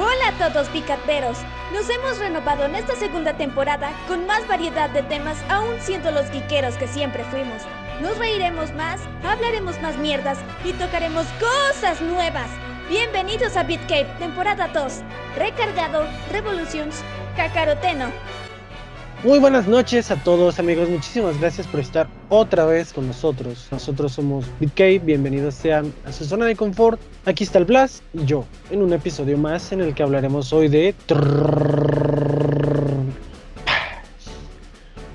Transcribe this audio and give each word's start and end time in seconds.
Hola 0.00 0.28
a 0.28 0.52
todos 0.52 0.68
picateros. 0.68 1.38
Nos 1.72 1.90
hemos 1.90 2.18
renovado 2.20 2.66
en 2.66 2.76
esta 2.76 2.94
segunda 2.94 3.36
temporada 3.36 3.90
con 4.06 4.26
más 4.26 4.46
variedad 4.46 4.88
de 4.90 5.02
temas, 5.02 5.36
aún 5.48 5.74
siendo 5.80 6.12
los 6.12 6.30
guiqueros 6.30 6.76
que 6.76 6.86
siempre 6.86 7.24
fuimos. 7.24 7.62
Nos 8.00 8.16
reiremos 8.16 8.72
más, 8.74 9.00
hablaremos 9.24 9.82
más 9.82 9.96
mierdas 9.96 10.38
y 10.64 10.72
tocaremos 10.74 11.26
cosas 11.40 12.00
nuevas. 12.00 12.48
Bienvenidos 12.88 13.56
a 13.56 13.64
BitCave, 13.64 14.06
temporada 14.20 14.68
2. 14.68 15.02
Recargado, 15.36 16.06
Revolutions, 16.30 17.02
Cacaroteno. 17.34 18.12
Muy 19.24 19.40
buenas 19.40 19.66
noches 19.66 20.12
a 20.12 20.22
todos 20.22 20.60
amigos, 20.60 20.88
muchísimas 20.88 21.40
gracias 21.40 21.66
por 21.66 21.80
estar 21.80 22.08
otra 22.28 22.66
vez 22.66 22.92
con 22.92 23.08
nosotros. 23.08 23.66
Nosotros 23.72 24.12
somos 24.12 24.44
BitCave, 24.60 25.00
bienvenidos 25.00 25.54
sean 25.54 25.92
a 26.04 26.12
su 26.12 26.24
zona 26.24 26.46
de 26.46 26.54
confort. 26.54 27.00
Aquí 27.24 27.42
está 27.42 27.58
el 27.58 27.64
Blas 27.64 28.04
y 28.14 28.24
yo, 28.24 28.44
en 28.70 28.80
un 28.80 28.92
episodio 28.92 29.36
más 29.36 29.72
en 29.72 29.80
el 29.80 29.92
que 29.92 30.04
hablaremos 30.04 30.52
hoy 30.52 30.68
de 30.68 30.94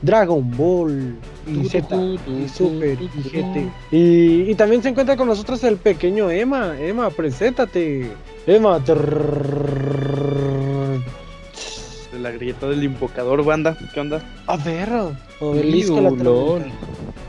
Dragon 0.02 0.52
Ball 0.58 1.16
y 1.48 1.70
Z 1.70 1.96
y 1.96 2.50
Super 2.50 3.02
y 3.02 3.08
GT. 3.08 3.72
Y, 3.92 4.52
y 4.52 4.56
también 4.56 4.84
se 4.84 4.90
encuentra 4.90 5.16
con 5.16 5.30
nosotros 5.30 5.64
el 5.64 5.78
pequeño 5.78 6.30
Emma. 6.30 6.78
Emma, 6.78 7.10
preséntate. 7.10 8.12
Emma. 8.46 8.84
La 12.24 12.32
grieta 12.32 12.68
del 12.68 12.84
invocador, 12.84 13.44
banda. 13.44 13.78
¿Qué 13.94 14.00
onda? 14.00 14.22
A 14.48 14.58
ver, 14.58 14.90
obelisco 15.40 16.02
la. 16.02 16.10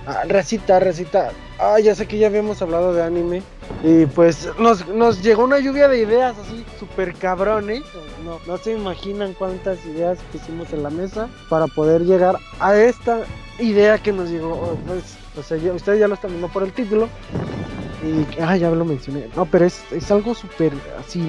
Ah, 0.06 0.22
recita, 0.26 0.78
recita. 0.80 1.30
Ah, 1.58 1.78
ya 1.80 1.94
sé 1.94 2.06
que 2.06 2.18
ya 2.18 2.26
habíamos 2.28 2.60
hablado 2.62 2.92
de 2.94 3.02
anime. 3.02 3.42
Y 3.82 4.06
pues 4.06 4.48
nos, 4.58 4.86
nos 4.88 5.22
llegó 5.22 5.44
una 5.44 5.58
lluvia 5.58 5.88
de 5.88 5.98
ideas 6.02 6.36
así 6.38 6.64
súper 6.78 7.14
cabrón, 7.14 7.70
¿eh? 7.70 7.82
No, 8.24 8.38
no 8.46 8.56
se 8.58 8.72
imaginan 8.72 9.32
cuántas 9.34 9.84
ideas 9.86 10.18
pusimos 10.32 10.72
en 10.72 10.82
la 10.82 10.90
mesa 10.90 11.28
para 11.48 11.66
poder 11.66 12.02
llegar 12.04 12.36
a 12.60 12.76
esta 12.76 13.20
idea 13.58 13.98
que 13.98 14.12
nos 14.12 14.28
llegó. 14.30 14.76
Pues, 14.86 15.16
o 15.38 15.42
sea, 15.42 15.56
ya- 15.56 15.72
ustedes 15.72 16.00
ya 16.00 16.08
lo 16.08 16.14
están 16.14 16.30
viendo 16.30 16.48
por 16.48 16.62
el 16.62 16.72
título. 16.72 17.08
Y, 18.04 18.40
ah, 18.40 18.56
ya 18.56 18.70
lo 18.70 18.84
mencioné. 18.84 19.28
No, 19.34 19.46
pero 19.46 19.64
es, 19.64 19.82
es 19.90 20.10
algo 20.10 20.34
súper 20.34 20.72
así. 20.98 21.22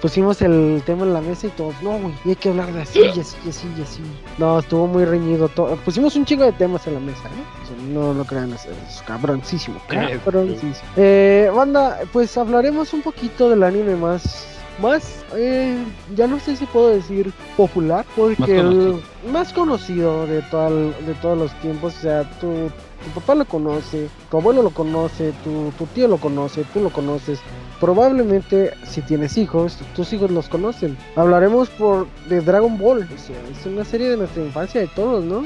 pusimos 0.00 0.42
el 0.42 0.82
tema 0.84 1.04
en 1.04 1.14
la 1.14 1.20
mesa 1.20 1.46
y 1.46 1.50
todos, 1.50 1.74
no, 1.82 1.98
güey, 1.98 2.14
y 2.24 2.30
hay 2.30 2.36
que 2.36 2.48
hablar 2.48 2.72
de 2.72 2.82
así, 2.82 3.00
y 3.00 3.20
así, 3.20 3.36
y 3.44 3.48
así, 3.50 3.68
y 3.78 3.82
así. 3.82 4.02
No, 4.38 4.58
estuvo 4.58 4.86
muy 4.86 5.04
reñido. 5.04 5.48
todo. 5.48 5.76
Pusimos 5.76 6.16
un 6.16 6.24
chingo 6.24 6.44
de 6.44 6.52
temas 6.52 6.86
en 6.86 6.94
la 6.94 7.00
mesa, 7.00 7.28
¿eh? 7.28 7.62
O 7.62 7.66
sea, 7.66 7.76
no 7.92 8.12
lo 8.14 8.24
crean, 8.24 8.52
es, 8.52 8.66
es 8.66 9.02
cabroncísimo. 9.02 9.80
Cabroncísimo. 9.88 10.74
Eh, 10.96 11.50
banda, 11.54 12.00
pues 12.12 12.36
hablaremos 12.36 12.92
un 12.92 13.02
poquito 13.02 13.48
del 13.48 13.62
anime 13.62 13.94
más. 13.96 14.46
Más, 14.80 15.24
eh, 15.34 15.76
ya 16.14 16.28
no 16.28 16.38
sé 16.38 16.54
si 16.54 16.64
puedo 16.66 16.90
decir 16.90 17.32
popular, 17.56 18.04
porque 18.14 18.62
Más 18.62 18.62
conocido. 18.62 19.00
el 19.26 19.32
más 19.32 19.52
conocido 19.52 20.26
de, 20.28 20.40
todo 20.42 20.70
de 20.70 21.14
todos 21.20 21.36
los 21.36 21.52
tiempos, 21.60 21.96
o 21.96 22.00
sea, 22.00 22.30
tu, 22.38 22.70
tu 23.04 23.20
papá 23.20 23.34
lo 23.34 23.44
conoce, 23.44 24.08
tu 24.30 24.38
abuelo 24.38 24.62
lo 24.62 24.70
conoce, 24.70 25.32
tu, 25.44 25.72
tu 25.78 25.86
tío 25.86 26.08
lo 26.08 26.18
conoce, 26.18 26.64
tú 26.72 26.80
lo 26.80 26.90
conoces. 26.90 27.40
Probablemente 27.80 28.72
si 28.84 29.02
tienes 29.02 29.38
hijos, 29.38 29.78
tus 29.94 30.12
hijos 30.12 30.30
los 30.30 30.48
conocen. 30.48 30.96
Hablaremos 31.14 31.68
por 31.70 32.08
de 32.28 32.40
Dragon 32.40 32.76
Ball, 32.76 33.08
o 33.14 33.18
sea, 33.18 33.36
es 33.50 33.66
una 33.66 33.84
serie 33.84 34.10
de 34.10 34.16
nuestra 34.16 34.42
infancia 34.42 34.80
de 34.80 34.88
todos, 34.88 35.24
¿no? 35.24 35.44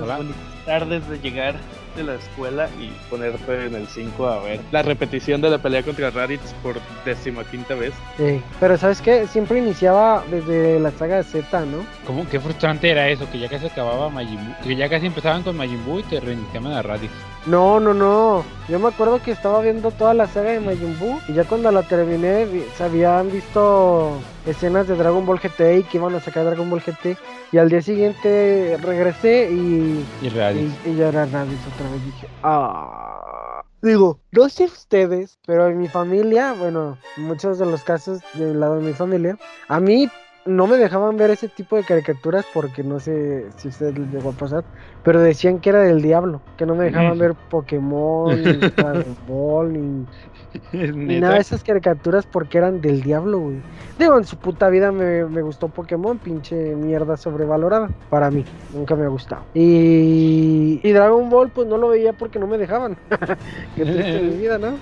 Hola. 0.00 0.20
Tardes 0.66 1.08
de 1.08 1.18
llegar 1.18 1.56
de 1.94 2.04
la 2.04 2.14
escuela 2.14 2.68
y 2.78 2.90
ponerte 3.10 3.66
en 3.66 3.74
el 3.74 3.86
5 3.86 4.26
a 4.26 4.42
ver 4.42 4.60
la 4.70 4.82
repetición 4.82 5.40
de 5.40 5.50
la 5.50 5.58
pelea 5.58 5.82
contra 5.82 6.10
Raditz 6.10 6.52
por 6.62 6.76
decimaquinta 7.04 7.74
vez. 7.74 7.92
Eh, 8.18 8.40
pero 8.60 8.76
¿sabes 8.76 9.00
qué? 9.00 9.26
Siempre 9.26 9.58
iniciaba 9.58 10.24
desde 10.30 10.80
la 10.80 10.90
saga 10.92 11.16
de 11.16 11.24
Z, 11.24 11.60
¿no? 11.66 11.84
¿Cómo? 12.06 12.28
Qué 12.28 12.40
frustrante 12.40 12.90
era 12.90 13.08
eso, 13.08 13.30
que 13.30 13.38
ya 13.38 13.48
casi 13.48 13.66
acababa 13.66 14.08
Majin 14.08 14.36
Buu, 14.36 14.54
que 14.62 14.76
ya 14.76 14.88
casi 14.88 15.06
empezaban 15.06 15.42
con 15.42 15.56
Majin 15.56 15.84
Buu 15.84 16.00
y 16.00 16.02
te 16.04 16.20
reiniciaban 16.20 16.72
a 16.72 16.82
Raditz. 16.82 17.12
No, 17.46 17.80
no, 17.80 17.92
no. 17.92 18.44
Yo 18.68 18.78
me 18.78 18.88
acuerdo 18.88 19.20
que 19.20 19.32
estaba 19.32 19.60
viendo 19.60 19.90
toda 19.90 20.14
la 20.14 20.26
saga 20.26 20.52
de 20.52 20.60
Majin 20.60 20.98
Buu 20.98 21.18
y 21.28 21.32
ya 21.32 21.44
cuando 21.44 21.70
la 21.70 21.82
terminé 21.82 22.46
se 22.76 22.84
habían 22.84 23.30
visto 23.30 24.18
escenas 24.46 24.86
de 24.88 24.96
Dragon 24.96 25.26
Ball 25.26 25.40
GT 25.40 25.78
y 25.78 25.82
que 25.84 25.98
iban 25.98 26.14
a 26.14 26.20
sacar 26.20 26.44
Dragon 26.44 26.68
Ball 26.70 26.80
GT 26.80 27.16
y 27.52 27.58
al 27.58 27.68
día 27.68 27.82
siguiente 27.82 28.78
regresé 28.82 29.50
y, 29.52 30.04
Y 30.22 30.26
y, 30.26 30.78
y 30.86 30.96
ya 30.96 31.08
era 31.08 31.26
Raditz 31.26 31.66
otra 31.74 31.90
vez. 31.90 32.04
Dije, 32.06 32.26
ah. 32.42 33.62
Digo, 33.82 34.20
no 34.30 34.48
sé 34.48 34.64
ustedes, 34.64 35.38
pero 35.44 35.66
en 35.68 35.76
mi 35.78 35.88
familia, 35.88 36.54
bueno, 36.54 36.96
en 37.16 37.24
muchos 37.24 37.58
de 37.58 37.66
los 37.66 37.82
casos 37.82 38.20
del 38.34 38.58
lado 38.60 38.76
de 38.76 38.82
mi 38.82 38.92
familia, 38.94 39.36
a 39.68 39.80
mí 39.80 40.08
no 40.44 40.66
me 40.66 40.76
dejaban 40.76 41.16
ver 41.16 41.30
ese 41.30 41.48
tipo 41.48 41.76
de 41.76 41.84
caricaturas 41.84 42.46
porque 42.52 42.82
no 42.82 42.98
sé 43.00 43.50
si 43.56 43.68
ustedes 43.68 43.98
les 43.98 44.08
llegó 44.10 44.30
a 44.30 44.36
pasar, 44.36 44.64
pero 45.02 45.20
decían 45.20 45.60
que 45.60 45.70
era 45.70 45.80
del 45.80 46.00
diablo, 46.00 46.42
que 46.56 46.66
no 46.66 46.74
me 46.74 46.84
dejaban 46.84 47.18
ver 47.18 47.34
Pokémon, 47.34 48.40
ni 48.40 48.52
Dragon 48.76 49.16
Ball, 49.26 49.72
ni, 49.72 50.06
Neta. 50.72 51.20
nada 51.20 51.38
esas 51.38 51.62
caricaturas 51.62 52.26
porque 52.26 52.58
eran 52.58 52.80
del 52.80 53.02
diablo, 53.02 53.38
güey. 53.38 53.56
Digo, 53.98 54.18
en 54.18 54.24
su 54.24 54.36
puta 54.36 54.68
vida 54.68 54.92
me, 54.92 55.24
me 55.26 55.42
gustó 55.42 55.68
Pokémon, 55.68 56.18
pinche 56.18 56.74
mierda 56.74 57.16
sobrevalorada. 57.16 57.90
Para 58.10 58.30
mí, 58.30 58.44
nunca 58.72 58.96
me 58.96 59.04
ha 59.04 59.08
gustado. 59.08 59.42
Y, 59.54 60.80
y 60.82 60.92
Dragon 60.92 61.28
Ball, 61.30 61.50
pues 61.50 61.66
no 61.68 61.78
lo 61.78 61.88
veía 61.88 62.12
porque 62.12 62.38
no 62.38 62.46
me 62.46 62.58
dejaban. 62.58 62.96
Qué 63.76 63.84
triste 63.84 64.20
mi 64.22 64.36
vida, 64.36 64.58
¿no? 64.58 64.74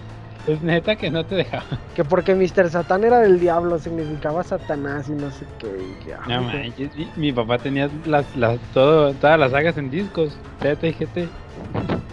Es 0.46 0.62
neta 0.62 0.96
que 0.96 1.10
no 1.10 1.24
te 1.24 1.34
dejaba. 1.34 1.64
Que 1.94 2.04
porque 2.04 2.34
Mr. 2.34 2.70
Satán 2.70 3.04
era 3.04 3.20
del 3.20 3.38
diablo, 3.38 3.78
significaba 3.78 4.42
Satanás 4.42 5.08
y 5.08 5.12
no 5.12 5.30
sé 5.30 5.44
qué. 5.58 5.68
y 5.68 6.28
No 6.30 6.42
manches, 6.42 6.96
mi, 6.96 7.08
mi 7.16 7.32
papá 7.32 7.58
tenía 7.58 7.90
las, 8.06 8.34
las, 8.36 8.58
todo, 8.72 9.12
todas 9.14 9.38
las 9.38 9.50
sagas 9.50 9.76
en 9.76 9.90
discos, 9.90 10.36
Z 10.60 10.86
y 10.86 10.92
GT. 10.92 11.28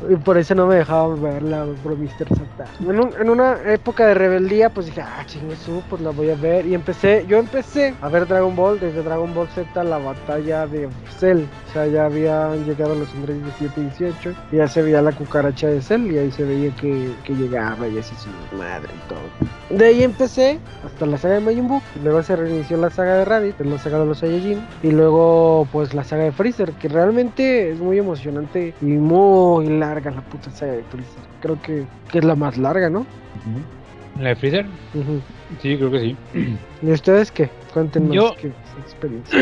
Y 0.10 0.16
por 0.16 0.38
eso 0.38 0.54
no 0.56 0.68
me 0.68 0.76
dejaban 0.76 1.22
verla, 1.22 1.66
por 1.84 1.98
Mr. 1.98 2.30
Satan. 2.30 2.68
En, 2.82 3.00
un- 3.00 3.14
en 3.20 3.30
una 3.30 3.58
época 3.74 4.06
de 4.08 4.14
rebeldía, 4.14 4.70
pues 4.70 4.86
dije, 4.86 5.02
ah, 5.02 5.24
chingue 5.26 5.56
su, 5.56 5.82
pues 5.90 6.02
la 6.02 6.12
voy 6.12 6.30
a 6.30 6.36
ver. 6.36 6.66
Y 6.66 6.76
empecé, 6.76 7.26
yo 7.28 7.38
empecé 7.40 7.94
a 8.00 8.08
ver 8.08 8.28
Dragon 8.28 8.56
Ball 8.56 8.80
desde 8.80 9.02
Dragon 9.04 9.34
Ball 9.34 9.48
Z, 9.50 9.84
la 9.84 9.98
batalla 9.98 10.66
de 10.68 10.88
Cell. 11.20 11.44
O 11.70 11.74
sea, 11.74 11.88
ya 11.88 12.06
habían 12.06 12.64
llegado 12.66 12.96
los 12.96 13.12
Androides 13.16 13.44
17 13.60 13.82
y 13.82 13.84
18. 13.86 14.34
Y 14.52 14.58
ya 14.58 14.68
se 14.68 14.82
veía 14.84 15.02
la 15.02 15.12
cucaracha 15.12 15.68
de 15.68 15.82
Cell. 15.82 16.10
Y 16.12 16.18
ahí 16.20 16.32
se 16.32 16.44
veía 16.46 16.74
que, 16.76 17.12
que 17.26 17.34
llegaba 17.34 17.88
y 17.88 17.98
así 17.98 18.16
su 18.16 18.30
madre 18.56 18.90
y 18.96 19.10
todo. 19.10 19.78
De 19.78 19.86
ahí 19.88 20.04
empecé 20.04 20.60
hasta 20.86 21.06
la 21.06 21.18
saga 21.18 21.34
de 21.36 21.40
Majin 21.42 21.68
Buu. 21.68 21.82
Luego 22.04 22.22
se 22.24 22.36
reinició 22.36 22.78
la 22.78 22.92
saga 22.92 23.16
de 23.16 23.26
Raditz, 23.26 23.60
la 23.60 23.78
saga 23.80 24.00
de 24.00 24.06
los 24.06 24.20
Saiyajin. 24.20 24.66
Y 24.84 24.92
luego, 24.92 25.68
pues 25.74 25.94
la 25.94 26.04
saga 26.06 26.24
de 26.24 26.32
Freezer, 26.32 26.72
que 26.74 26.88
realmente 26.88 27.72
es 27.72 27.80
muy 27.80 27.98
emocionante 27.98 28.74
y 28.82 28.86
muy 28.86 29.18
larga 29.62 30.12
la 30.12 30.22
puta 30.22 30.50
saga 30.52 30.74
de 30.74 30.84
Freezer. 30.84 31.24
Creo 31.42 31.62
que, 31.62 31.86
que 32.12 32.20
es 32.20 32.26
la 32.26 32.36
más 32.36 32.58
larga, 32.58 32.90
¿no? 32.90 33.06
¿La 34.20 34.30
de 34.30 34.36
Freezer? 34.36 34.66
Sí, 35.62 35.78
creo 35.78 35.92
que 35.92 36.00
sí. 36.00 36.18
¿Y 36.82 36.92
ustedes 36.92 37.32
qué? 37.32 37.50
Cuéntenos 37.74 38.14
Yo- 38.16 38.36
qué 38.40 38.52
experiencia. 38.82 39.38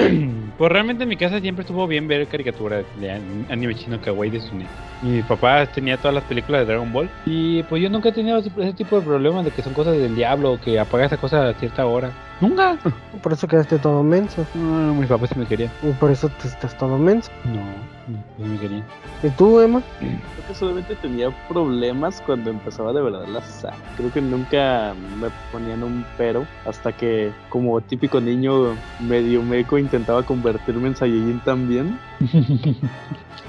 pues 0.57 0.71
realmente 0.71 1.03
en 1.03 1.09
mi 1.09 1.15
casa 1.17 1.39
siempre 1.39 1.61
estuvo 1.63 1.87
bien 1.87 2.07
ver 2.07 2.27
caricaturas 2.27 2.83
de 2.99 3.11
an- 3.11 3.45
anime 3.49 3.75
chino 3.75 3.99
kawaii 4.01 4.29
de 4.31 4.39
Sune. 4.41 4.65
Mi 5.01 5.21
papá 5.21 5.65
tenía 5.67 5.97
todas 5.97 6.15
las 6.15 6.23
películas 6.25 6.61
de 6.61 6.65
Dragon 6.67 6.91
Ball 6.91 7.09
y 7.25 7.63
pues 7.63 7.81
yo 7.81 7.89
nunca 7.89 8.09
he 8.09 8.11
tenido 8.11 8.37
ese 8.39 8.73
tipo 8.73 8.97
de 8.97 9.05
problemas 9.05 9.45
de 9.45 9.51
que 9.51 9.61
son 9.61 9.73
cosas 9.73 9.97
del 9.97 10.15
diablo 10.15 10.53
o 10.53 10.59
que 10.59 10.79
apaga 10.79 11.05
esa 11.05 11.17
cosa 11.17 11.49
a 11.49 11.53
cierta 11.53 11.85
hora. 11.85 12.11
Nunca. 12.41 12.77
Por 13.23 13.31
eso 13.33 13.47
quedaste 13.47 13.77
todo 13.79 14.03
menso. 14.03 14.45
No, 14.55 14.93
mi 14.93 15.05
papá 15.05 15.27
sí 15.27 15.35
me 15.37 15.45
quería. 15.45 15.69
Y 15.83 15.91
por 15.93 16.11
eso 16.11 16.27
te 16.29 16.47
estás 16.49 16.77
todo 16.77 16.97
menso. 16.97 17.31
No, 17.45 17.61
no 18.07 18.45
me 18.45 18.59
quería. 18.59 18.83
¿Y 19.23 19.29
tú, 19.29 19.59
Emma? 19.59 19.81
Creo 19.99 20.47
que 20.47 20.55
solamente 20.55 20.95
tenía 20.95 21.29
problemas 21.47 22.21
cuando 22.25 22.49
empezaba 22.49 22.93
de 22.93 23.01
verdad 23.01 23.25
la 23.27 23.41
saga. 23.41 23.77
Creo 23.97 24.11
que 24.11 24.21
nunca 24.21 24.93
me 25.19 25.29
ponían 25.51 25.83
un 25.83 26.05
pero 26.17 26.45
hasta 26.65 26.91
que 26.91 27.31
como 27.49 27.79
típico 27.81 28.21
niño 28.21 28.75
medio 28.99 29.41
meco 29.41 29.77
intentaba 29.77 30.23
convertirme 30.23 30.89
en 30.89 30.95
Saiyajin 30.95 31.39
también. 31.41 31.99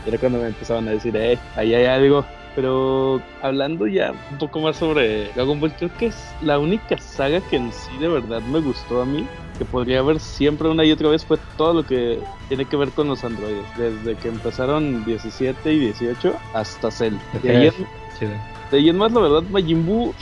Era 0.06 0.18
cuando 0.18 0.38
me 0.38 0.48
empezaban 0.48 0.88
a 0.88 0.92
decir, 0.92 1.16
eh, 1.16 1.38
ahí 1.56 1.74
hay 1.74 1.86
algo. 1.86 2.24
Pero 2.54 3.20
hablando 3.42 3.86
ya 3.86 4.14
un 4.30 4.38
poco 4.38 4.60
más 4.60 4.76
sobre 4.76 5.30
Dragon 5.34 5.60
Ball, 5.60 5.74
creo 5.74 5.94
que 5.98 6.06
es 6.06 6.34
la 6.40 6.58
única 6.58 6.96
saga 6.96 7.42
que 7.42 7.56
en 7.56 7.70
sí 7.70 7.98
de 7.98 8.08
verdad 8.08 8.40
me 8.40 8.60
gustó 8.60 9.02
a 9.02 9.04
mí. 9.04 9.26
Que 9.58 9.64
podría 9.64 10.02
ver 10.02 10.20
siempre 10.20 10.68
una 10.68 10.84
y 10.84 10.92
otra 10.92 11.08
vez 11.08 11.24
fue 11.24 11.38
todo 11.56 11.72
lo 11.74 11.86
que 11.86 12.18
tiene 12.48 12.66
que 12.66 12.76
ver 12.76 12.90
con 12.90 13.08
los 13.08 13.24
androides. 13.24 13.64
Desde 13.78 14.14
que 14.16 14.28
empezaron 14.28 15.04
17 15.04 15.72
y 15.72 15.78
18 15.78 16.34
hasta 16.52 16.90
Cell. 16.90 17.14
De 17.42 17.50
ahí 17.56 17.66
en- 17.68 17.86
Chido. 18.18 18.32
de 18.70 18.76
ahí 18.78 18.88
en 18.88 18.96
más, 18.98 19.12
la 19.12 19.20
verdad, 19.20 19.42
Majin 19.50 19.84
Buu, 19.86 20.14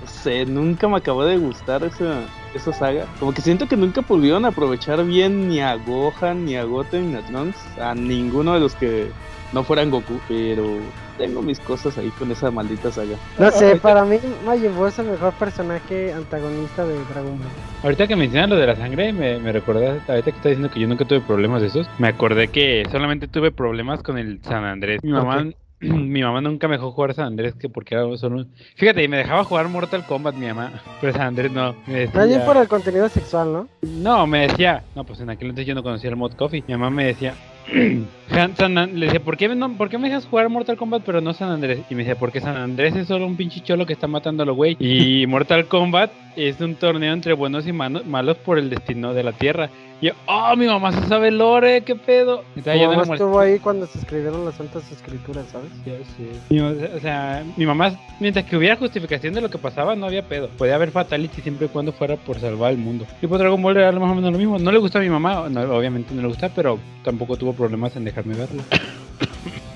no 0.00 0.06
sé, 0.06 0.44
nunca 0.46 0.88
me 0.88 0.96
acabó 0.96 1.24
de 1.24 1.38
gustar 1.38 1.82
esa, 1.84 2.20
esa 2.54 2.72
saga. 2.72 3.06
Como 3.18 3.32
que 3.32 3.42
siento 3.42 3.66
que 3.66 3.76
nunca 3.76 4.02
pudieron 4.02 4.44
aprovechar 4.44 5.04
bien 5.04 5.48
ni 5.48 5.60
a 5.60 5.74
Gohan, 5.74 6.44
ni 6.44 6.54
a 6.56 6.64
Goten, 6.64 7.10
ni 7.10 7.16
a 7.16 7.22
Trunks, 7.22 7.78
a 7.78 7.94
ninguno 7.94 8.54
de 8.54 8.60
los 8.60 8.74
que 8.76 9.10
no 9.52 9.64
fueran 9.64 9.90
Goku. 9.90 10.20
Pero 10.28 10.78
tengo 11.18 11.42
mis 11.42 11.60
cosas 11.60 11.98
ahí 11.98 12.10
con 12.18 12.30
esa 12.30 12.50
maldita 12.50 12.90
saga. 12.90 13.16
No 13.38 13.50
sé, 13.50 13.76
para 13.76 14.04
mí 14.04 14.18
Majin 14.46 14.74
Buu 14.74 14.86
es 14.86 14.98
el 14.98 15.06
mejor 15.06 15.34
personaje 15.34 16.12
antagonista 16.12 16.86
de 16.86 16.94
Dragon 16.94 17.38
Ball. 17.38 17.48
Ahorita 17.82 18.06
que 18.06 18.16
mencionas 18.16 18.50
lo 18.50 18.56
de 18.56 18.66
la 18.66 18.76
sangre, 18.76 19.12
me, 19.12 19.38
me 19.38 19.52
recordé, 19.52 19.88
ahorita 19.88 20.22
que 20.22 20.30
estás 20.30 20.44
diciendo 20.44 20.70
que 20.70 20.80
yo 20.80 20.88
nunca 20.88 21.04
tuve 21.04 21.20
problemas 21.20 21.60
de 21.60 21.68
esos, 21.68 21.88
me 21.98 22.08
acordé 22.08 22.48
que 22.48 22.84
solamente 22.90 23.28
tuve 23.28 23.50
problemas 23.50 24.02
con 24.02 24.16
el 24.16 24.40
San 24.42 24.64
Andrés. 24.64 25.02
Mi 25.02 25.10
mamá, 25.10 25.44
mi 25.80 26.22
mamá 26.22 26.40
nunca 26.40 26.68
me 26.68 26.76
dejó 26.76 26.92
jugar 26.92 27.14
San 27.14 27.26
Andrés 27.26 27.54
que 27.54 27.68
porque 27.68 27.94
era 27.94 28.04
solo 28.16 28.36
un... 28.36 28.52
Fíjate, 28.76 29.06
me 29.08 29.16
dejaba 29.16 29.44
jugar 29.44 29.68
Mortal 29.68 30.06
Kombat 30.06 30.34
mi 30.34 30.46
mamá, 30.46 30.72
pero 31.00 31.12
San 31.12 31.22
Andrés 31.22 31.52
no. 31.52 31.74
Me 31.86 32.00
decía... 32.00 32.20
Nadie 32.20 32.40
por 32.40 32.56
el 32.56 32.68
contenido 32.68 33.08
sexual, 33.08 33.52
¿no? 33.52 33.68
No, 33.82 34.26
me 34.26 34.48
decía, 34.48 34.84
no, 34.94 35.04
pues 35.04 35.20
en 35.20 35.30
aquel 35.30 35.48
entonces 35.48 35.66
yo 35.66 35.74
no 35.74 35.82
conocía 35.82 36.10
el 36.10 36.16
mod 36.16 36.32
coffee. 36.32 36.64
Mi 36.66 36.74
mamá 36.74 36.90
me 36.90 37.04
decía, 37.04 37.34
San, 38.56 38.98
le 38.98 39.06
decía, 39.06 39.20
¿por 39.20 39.36
qué, 39.36 39.48
no, 39.48 39.72
¿por 39.72 39.88
qué 39.88 39.98
me 39.98 40.08
dejas 40.08 40.26
jugar 40.26 40.48
Mortal 40.48 40.76
Kombat 40.76 41.02
pero 41.04 41.20
no 41.20 41.32
San 41.32 41.50
Andrés? 41.50 41.80
Y 41.90 41.94
me 41.94 42.02
decía, 42.02 42.18
porque 42.18 42.40
San 42.40 42.56
Andrés 42.56 42.94
es 42.96 43.08
solo 43.08 43.26
un 43.26 43.36
pinche 43.36 43.60
cholo 43.60 43.86
que 43.86 43.92
está 43.92 44.06
matando 44.06 44.42
a 44.42 44.46
los 44.46 44.56
güey. 44.56 44.76
Y 44.78 45.26
Mortal 45.28 45.66
Kombat 45.66 46.10
es 46.36 46.60
un 46.60 46.74
torneo 46.76 47.12
entre 47.12 47.32
buenos 47.32 47.66
y 47.66 47.72
malos 47.72 48.36
por 48.38 48.58
el 48.58 48.70
destino 48.70 49.12
de 49.12 49.22
la 49.22 49.32
Tierra. 49.32 49.70
Yo, 50.00 50.12
oh, 50.26 50.54
mi 50.56 50.66
mamá 50.66 50.92
se 50.92 51.08
sabe 51.08 51.32
lore, 51.32 51.82
qué 51.82 51.96
pedo. 51.96 52.44
mi 52.54 52.62
mamá 52.62 53.14
estuvo 53.14 53.40
ahí 53.40 53.58
cuando 53.58 53.86
se 53.86 53.98
escribieron 53.98 54.44
las 54.44 54.60
altas 54.60 54.90
escrituras, 54.92 55.46
¿sabes? 55.50 55.70
Ya 55.84 55.94
sí. 56.16 56.60
o 56.60 57.00
sea, 57.00 57.44
mi 57.56 57.66
mamá, 57.66 57.98
mientras 58.20 58.44
que 58.44 58.56
hubiera 58.56 58.76
justificación 58.76 59.34
de 59.34 59.40
lo 59.40 59.50
que 59.50 59.58
pasaba, 59.58 59.96
no 59.96 60.06
había 60.06 60.22
pedo. 60.22 60.48
Podía 60.56 60.76
haber 60.76 60.92
fatality 60.92 61.42
siempre 61.42 61.66
y 61.66 61.68
cuando 61.70 61.92
fuera 61.92 62.16
por 62.16 62.38
salvar 62.38 62.72
el 62.72 62.78
mundo. 62.78 63.06
Y 63.20 63.26
por 63.26 63.38
Dragon 63.38 63.60
Ball 63.60 63.76
era 63.76 63.90
más 63.90 64.12
o 64.12 64.14
menos 64.14 64.32
lo 64.32 64.38
mismo. 64.38 64.58
No 64.58 64.70
le 64.70 64.78
gusta 64.78 65.00
a 65.00 65.02
mi 65.02 65.10
mamá, 65.10 65.40
obviamente 65.40 66.14
no 66.14 66.22
le 66.22 66.28
gusta, 66.28 66.48
pero 66.48 66.78
tampoco 67.02 67.36
tuvo 67.36 67.52
problemas 67.52 67.96
en 67.96 68.04
dejarme 68.04 68.34
verlo. 68.34 68.62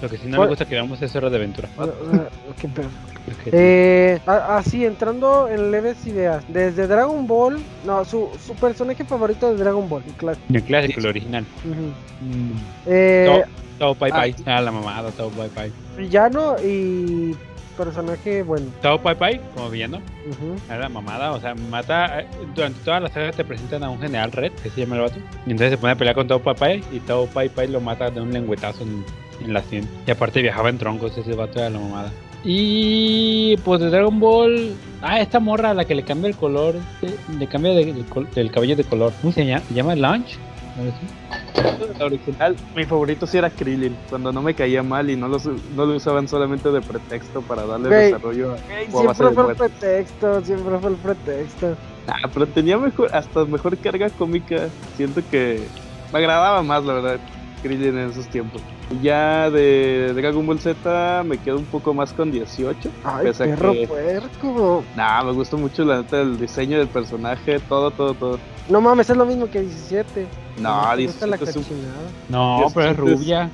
Lo 0.02 0.08
que 0.08 0.18
sí 0.18 0.26
no 0.26 0.40
me 0.40 0.48
gusta 0.48 0.64
que 0.64 0.75
veamos 0.75 1.00
es 1.00 1.14
Hora 1.14 1.30
de 1.30 1.36
Aventura. 1.36 1.68
Qué 2.60 2.66
pedo. 2.66 2.88
Eh, 3.46 4.20
así, 4.26 4.84
entrando 4.84 5.48
en 5.48 5.70
leves 5.70 6.06
ideas. 6.06 6.44
Desde 6.48 6.86
Dragon 6.86 7.26
Ball, 7.26 7.58
no, 7.84 8.04
su, 8.04 8.28
su 8.44 8.54
personaje 8.54 9.04
favorito 9.04 9.50
de 9.50 9.56
Dragon 9.62 9.88
Ball, 9.88 10.02
el 10.06 10.14
clásico. 10.14 10.46
El 10.52 10.62
clásico, 10.62 11.00
el 11.00 11.06
original. 11.06 11.44
Mm. 11.64 12.52
eh, 12.86 13.44
Tao 13.78 13.94
Pai 13.94 14.10
Pai. 14.10 14.34
Ah, 14.46 14.60
la 14.60 14.70
mamada, 14.70 15.10
Tao 15.10 15.28
Pai 15.30 15.48
Pai. 15.48 15.72
Villano 15.96 16.56
y 16.62 17.34
personaje 17.76 18.42
bueno. 18.42 18.66
Tao 18.80 19.00
Pai 19.00 19.16
Pai, 19.16 19.40
como 19.54 19.70
villano. 19.70 19.98
Uh 20.26 20.72
la 20.72 20.88
mamada, 20.88 21.32
o 21.32 21.40
sea, 21.40 21.54
mata. 21.54 22.25
Durante 22.54 22.80
toda 22.84 23.00
la 23.00 23.08
saga 23.08 23.32
te 23.32 23.44
presentan 23.44 23.82
a 23.82 23.90
un 23.90 24.00
general 24.00 24.30
red, 24.32 24.52
que 24.52 24.70
se 24.70 24.82
llama 24.82 24.96
el 24.96 25.02
vato. 25.02 25.18
Y 25.46 25.50
entonces 25.50 25.70
se 25.70 25.78
pone 25.78 25.92
a 25.92 25.96
pelear 25.96 26.14
con 26.14 26.28
Tao 26.28 26.40
Pai 26.40 26.54
Pai. 26.54 26.84
Y 26.92 27.00
Tao 27.00 27.26
Pai 27.26 27.48
Pai 27.48 27.68
lo 27.68 27.80
mata 27.80 28.10
de 28.10 28.20
un 28.20 28.32
lengüetazo 28.32 28.84
en, 28.84 29.04
en 29.44 29.52
la 29.52 29.62
100. 29.62 29.88
Y 30.06 30.10
aparte 30.10 30.42
viajaba 30.42 30.68
en 30.68 30.78
troncos, 30.78 31.16
ese 31.16 31.34
vato 31.34 31.58
era 31.58 31.70
la 31.70 31.78
mamada. 31.78 32.12
Y 32.44 33.56
pues 33.58 33.80
de 33.80 33.90
Dragon 33.90 34.18
Ball. 34.18 34.74
Ah, 35.00 35.20
esta 35.20 35.40
morra 35.40 35.70
a 35.70 35.74
la 35.74 35.84
que 35.84 35.94
le 35.94 36.02
cambia 36.02 36.28
el 36.28 36.36
color. 36.36 36.76
Este, 37.00 37.16
le 37.38 37.46
cambia 37.46 37.72
del 37.72 38.50
cabello 38.50 38.76
de 38.76 38.84
color. 38.84 39.12
¿Cómo 39.20 39.32
se 39.32 39.46
llama? 39.46 39.62
¿Se 39.68 39.74
llama 39.74 39.94
Lunch? 39.94 40.38
La 41.98 42.06
original, 42.06 42.56
mi 42.74 42.84
favorito 42.84 43.26
sí 43.26 43.36
era 43.36 43.50
Krillin, 43.50 43.94
cuando 44.08 44.32
no 44.32 44.40
me 44.40 44.54
caía 44.54 44.82
mal 44.82 45.10
y 45.10 45.16
no 45.16 45.28
lo, 45.28 45.38
no 45.76 45.86
lo 45.86 45.96
usaban 45.96 46.26
solamente 46.26 46.70
de 46.70 46.80
pretexto 46.80 47.42
para 47.42 47.66
darle 47.66 47.90
desarrollo. 47.90 48.56
siempre 48.90 49.30
fue 49.30 49.50
el 49.50 49.56
pretexto, 49.56 50.44
siempre 50.44 50.78
fue 50.78 50.90
el 50.90 50.96
pretexto. 50.96 51.76
Ah, 52.06 52.28
pero 52.32 52.46
tenía 52.46 52.78
mejor, 52.78 53.14
hasta 53.14 53.44
mejor 53.44 53.76
carga 53.78 54.08
cómica. 54.10 54.68
Siento 54.96 55.20
que 55.30 55.62
me 56.12 56.18
agradaba 56.18 56.62
más, 56.62 56.84
la 56.84 56.94
verdad, 56.94 57.20
Krillin 57.62 57.97
en 57.97 58.11
esos 58.11 58.26
tiempos. 58.26 58.61
Ya 59.00 59.50
de 59.50 60.12
Dragon 60.14 60.47
Ball 60.47 60.59
Z 60.59 61.23
me 61.25 61.38
quedo 61.38 61.59
un 61.59 61.64
poco 61.64 61.94
más 61.94 62.12
con 62.12 62.31
18. 62.31 62.91
Ay, 63.05 63.32
perro 63.32 63.73
puerco. 63.87 64.85
Nah, 64.97 65.23
me 65.23 65.32
gustó 65.32 65.56
mucho 65.56 65.85
la 65.85 65.99
neta 65.99 66.20
el 66.20 66.38
diseño 66.38 66.79
del 66.79 66.88
personaje, 66.88 67.61
todo, 67.61 67.91
todo, 67.91 68.14
todo. 68.14 68.38
No 68.69 68.81
mames, 68.81 69.09
es 69.11 69.17
lo 69.17 69.25
mismo 69.25 69.49
que 69.49 69.61
17. 69.61 70.26
No, 70.59 70.97
17 70.97 71.44
es 71.44 71.56
un... 71.56 71.64
No, 72.29 72.67
pero 72.75 72.91
es 72.91 72.97
rubia. 72.97 73.50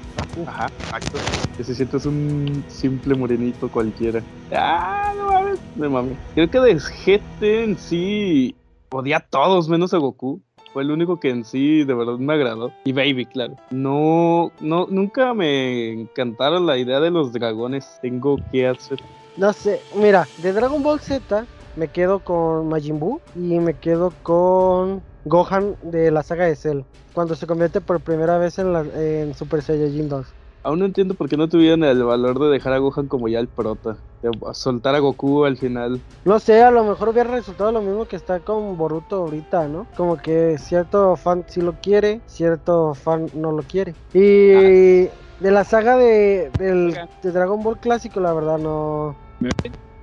Ajá, 0.46 0.66
exacto. 0.80 1.18
17 1.56 1.96
es 1.96 2.06
un 2.06 2.64
simple 2.68 3.14
morenito 3.14 3.68
cualquiera. 3.68 4.22
Ah, 4.52 5.12
no 5.16 5.32
mames, 5.32 5.58
me 5.76 5.88
mames. 5.88 6.16
Creo 6.34 6.50
que 6.50 6.60
de 6.60 6.74
GT 6.74 7.42
en 7.42 7.78
sí 7.78 8.56
podía 8.88 9.18
a 9.18 9.20
todos 9.20 9.68
menos 9.68 9.94
a 9.94 9.98
Goku. 9.98 10.40
Fue 10.72 10.82
el 10.82 10.90
único 10.90 11.18
que 11.18 11.30
en 11.30 11.44
sí 11.44 11.84
de 11.84 11.94
verdad 11.94 12.18
me 12.18 12.34
agradó. 12.34 12.72
Y 12.84 12.92
Baby, 12.92 13.26
claro. 13.26 13.54
No, 13.70 14.52
no, 14.60 14.86
nunca 14.88 15.34
me 15.34 15.92
encantaron 15.92 16.66
la 16.66 16.78
idea 16.78 17.00
de 17.00 17.10
los 17.10 17.32
dragones. 17.32 17.98
Tengo 18.02 18.36
que 18.52 18.66
hacer. 18.66 19.00
No 19.36 19.52
sé, 19.52 19.80
mira, 19.94 20.26
de 20.42 20.52
Dragon 20.52 20.82
Ball 20.82 21.00
Z 21.00 21.46
me 21.76 21.88
quedo 21.88 22.18
con 22.18 22.68
Majin 22.68 22.98
Buu 22.98 23.20
y 23.36 23.60
me 23.60 23.74
quedo 23.74 24.12
con 24.24 25.02
Gohan 25.24 25.76
de 25.82 26.10
la 26.10 26.22
saga 26.22 26.46
de 26.46 26.56
Cell. 26.56 26.80
Cuando 27.12 27.36
se 27.36 27.46
convierte 27.46 27.80
por 27.80 28.00
primera 28.00 28.36
vez 28.38 28.58
en, 28.58 28.72
la, 28.72 28.80
en 28.80 29.34
Super 29.34 29.62
Saiyajin 29.62 30.08
2. 30.08 30.26
Aún 30.62 30.80
no 30.80 30.84
entiendo 30.84 31.14
por 31.14 31.28
qué 31.28 31.36
no 31.36 31.48
tuvieron 31.48 31.84
el 31.84 32.02
valor 32.02 32.38
de 32.38 32.48
dejar 32.48 32.72
a 32.72 32.78
Gohan 32.78 33.06
como 33.06 33.28
ya 33.28 33.38
el 33.38 33.48
prota. 33.48 33.96
De 34.22 34.30
soltar 34.52 34.94
a 34.94 34.98
Goku 34.98 35.44
al 35.44 35.56
final. 35.56 36.00
No 36.24 36.38
sé, 36.40 36.62
a 36.62 36.70
lo 36.70 36.84
mejor 36.84 37.10
hubiera 37.10 37.30
resultado 37.30 37.70
lo 37.70 37.80
mismo 37.80 38.06
que 38.06 38.16
está 38.16 38.40
con 38.40 38.76
Boruto 38.76 39.16
ahorita, 39.16 39.68
¿no? 39.68 39.86
Como 39.96 40.16
que 40.16 40.58
cierto 40.58 41.16
fan 41.16 41.44
sí 41.46 41.60
lo 41.60 41.74
quiere, 41.74 42.20
cierto 42.26 42.94
fan 42.94 43.28
no 43.34 43.52
lo 43.52 43.62
quiere. 43.62 43.94
Y 44.12 45.06
ah. 45.06 45.10
de 45.40 45.50
la 45.50 45.64
saga 45.64 45.96
de, 45.96 46.50
del, 46.58 46.98
de 47.22 47.32
Dragon 47.32 47.62
Ball 47.62 47.78
clásico, 47.78 48.18
la 48.20 48.32
verdad 48.32 48.58
no. 48.58 49.16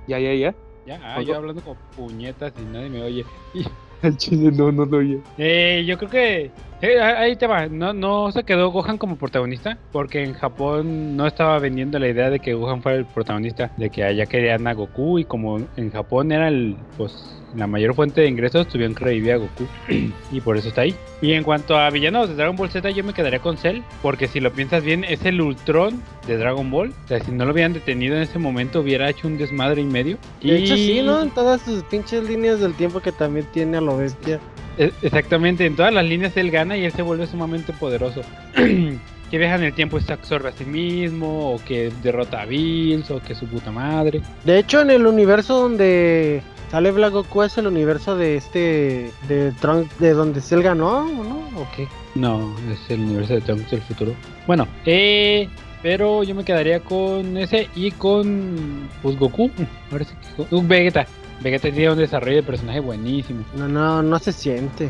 Ya, 0.06 0.18
ya, 0.18 0.34
ya. 0.34 0.54
Ya, 0.86 1.00
ah, 1.02 1.20
yo 1.20 1.36
hablando 1.36 1.60
con 1.62 1.76
puñetas 1.96 2.52
y 2.58 2.64
nadie 2.64 2.88
me 2.88 3.02
oye. 3.02 3.24
El 4.02 4.16
chile 4.16 4.52
no, 4.52 4.70
no 4.70 4.84
lo 4.84 4.98
oye. 4.98 5.20
Eh, 5.36 5.84
yo 5.86 5.98
creo 5.98 6.10
que 6.10 6.50
eh, 6.82 7.00
ahí 7.00 7.36
te 7.36 7.46
va, 7.46 7.66
no, 7.66 7.92
no 7.92 8.30
se 8.32 8.44
quedó 8.44 8.70
Gohan 8.70 8.98
como 8.98 9.16
protagonista, 9.16 9.78
porque 9.92 10.22
en 10.22 10.34
Japón 10.34 11.16
no 11.16 11.26
estaba 11.26 11.58
vendiendo 11.58 11.98
la 11.98 12.08
idea 12.08 12.30
de 12.30 12.38
que 12.38 12.54
Gohan 12.54 12.82
fuera 12.82 12.98
el 12.98 13.06
protagonista, 13.06 13.70
de 13.76 13.90
que 13.90 14.04
allá 14.04 14.26
querían 14.26 14.66
a 14.66 14.74
Goku 14.74 15.18
y 15.18 15.24
como 15.24 15.60
en 15.76 15.90
Japón 15.90 16.32
era 16.32 16.48
el, 16.48 16.76
pues, 16.96 17.36
la 17.56 17.66
mayor 17.66 17.94
fuente 17.94 18.20
de 18.20 18.28
ingresos, 18.28 18.68
tuvieron 18.68 18.94
que 18.94 19.04
revivir 19.04 19.32
a 19.32 19.36
Goku 19.36 19.66
y 20.32 20.40
por 20.40 20.56
eso 20.56 20.68
está 20.68 20.82
ahí. 20.82 20.94
Y 21.22 21.32
en 21.32 21.44
cuanto 21.44 21.78
a 21.78 21.88
villanos 21.90 22.28
de 22.28 22.34
Dragon 22.34 22.56
Ball 22.56 22.70
Z, 22.70 22.90
yo 22.90 23.02
me 23.04 23.14
quedaría 23.14 23.38
con 23.38 23.56
Cell, 23.56 23.80
porque 24.02 24.28
si 24.28 24.40
lo 24.40 24.52
piensas 24.52 24.84
bien, 24.84 25.04
es 25.04 25.24
el 25.24 25.40
Ultron 25.40 26.02
de 26.26 26.36
Dragon 26.36 26.70
Ball. 26.70 26.92
O 27.04 27.08
sea, 27.08 27.20
si 27.20 27.32
no 27.32 27.46
lo 27.46 27.52
hubieran 27.52 27.72
detenido 27.72 28.16
en 28.16 28.22
ese 28.22 28.38
momento, 28.38 28.80
hubiera 28.80 29.08
hecho 29.08 29.26
un 29.26 29.38
desmadre 29.38 29.80
y 29.80 29.86
medio. 29.86 30.18
De 30.42 30.58
hecho, 30.58 30.76
sí, 30.76 31.00
¿no? 31.02 31.22
En 31.22 31.30
todas 31.30 31.62
sus 31.62 31.82
pinches 31.84 32.28
líneas 32.28 32.60
del 32.60 32.74
tiempo 32.74 33.00
que 33.00 33.12
también 33.12 33.46
tiene 33.52 33.78
a 33.78 33.80
lo 33.80 33.96
bestia. 33.96 34.40
E, 34.78 34.92
exactamente, 35.02 35.64
en 35.64 35.74
todas 35.74 35.92
las 35.92 36.04
líneas 36.04 36.36
él 36.36 36.50
gana 36.50 36.65
y 36.74 36.84
él 36.84 36.92
se 36.92 37.02
vuelve 37.02 37.26
sumamente 37.26 37.72
poderoso. 37.72 38.22
que 39.30 39.38
viaja 39.38 39.56
en 39.56 39.64
el 39.64 39.72
tiempo 39.72 39.98
y 39.98 40.02
se 40.02 40.12
absorbe 40.12 40.48
a 40.48 40.52
sí 40.52 40.64
mismo, 40.64 41.52
o 41.52 41.64
que 41.64 41.92
derrota 42.02 42.42
a 42.42 42.46
Bills, 42.46 43.10
o 43.10 43.20
que 43.20 43.34
su 43.34 43.46
puta 43.46 43.70
madre. 43.70 44.22
De 44.44 44.58
hecho, 44.58 44.80
en 44.80 44.90
el 44.90 45.06
universo 45.06 45.60
donde 45.60 46.42
sale 46.70 46.92
Black 46.92 47.12
Goku 47.12 47.42
es 47.42 47.58
el 47.58 47.66
universo 47.66 48.16
de 48.16 48.36
este. 48.36 49.10
de 49.28 49.52
Trunks, 49.60 49.98
de 49.98 50.12
donde 50.12 50.40
él 50.50 50.62
ganó, 50.62 51.06
¿no? 51.06 51.38
¿O 51.60 51.66
qué? 51.74 51.88
No, 52.14 52.54
es 52.70 52.90
el 52.90 53.00
universo 53.00 53.34
de 53.34 53.40
Trunks 53.40 53.70
del 53.70 53.82
futuro. 53.82 54.14
Bueno, 54.46 54.66
eh. 54.84 55.48
Pero 55.82 56.24
yo 56.24 56.34
me 56.34 56.42
quedaría 56.42 56.80
con 56.80 57.36
ese 57.36 57.68
y 57.76 57.90
con. 57.92 58.88
Pues 59.02 59.18
Goku. 59.18 59.50
Sí 59.90 60.14
que. 60.36 60.54
Un 60.54 60.66
Vegeta. 60.66 61.06
Vegeta 61.40 61.70
tiene 61.70 61.92
un 61.92 61.98
desarrollo 61.98 62.36
de 62.36 62.42
personaje 62.42 62.80
buenísimo. 62.80 63.44
No, 63.54 63.68
no, 63.68 64.02
no 64.02 64.18
se 64.18 64.32
siente. 64.32 64.88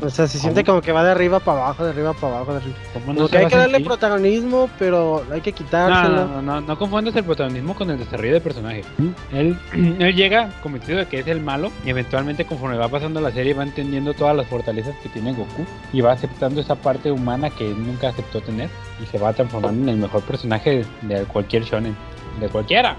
O 0.00 0.10
sea, 0.10 0.26
se 0.26 0.38
siente 0.38 0.62
como 0.62 0.82
que 0.82 0.92
va 0.92 1.02
de 1.02 1.10
arriba 1.10 1.40
para 1.40 1.64
abajo, 1.64 1.84
de 1.84 1.90
arriba 1.90 2.12
para 2.12 2.36
abajo, 2.36 2.52
de 2.52 2.58
arriba. 2.58 2.76
No 3.06 3.28
hay 3.32 3.46
que 3.46 3.56
darle 3.56 3.80
protagonismo, 3.80 4.68
pero 4.78 5.24
hay 5.32 5.40
que 5.40 5.52
quitárselo. 5.52 6.26
No, 6.26 6.42
no, 6.42 6.42
no, 6.42 6.60
no, 6.60 6.78
confundas 6.78 7.16
el 7.16 7.24
protagonismo 7.24 7.74
con 7.74 7.90
el 7.90 7.98
desarrollo 7.98 8.34
de 8.34 8.40
personaje. 8.40 8.84
Él, 9.32 9.58
él 9.98 10.14
llega 10.14 10.50
convencido 10.62 10.98
de 10.98 11.06
que 11.06 11.20
es 11.20 11.26
el 11.26 11.40
malo 11.40 11.70
y 11.84 11.90
eventualmente 11.90 12.44
conforme 12.44 12.76
va 12.76 12.88
pasando 12.88 13.20
la 13.20 13.30
serie 13.30 13.54
va 13.54 13.62
entendiendo 13.62 14.12
todas 14.12 14.36
las 14.36 14.46
fortalezas 14.46 14.94
que 15.02 15.08
tiene 15.08 15.32
Goku 15.32 15.64
y 15.92 16.00
va 16.02 16.12
aceptando 16.12 16.60
esa 16.60 16.74
parte 16.74 17.10
humana 17.10 17.48
que 17.50 17.68
nunca 17.68 18.08
aceptó 18.08 18.40
tener 18.42 18.68
y 19.02 19.06
se 19.06 19.18
va 19.18 19.32
transformando 19.32 19.82
en 19.82 19.88
el 19.88 19.96
mejor 19.96 20.22
personaje 20.22 20.84
de 21.02 21.24
cualquier 21.24 21.64
shonen, 21.64 21.96
de 22.38 22.48
cualquiera 22.48 22.96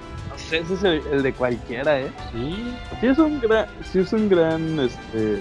ese 0.52 0.74
es 0.74 0.84
el, 0.84 1.24
de 1.24 1.34
cualquiera, 1.34 2.00
¿eh? 2.00 2.12
Sí. 2.32 2.74
Sí 3.00 3.08
es 3.08 3.18
un 3.18 3.40
gran, 3.40 3.66
sí 3.92 4.00
es 4.00 4.14
un 4.14 4.30
gran, 4.30 4.80
este... 4.80 5.40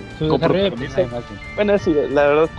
Bueno, 1.54 1.78
sí, 1.78 1.94
la 2.10 2.26
verdad. 2.26 2.50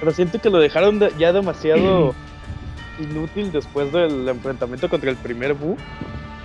Pero 0.00 0.12
siento 0.12 0.40
que 0.40 0.50
lo 0.50 0.58
dejaron 0.58 1.00
ya 1.18 1.32
demasiado 1.32 2.14
inútil 2.98 3.50
después 3.52 3.92
del 3.92 4.28
enfrentamiento 4.28 4.88
contra 4.88 5.10
el 5.10 5.16
primer 5.16 5.54
Buu. 5.54 5.76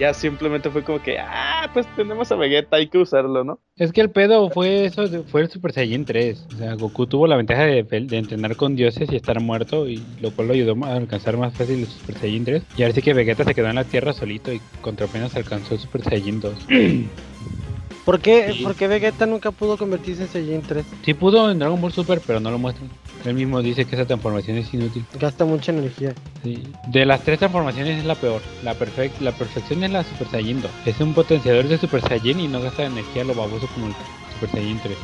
Ya 0.01 0.15
simplemente 0.15 0.71
fue 0.71 0.83
como 0.83 0.99
que, 0.99 1.19
ah, 1.19 1.69
pues 1.71 1.85
tenemos 1.95 2.31
a 2.31 2.35
Vegeta, 2.35 2.77
hay 2.77 2.87
que 2.87 2.97
usarlo, 2.97 3.43
¿no? 3.43 3.59
Es 3.75 3.91
que 3.91 4.01
el 4.01 4.09
pedo 4.09 4.49
fue 4.49 4.85
eso, 4.85 5.03
fue 5.25 5.41
el 5.41 5.49
Super 5.49 5.73
Saiyan 5.73 6.05
3. 6.05 6.47
O 6.53 6.57
sea, 6.57 6.73
Goku 6.73 7.05
tuvo 7.05 7.27
la 7.27 7.35
ventaja 7.35 7.65
de, 7.65 7.83
de 7.83 8.17
entrenar 8.17 8.55
con 8.55 8.75
dioses 8.75 9.11
y 9.11 9.15
estar 9.15 9.39
muerto, 9.39 9.87
y 9.87 10.01
lo 10.19 10.31
cual 10.31 10.47
lo 10.47 10.53
ayudó 10.55 10.75
a 10.85 10.95
alcanzar 10.95 11.37
más 11.37 11.53
fácil 11.53 11.81
el 11.81 11.85
Super 11.85 12.17
Saiyan 12.17 12.45
3. 12.45 12.63
Y 12.77 12.81
ahora 12.81 12.95
sí 12.95 13.03
que 13.03 13.13
Vegeta 13.13 13.43
se 13.43 13.53
quedó 13.53 13.67
en 13.67 13.75
la 13.75 13.83
Tierra 13.83 14.11
solito 14.11 14.51
y 14.51 14.59
contra 14.81 15.05
apenas 15.05 15.35
alcanzó 15.35 15.75
el 15.75 15.79
Super 15.79 16.01
Saiyan 16.01 16.39
2. 16.39 16.53
¿Por 18.05 18.19
qué, 18.19 18.59
¿Por 18.63 18.75
qué 18.75 18.87
Vegeta 18.87 19.25
nunca 19.25 19.51
pudo 19.51 19.77
convertirse 19.77 20.23
en 20.23 20.29
Saiyan 20.29 20.61
3? 20.61 20.85
Sí 21.05 21.13
pudo 21.13 21.51
en 21.51 21.59
Dragon 21.59 21.79
Ball 21.79 21.91
Super, 21.91 22.21
pero 22.25 22.39
no 22.39 22.49
lo 22.49 22.57
muestran. 22.57 22.89
Él 23.25 23.35
mismo 23.35 23.61
dice 23.61 23.85
que 23.85 23.95
esa 23.95 24.05
transformación 24.05 24.57
es 24.57 24.73
inútil. 24.73 25.05
Gasta 25.19 25.45
mucha 25.45 25.71
energía. 25.71 26.15
Sí. 26.43 26.63
De 26.87 27.05
las 27.05 27.23
tres 27.23 27.37
transformaciones 27.37 27.99
es 27.99 28.05
la 28.05 28.15
peor. 28.15 28.41
La, 28.63 28.73
perfección 28.73 29.83
es 29.83 29.91
la 29.91 30.03
Super 30.03 30.27
Saiyan 30.29 30.61
2. 30.61 30.71
Es 30.85 30.99
un 30.99 31.13
potenciador 31.13 31.67
de 31.67 31.77
Super 31.77 32.01
Saiyan 32.01 32.39
y 32.39 32.47
no 32.47 32.61
gasta 32.61 32.85
energía 32.85 33.23
lo 33.23 33.35
baboso 33.35 33.67
como 33.73 33.87
el 33.87 33.93
Super 34.33 34.49
Saiyan 34.49 34.79
3. 34.81 34.97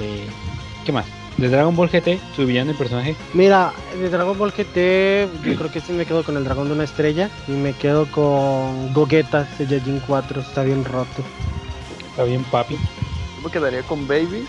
Eh, 0.00 0.26
¿Qué 0.84 0.92
más? 0.92 1.06
De 1.38 1.48
Dragon 1.48 1.74
Ball 1.76 1.88
GT, 1.88 2.18
su 2.34 2.46
villano 2.46 2.72
y 2.72 2.74
personaje. 2.74 3.14
Mira, 3.34 3.72
de 3.98 4.08
Dragon 4.08 4.38
Ball 4.38 4.52
GT, 4.52 5.28
yo 5.44 5.56
creo 5.56 5.70
que 5.70 5.80
sí 5.80 5.92
me 5.92 6.06
quedo 6.06 6.22
con 6.22 6.36
el 6.36 6.44
dragón 6.44 6.68
de 6.68 6.74
una 6.74 6.84
estrella. 6.84 7.30
Y 7.48 7.52
me 7.52 7.72
quedo 7.72 8.06
con 8.10 8.92
Gogeta 8.92 9.46
Saiyajin 9.56 10.00
4. 10.06 10.40
Está 10.42 10.62
bien 10.62 10.84
roto. 10.84 11.22
Está 12.16 12.24
bien, 12.24 12.44
papi. 12.44 12.76
Yo 12.76 13.42
me 13.44 13.50
quedaría 13.50 13.82
con 13.82 14.08
Baby. 14.08 14.46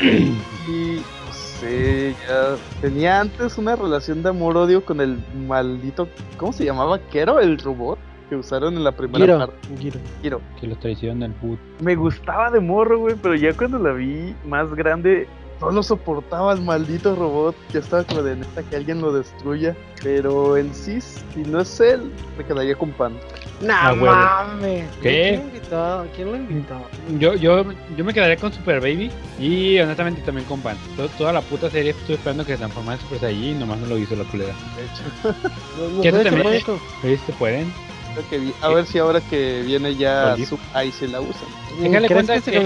y 0.02 0.96
no 0.96 1.32
sé, 1.32 2.16
ya 2.26 2.56
tenía 2.80 3.20
antes 3.20 3.56
una 3.58 3.76
relación 3.76 4.20
de 4.24 4.30
amor-odio 4.30 4.84
con 4.84 5.00
el 5.00 5.20
maldito. 5.46 6.08
¿Cómo 6.36 6.52
se 6.52 6.64
llamaba? 6.64 6.98
¿Kero? 7.12 7.38
El 7.38 7.58
robot 7.58 7.96
que 8.28 8.34
usaron 8.34 8.74
en 8.74 8.82
la 8.82 8.90
primera 8.90 9.24
Giro, 9.24 9.38
parte. 9.38 9.68
Giro. 9.78 10.00
Giro. 10.20 10.40
Que 10.60 10.66
lo 10.66 10.74
traiciona 10.74 11.26
el 11.26 11.32
put. 11.34 11.60
Me 11.80 11.94
gustaba 11.94 12.50
de 12.50 12.58
morro, 12.58 12.98
güey, 12.98 13.14
pero 13.14 13.36
ya 13.36 13.56
cuando 13.56 13.78
la 13.78 13.92
vi 13.92 14.34
más 14.44 14.74
grande, 14.74 15.28
no 15.60 15.70
lo 15.70 15.82
soportaba 15.82 16.52
el 16.52 16.60
maldito 16.62 17.14
robot. 17.14 17.54
Ya 17.72 17.80
estaba 17.80 18.04
como 18.04 18.22
de 18.22 18.36
neta 18.36 18.62
que 18.62 18.76
alguien 18.76 19.00
lo 19.00 19.12
destruya. 19.12 19.76
Pero 20.02 20.56
en 20.56 20.74
sí, 20.74 21.00
si 21.00 21.40
no 21.46 21.60
es 21.60 21.78
él, 21.80 22.10
me 22.38 22.44
quedaría 22.44 22.74
con 22.74 22.90
Pan. 22.92 23.12
No 23.60 23.74
Ah, 23.74 23.92
huevo. 23.92 24.06
mames. 24.06 24.88
¿Qué? 25.02 25.10
¿Quién 25.28 25.36
lo 25.40 25.44
invitó? 25.46 26.06
¿Quién 26.16 26.30
lo 26.30 26.36
invitó? 26.36 26.80
Yo, 27.18 27.34
yo, 27.34 27.64
yo 27.94 28.04
me 28.04 28.14
quedaría 28.14 28.38
con 28.38 28.50
Super 28.50 28.80
Baby 28.80 29.10
y 29.38 29.78
honestamente 29.78 30.22
también 30.22 30.46
con 30.46 30.60
Pan. 30.62 30.78
To- 30.96 31.08
Toda 31.10 31.34
la 31.34 31.42
puta 31.42 31.68
serie 31.68 31.90
estuve 31.90 32.14
esperando 32.16 32.46
que 32.46 32.52
se 32.52 32.58
transformara 32.58 32.96
en 32.96 33.02
Super 33.02 33.18
Saiyan 33.20 33.56
y 33.56 33.58
nomás 33.60 33.78
no 33.80 33.88
lo 33.88 33.98
hizo 33.98 34.16
la 34.16 34.24
culera. 34.24 34.54
De 34.76 34.84
hecho, 34.84 35.38
¿Los 35.78 36.02
¿Qué 36.02 36.10
puedes 36.10 36.24
te 36.24 36.30
también? 36.30 36.42
tomar 36.62 36.62
con- 36.62 36.80
¿Ves? 37.02 37.20
¿Se 37.26 37.32
pueden? 37.34 37.70
Creo 38.14 38.28
que 38.28 38.38
vi- 38.38 38.54
a 38.60 38.68
ver 38.68 38.86
si 38.86 38.98
ahora 38.98 39.20
que 39.20 39.62
viene 39.62 39.94
ya 39.96 40.34
Oye. 40.34 40.46
ahí 40.74 40.92
se 40.92 41.08
la 41.08 41.20
usan. 41.20 41.48
Déjale 41.80 42.08
¿Crees 42.08 42.12
cuenta 42.26 42.34
que 42.34 42.40
se 42.40 42.50
que-? 42.50 42.58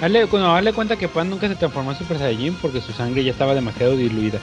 Hazle, 0.00 0.72
cuenta 0.72 0.96
que 0.96 1.08
Pan 1.08 1.30
nunca 1.30 1.48
se 1.48 1.56
transformó 1.56 1.92
en 1.92 1.98
Super 1.98 2.18
Saiyan 2.18 2.54
porque 2.62 2.80
su 2.80 2.92
sangre 2.92 3.24
ya 3.24 3.32
estaba 3.32 3.54
demasiado 3.54 3.96
diluida. 3.96 4.38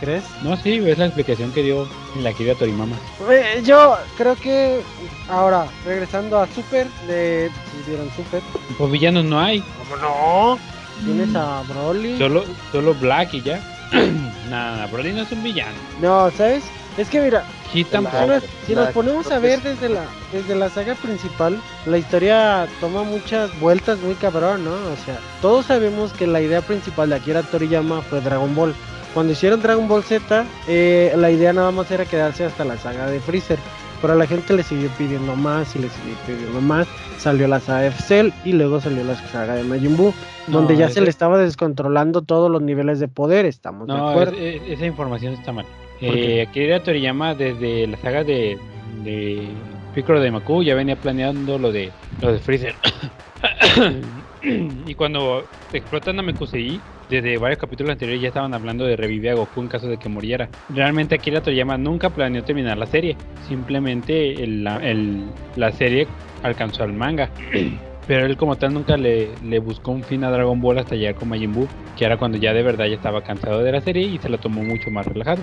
¿Crees? 0.00 0.24
No, 0.42 0.56
sí, 0.56 0.80
ves 0.80 0.96
la 0.96 1.04
explicación 1.06 1.52
que 1.52 1.62
dio 1.62 1.86
en 2.16 2.24
la 2.24 2.32
querida 2.32 2.54
Torimama. 2.54 2.96
Eh, 3.30 3.60
Yo 3.62 3.98
creo 4.16 4.34
que 4.34 4.80
ahora, 5.28 5.66
regresando 5.84 6.38
a 6.38 6.46
Super, 6.46 6.86
de 7.06 7.50
si 7.70 7.90
vieron 7.90 8.10
Super. 8.16 8.40
Pues 8.78 8.90
villanos 8.90 9.24
no 9.26 9.38
hay, 9.38 9.60
¿Cómo 9.60 9.96
no? 10.00 10.58
Tienes 11.04 11.34
a 11.34 11.62
Broly. 11.68 12.16
solo, 12.18 12.44
solo 12.72 12.94
Black 12.94 13.34
y 13.34 13.42
ya. 13.42 13.60
Nada, 14.50 14.86
Broly 14.86 15.12
no 15.12 15.22
es 15.22 15.32
un 15.32 15.42
villano. 15.42 15.76
No, 16.00 16.30
¿sabes? 16.30 16.64
Es 17.00 17.08
que 17.08 17.20
mira, 17.20 17.44
si 17.72 18.26
nos, 18.26 18.42
si 18.66 18.74
nos 18.74 18.84
la- 18.86 18.92
ponemos 18.92 19.30
a 19.32 19.38
ver 19.38 19.62
desde 19.62 19.88
la 19.88 20.04
desde 20.32 20.54
la 20.54 20.68
saga 20.68 20.94
principal, 20.96 21.58
la 21.86 21.96
historia 21.98 22.68
toma 22.80 23.02
muchas 23.04 23.58
vueltas 23.58 23.98
muy 24.00 24.14
cabrón, 24.14 24.64
¿no? 24.64 24.72
O 24.72 24.96
sea, 25.04 25.18
todos 25.40 25.66
sabemos 25.66 26.12
que 26.12 26.26
la 26.26 26.40
idea 26.42 26.60
principal 26.60 27.08
de 27.08 27.16
Akira 27.16 27.42
Toriyama 27.42 28.02
fue 28.02 28.20
Dragon 28.20 28.54
Ball. 28.54 28.74
Cuando 29.14 29.32
hicieron 29.32 29.60
Dragon 29.62 29.88
Ball 29.88 30.04
Z, 30.04 30.44
eh, 30.68 31.12
la 31.16 31.30
idea 31.30 31.52
nada 31.52 31.70
más 31.72 31.90
era 31.90 32.04
quedarse 32.04 32.44
hasta 32.44 32.64
la 32.64 32.76
saga 32.76 33.06
de 33.10 33.18
Freezer. 33.20 33.58
Pero 34.00 34.12
a 34.14 34.16
la 34.16 34.26
gente 34.26 34.54
le 34.54 34.62
siguió 34.62 34.88
pidiendo 34.96 35.34
más 35.36 35.74
y 35.76 35.78
le 35.80 35.88
siguió 35.88 36.14
pidiendo 36.26 36.60
más. 36.60 36.86
Salió 37.18 37.46
la 37.48 37.60
saga 37.60 37.80
de 37.80 37.92
Cell 37.92 38.30
y 38.44 38.52
luego 38.52 38.80
salió 38.80 39.04
la 39.04 39.14
saga 39.30 39.54
de 39.54 39.62
Majin 39.64 39.96
Buu, 39.96 40.14
donde 40.46 40.74
No, 40.74 40.80
ya 40.80 40.84
ese- 40.86 40.94
se 40.94 41.00
le 41.02 41.10
estaba 41.10 41.38
descontrolando 41.38 42.22
todos 42.22 42.50
los 42.50 42.62
niveles 42.62 42.98
de 43.00 43.08
poder, 43.08 43.46
estamos 43.46 43.88
de 43.88 43.94
No, 43.94 44.08
acuerdo. 44.10 44.36
es- 44.36 44.62
es- 44.62 44.68
esa 44.72 44.86
información 44.86 45.34
está 45.34 45.52
mal. 45.52 45.66
Eh, 46.00 46.46
Akira 46.48 46.82
Toriyama 46.82 47.34
desde 47.34 47.86
la 47.86 47.96
saga 47.98 48.24
de, 48.24 48.58
de 49.04 49.48
Piccolo 49.94 50.20
de 50.20 50.30
Maku 50.30 50.62
ya 50.62 50.74
venía 50.74 50.96
planeando 50.96 51.58
lo 51.58 51.72
de 51.72 51.92
lo 52.20 52.32
de 52.32 52.38
Freezer. 52.38 52.74
y 54.42 54.94
cuando 54.94 55.44
explotan 55.72 56.18
a 56.18 56.22
Mekusei, 56.22 56.80
desde 57.08 57.36
varios 57.38 57.58
capítulos 57.58 57.92
anteriores 57.92 58.22
ya 58.22 58.28
estaban 58.28 58.54
hablando 58.54 58.84
de 58.84 58.96
revivir 58.96 59.30
a 59.30 59.34
Goku 59.34 59.60
en 59.62 59.68
caso 59.68 59.88
de 59.88 59.98
que 59.98 60.08
muriera. 60.08 60.48
Realmente 60.68 61.14
Akira 61.16 61.40
Toriyama 61.42 61.76
nunca 61.76 62.10
planeó 62.10 62.42
terminar 62.44 62.78
la 62.78 62.86
serie. 62.86 63.16
Simplemente 63.48 64.42
el- 64.42 64.64
la, 64.64 64.76
el- 64.76 65.24
la 65.56 65.72
serie 65.72 66.06
alcanzó 66.42 66.84
al 66.84 66.92
manga. 66.92 67.30
Pero 68.06 68.26
él 68.26 68.36
como 68.36 68.56
tal 68.56 68.74
nunca 68.74 68.96
le, 68.96 69.28
le 69.44 69.58
buscó 69.60 69.92
un 69.92 70.02
fin 70.02 70.24
a 70.24 70.30
Dragon 70.30 70.60
Ball 70.60 70.78
hasta 70.78 70.96
llegar 70.96 71.14
con 71.14 71.28
Majin 71.28 71.52
Buu, 71.52 71.68
que 71.96 72.04
era 72.04 72.16
cuando 72.16 72.38
ya 72.38 72.52
de 72.52 72.62
verdad 72.62 72.86
ya 72.86 72.94
estaba 72.96 73.22
cansado 73.22 73.62
de 73.62 73.70
la 73.70 73.80
serie 73.82 74.02
y 74.04 74.18
se 74.18 74.28
la 74.28 74.38
tomó 74.38 74.62
mucho 74.64 74.90
más 74.90 75.06
relajado. 75.06 75.42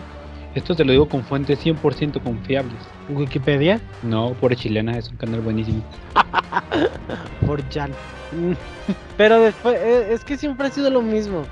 Esto 0.57 0.75
te 0.75 0.83
lo 0.83 0.91
digo 0.91 1.07
con 1.07 1.23
fuentes 1.23 1.63
100% 1.63 2.19
confiables. 2.23 2.79
Wikipedia, 3.09 3.79
No, 4.01 4.33
por 4.33 4.55
chilena, 4.55 4.97
es 4.97 5.07
un 5.07 5.17
canal 5.17 5.41
buenísimo. 5.41 5.83
por 7.45 7.61
Jan. 7.69 7.91
Mm. 8.31 8.53
Pero 9.17 9.39
después, 9.39 9.75
eh, 9.79 10.07
es 10.13 10.23
que 10.23 10.35
siempre 10.35 10.65
ha 10.65 10.71
sido 10.71 10.89
lo 10.89 11.03
mismo. 11.03 11.43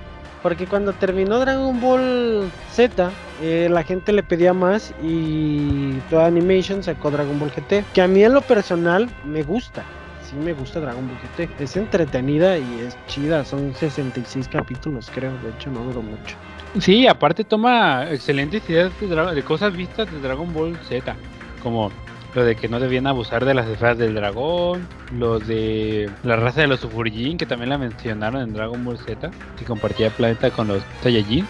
Porque 0.42 0.66
cuando 0.66 0.92
terminó 0.94 1.38
Dragon 1.38 1.80
Ball 1.80 2.50
Z, 2.72 3.12
eh, 3.44 3.68
la 3.70 3.84
gente 3.84 4.12
le 4.12 4.24
pedía 4.24 4.54
más 4.54 4.92
y 5.04 6.00
toda 6.10 6.26
Animation 6.26 6.82
sacó 6.82 7.12
Dragon 7.12 7.38
Ball 7.38 7.52
GT. 7.52 7.86
Que 7.94 8.02
a 8.02 8.08
mí 8.08 8.24
en 8.24 8.34
lo 8.34 8.42
personal 8.42 9.08
me 9.24 9.44
gusta. 9.44 9.84
Sí 10.28 10.36
me 10.36 10.54
gusta 10.54 10.80
Dragon 10.80 11.08
Ball 11.08 11.18
GT. 11.20 11.62
Es 11.62 11.78
entretenida 11.78 12.58
y 12.58 12.80
es 12.80 12.98
chida. 13.06 13.46
Son 13.46 13.76
66 13.76 14.48
capítulos, 14.48 15.12
creo. 15.14 15.34
De 15.44 15.52
hecho, 15.52 15.70
no 15.70 15.82
duró 15.84 16.02
mucho. 16.02 16.36
Sí, 16.80 17.08
aparte 17.08 17.44
toma 17.44 18.10
excelentes 18.12 18.68
ideas 18.70 18.92
de, 19.00 19.08
de 19.08 19.44
cosas 19.44 19.76
vistas 19.76 20.12
de 20.12 20.20
Dragon 20.20 20.54
Ball 20.54 20.78
Z, 20.90 21.16
como 21.64 21.92
lo 22.34 22.44
de 22.44 22.56
que 22.58 22.68
no 22.68 22.80
debían 22.82 23.08
abusar 23.08 23.46
de 23.46 23.54
las 23.54 23.66
esferas 23.68 23.98
del 23.98 24.14
dragón, 24.16 24.86
lo 25.18 25.40
de 25.40 26.10
la 26.24 26.36
raza 26.36 26.62
de 26.62 26.68
los 26.68 26.82
Sufurjin, 26.82 27.38
que 27.38 27.46
también 27.46 27.70
la 27.70 27.78
mencionaron 27.78 28.42
en 28.42 28.54
Dragon 28.54 28.84
Ball 28.84 28.98
Z, 28.98 29.32
que 29.58 29.64
compartía 29.66 30.10
planeta 30.10 30.52
con 30.52 30.68
los 30.68 30.84
Saiyajins. 31.02 31.48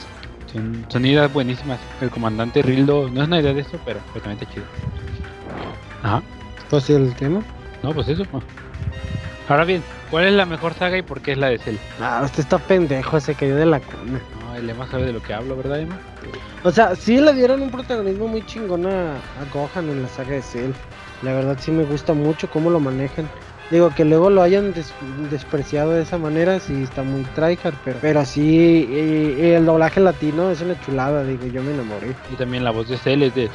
Son, 0.53 0.86
son 0.89 1.05
ideas 1.05 1.34
buenísimas. 1.34 1.79
El 2.01 2.12
comandante 2.12 2.62
Rildo, 2.62 3.10
no 3.10 3.22
es 3.24 3.27
una 3.27 3.39
idea 3.41 3.53
de 3.53 3.62
esto, 3.62 3.79
pero, 3.84 4.00
pero 4.13 4.24
también 4.25 4.41
está 4.44 4.53
chido. 4.53 4.65
Ajá, 6.03 6.22
Pues 6.70 6.88
el 6.91 7.15
tema. 7.15 7.41
no, 7.82 7.91
pues 7.94 8.08
eso. 8.08 8.24
Ahora 9.50 9.65
bien, 9.65 9.84
¿cuál 10.12 10.25
es 10.25 10.34
la 10.34 10.46
mejor 10.46 10.75
saga 10.75 10.98
y 10.98 11.01
por 11.01 11.22
qué 11.22 11.32
es 11.32 11.38
la 11.39 11.48
de 11.50 11.58
Cell? 11.58 11.75
Ah, 12.00 12.22
usted 12.24 12.41
está 12.41 12.60
pendejo, 12.60 13.20
se 13.20 13.34
cayó 13.34 13.55
de 13.55 13.65
la 13.65 13.79
cuna. 13.79 14.20
El 14.57 14.69
Emma 14.69 14.88
sabe 14.88 15.05
de 15.05 15.13
lo 15.13 15.21
que 15.21 15.33
hablo, 15.33 15.55
¿verdad, 15.57 15.79
Emma? 15.79 16.00
O 16.63 16.71
sea, 16.71 16.95
sí 16.95 17.19
le 17.19 17.33
dieron 17.33 17.62
un 17.62 17.71
protagonismo 17.71 18.27
muy 18.27 18.45
chingón 18.45 18.85
a, 18.88 19.15
a 19.17 19.45
Gohan 19.53 19.89
en 19.89 20.01
la 20.01 20.07
saga 20.07 20.31
de 20.33 20.41
Cell. 20.41 20.71
La 21.21 21.33
verdad 21.33 21.57
sí 21.59 21.71
me 21.71 21.83
gusta 21.83 22.13
mucho 22.13 22.50
cómo 22.50 22.69
lo 22.69 22.79
manejan. 22.79 23.29
Digo, 23.71 23.89
que 23.89 24.05
luego 24.05 24.29
lo 24.29 24.41
hayan 24.43 24.74
des- 24.74 24.93
despreciado 25.31 25.91
de 25.91 26.03
esa 26.03 26.17
manera, 26.19 26.59
sí 26.59 26.83
está 26.83 27.01
muy 27.03 27.24
tryhard, 27.35 27.74
pero, 27.83 28.00
pero 28.00 28.24
sí, 28.25 28.88
eh, 28.89 29.55
el 29.57 29.65
doblaje 29.65 30.00
latino 30.00 30.51
es 30.51 30.62
una 30.62 30.79
chulada, 30.81 31.24
digo, 31.24 31.47
yo 31.47 31.63
me 31.63 31.71
enamoré. 31.71 32.15
Y 32.31 32.35
también 32.35 32.63
la 32.63 32.71
voz 32.71 32.88
de 32.89 32.97
Cell 32.97 33.24
es 33.24 33.33
de... 33.33 33.50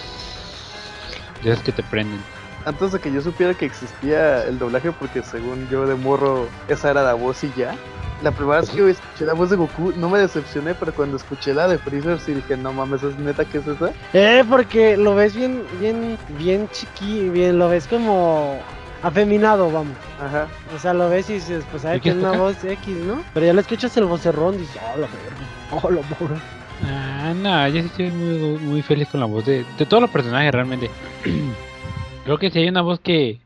De 1.42 1.50
esas 1.52 1.62
que 1.62 1.72
te 1.72 1.82
prenden. 1.82 2.22
Antes 2.66 2.92
de 2.92 2.98
que 3.00 3.10
yo 3.10 3.22
supiera 3.22 3.54
que 3.54 3.64
existía 3.64 4.44
el 4.44 4.58
doblaje, 4.58 4.92
porque 4.92 5.22
según 5.22 5.66
yo 5.70 5.86
de 5.86 5.94
morro 5.94 6.48
esa 6.68 6.90
era 6.90 7.02
la 7.02 7.14
voz 7.14 7.42
y 7.44 7.52
ya. 7.56 7.74
La 8.22 8.32
primera 8.32 8.60
vez 8.60 8.70
que 8.70 8.90
escuché 8.90 9.24
la 9.24 9.32
voz 9.32 9.48
de 9.48 9.56
Goku 9.56 9.92
no 9.96 10.10
me 10.10 10.18
decepcioné, 10.18 10.74
pero 10.74 10.92
cuando 10.92 11.16
escuché 11.16 11.54
la 11.54 11.68
de 11.68 11.78
Freezer 11.78 12.18
sí 12.20 12.34
dije, 12.34 12.56
no 12.56 12.72
mames, 12.72 13.02
¿es 13.02 13.18
neta 13.18 13.46
que 13.46 13.58
es 13.58 13.66
esa? 13.66 13.92
Eh, 14.12 14.44
porque 14.48 14.96
lo 14.96 15.14
ves 15.14 15.34
bien, 15.34 15.62
bien, 15.80 16.18
bien 16.38 16.68
chiqui, 16.68 17.30
bien, 17.30 17.58
lo 17.58 17.70
ves 17.70 17.86
como 17.86 18.58
afeminado, 19.02 19.70
vamos. 19.70 19.96
Ajá. 20.20 20.48
O 20.74 20.78
sea, 20.78 20.92
lo 20.92 21.08
ves 21.08 21.30
y 21.30 21.34
dices, 21.34 21.64
pues 21.70 21.82
sabe 21.82 21.96
¿Y 21.96 22.00
qué 22.00 22.12
que 22.12 22.18
es 22.18 22.24
una 22.24 22.32
voz 22.32 22.62
X, 22.62 22.96
¿no? 23.06 23.22
Pero 23.32 23.46
ya 23.46 23.54
le 23.54 23.62
escuchas 23.62 23.96
el 23.96 24.04
vocerrón 24.04 24.56
y 24.56 24.58
dices, 24.58 24.80
oh, 24.94 24.98
la 24.98 25.06
verga, 25.06 25.82
oh, 25.82 25.90
la 25.90 26.02
pobre. 26.02 26.34
Ah, 26.84 27.32
no, 27.34 27.68
yo 27.68 27.80
sí 27.80 27.86
estoy 27.86 28.10
muy, 28.10 28.58
muy 28.58 28.82
feliz 28.82 29.08
con 29.08 29.20
la 29.20 29.26
voz 29.26 29.44
de, 29.46 29.64
de 29.78 29.86
todos 29.86 30.02
los 30.02 30.10
personajes 30.10 30.52
realmente. 30.52 30.90
Creo 32.24 32.38
que 32.38 32.50
si 32.50 32.58
hay 32.58 32.68
una 32.68 32.82
voz 32.82 33.00
que, 33.00 33.40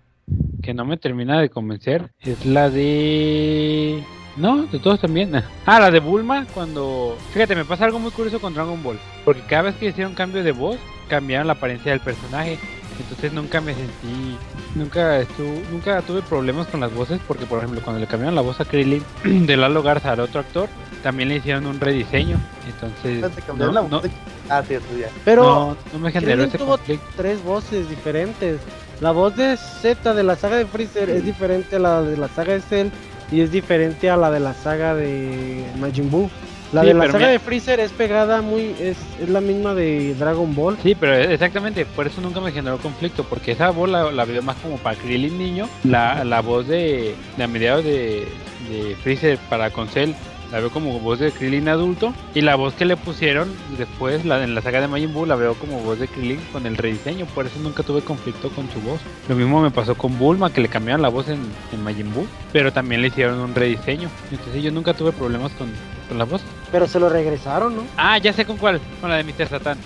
que 0.62 0.74
no 0.74 0.84
me 0.84 0.96
termina 0.96 1.40
de 1.40 1.48
convencer, 1.48 2.10
es 2.20 2.44
la 2.44 2.70
de... 2.70 4.02
No, 4.36 4.64
de 4.66 4.78
todos 4.78 5.00
también. 5.00 5.32
Ah, 5.66 5.80
la 5.80 5.90
de 5.90 6.00
Bulma 6.00 6.46
cuando... 6.52 7.16
Fíjate, 7.32 7.54
me 7.54 7.64
pasa 7.64 7.84
algo 7.86 7.98
muy 7.98 8.10
curioso 8.10 8.40
con 8.40 8.52
Dragon 8.54 8.82
Ball. 8.82 8.98
Porque 9.24 9.42
cada 9.42 9.62
vez 9.62 9.76
que 9.76 9.86
hicieron 9.86 10.14
cambio 10.14 10.42
de 10.42 10.52
voz, 10.52 10.76
cambiaron 11.08 11.46
la 11.46 11.54
apariencia 11.54 11.92
del 11.92 12.00
personaje. 12.00 12.58
Entonces 13.00 13.32
nunca 13.32 13.60
me 13.60 13.74
sentí, 13.74 14.36
nunca 14.76 15.18
estuve, 15.18 15.64
nunca 15.72 16.00
tuve 16.02 16.22
problemas 16.22 16.68
con 16.68 16.78
las 16.78 16.94
voces 16.94 17.20
porque 17.26 17.44
por 17.44 17.58
ejemplo 17.58 17.80
cuando 17.82 17.98
le 18.00 18.06
cambiaron 18.06 18.36
la 18.36 18.40
voz 18.40 18.60
a 18.60 18.64
Krillin 18.64 19.02
de 19.24 19.56
Lalo 19.56 19.82
Garza 19.82 20.12
al 20.12 20.20
otro 20.20 20.38
actor, 20.40 20.68
también 21.02 21.28
le 21.28 21.36
hicieron 21.36 21.66
un 21.66 21.80
rediseño. 21.80 22.38
Entonces 22.66 23.24
no, 23.56 23.72
no, 23.88 24.02
Ah, 24.48 24.62
cierto, 24.62 24.96
ya. 24.96 25.08
Pero 25.24 25.76
no, 25.92 25.98
me 25.98 26.12
generó 26.12 26.32
Krillin 26.34 26.48
ese 26.48 26.58
tuvo 26.58 26.76
conflicto. 26.76 27.06
tres 27.16 27.42
voces 27.42 27.88
diferentes. 27.88 28.60
La 29.00 29.10
voz 29.10 29.34
de 29.34 29.56
Z 29.56 30.14
de 30.14 30.22
la 30.22 30.36
saga 30.36 30.56
de 30.56 30.66
Freezer 30.66 31.10
es 31.10 31.24
diferente 31.24 31.76
a 31.76 31.78
la 31.80 32.02
de 32.02 32.16
la 32.16 32.28
saga 32.28 32.52
de 32.52 32.60
Cell 32.60 32.88
y 33.30 33.40
es 33.40 33.50
diferente 33.50 34.10
a 34.10 34.16
la 34.16 34.30
de 34.30 34.40
la 34.40 34.54
saga 34.54 34.94
de 34.94 35.64
Majin 35.78 36.10
Buu. 36.10 36.30
La 36.72 36.80
Sí, 36.80 36.88
de 36.88 36.94
la 36.94 37.10
saga 37.10 37.28
de 37.28 37.38
Freezer 37.38 37.78
es 37.78 37.92
pegada 37.92 38.42
muy 38.42 38.74
es, 38.80 38.96
es 39.20 39.28
la 39.28 39.40
misma 39.40 39.74
de 39.74 40.14
Dragon 40.14 40.52
Ball. 40.54 40.76
Sí, 40.82 40.96
pero 40.98 41.14
exactamente, 41.14 41.86
por 41.86 42.06
eso 42.06 42.20
nunca 42.20 42.40
me 42.40 42.50
generó 42.50 42.78
conflicto, 42.78 43.22
porque 43.24 43.52
esa 43.52 43.70
voz 43.70 43.88
la, 43.88 44.10
la 44.10 44.24
veo 44.24 44.42
más 44.42 44.56
como 44.56 44.76
para 44.78 44.96
Krillin 44.96 45.38
niño, 45.38 45.68
la, 45.84 46.24
la 46.24 46.40
voz 46.40 46.66
de, 46.66 47.14
de 47.36 47.44
a 47.44 47.46
mediados 47.46 47.84
de, 47.84 48.26
de 48.70 48.96
Freezer 49.02 49.38
para 49.48 49.70
con 49.70 49.86
Cell, 49.88 50.12
la 50.54 50.60
veo 50.60 50.70
como 50.70 51.00
voz 51.00 51.18
de 51.18 51.32
Krillin 51.32 51.68
adulto, 51.68 52.14
y 52.32 52.40
la 52.40 52.54
voz 52.54 52.74
que 52.74 52.84
le 52.84 52.96
pusieron 52.96 53.52
después, 53.76 54.24
la 54.24 54.44
en 54.44 54.54
la 54.54 54.62
saga 54.62 54.80
de 54.80 54.86
Majin 54.86 55.12
Buu, 55.12 55.26
la 55.26 55.34
veo 55.34 55.54
como 55.54 55.80
voz 55.80 55.98
de 55.98 56.06
Krillin 56.06 56.38
con 56.52 56.64
el 56.64 56.76
rediseño, 56.76 57.26
por 57.26 57.46
eso 57.46 57.58
nunca 57.58 57.82
tuve 57.82 58.02
conflicto 58.02 58.50
con 58.50 58.70
su 58.70 58.80
voz. 58.80 59.00
Lo 59.28 59.34
mismo 59.34 59.60
me 59.60 59.72
pasó 59.72 59.96
con 59.96 60.16
Bulma, 60.16 60.52
que 60.52 60.60
le 60.60 60.68
cambiaron 60.68 61.02
la 61.02 61.08
voz 61.08 61.28
en, 61.28 61.40
en 61.72 61.82
Majin 61.82 62.14
Buu, 62.14 62.28
pero 62.52 62.72
también 62.72 63.02
le 63.02 63.08
hicieron 63.08 63.40
un 63.40 63.52
rediseño, 63.52 64.08
entonces 64.30 64.62
yo 64.62 64.70
nunca 64.70 64.94
tuve 64.94 65.10
problemas 65.10 65.50
con, 65.54 65.66
con 66.08 66.18
la 66.18 66.24
voz. 66.24 66.40
Pero 66.70 66.86
se 66.86 67.00
lo 67.00 67.08
regresaron, 67.08 67.74
¿no? 67.74 67.82
Ah, 67.96 68.18
ya 68.18 68.32
sé 68.32 68.44
con 68.44 68.56
cuál, 68.56 68.80
con 69.00 69.10
la 69.10 69.16
de 69.16 69.24
Mr. 69.24 69.48
Satan, 69.48 69.76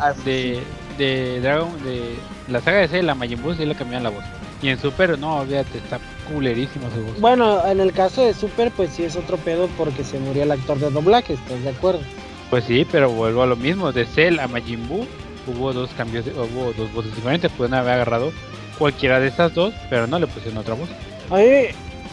Ah, 0.00 0.14
de, 0.24 0.62
de 0.96 1.42
Dragon, 1.42 1.68
de 1.84 2.14
la 2.50 2.62
saga 2.62 2.78
de 2.78 2.88
Cell, 2.88 3.04
la 3.04 3.14
Majin 3.14 3.42
Buu 3.42 3.52
sí 3.52 3.66
le 3.66 3.74
cambiaron 3.74 4.04
la 4.04 4.10
voz. 4.10 4.24
Y 4.62 4.70
en 4.70 4.78
Super, 4.78 5.18
no, 5.18 5.40
olvídate, 5.40 5.76
está 5.76 6.00
culerísima 6.32 6.86
su 6.94 7.02
voz. 7.02 7.20
Bueno, 7.20 7.66
en 7.66 7.80
el 7.80 7.92
caso 7.92 8.22
de 8.24 8.34
Super, 8.34 8.70
pues 8.70 8.90
sí 8.92 9.04
es 9.04 9.16
otro 9.16 9.36
pedo 9.38 9.68
porque 9.76 10.04
se 10.04 10.18
murió 10.18 10.42
el 10.44 10.50
actor 10.52 10.78
de 10.78 10.90
doblaje, 10.90 11.34
¿estás 11.34 11.62
de 11.62 11.70
acuerdo? 11.70 12.00
Pues 12.50 12.64
sí, 12.64 12.86
pero 12.90 13.10
vuelvo 13.10 13.42
a 13.42 13.46
lo 13.46 13.56
mismo, 13.56 13.92
de 13.92 14.06
Cell 14.06 14.38
a 14.40 14.48
Majin 14.48 14.86
Buu 14.88 15.06
hubo 15.46 15.72
dos 15.72 15.90
cambios, 15.96 16.24
de- 16.26 16.32
hubo 16.32 16.72
dos 16.76 16.92
voces 16.92 17.14
diferentes, 17.14 17.50
pueden 17.52 17.74
haber 17.74 17.92
agarrado 17.94 18.32
cualquiera 18.78 19.18
de 19.20 19.28
esas 19.28 19.54
dos, 19.54 19.72
pero 19.90 20.06
no 20.06 20.18
le 20.18 20.26
pusieron 20.26 20.58
otra 20.58 20.74
voz. 20.74 20.88
A 21.30 21.36
mí, 21.36 21.44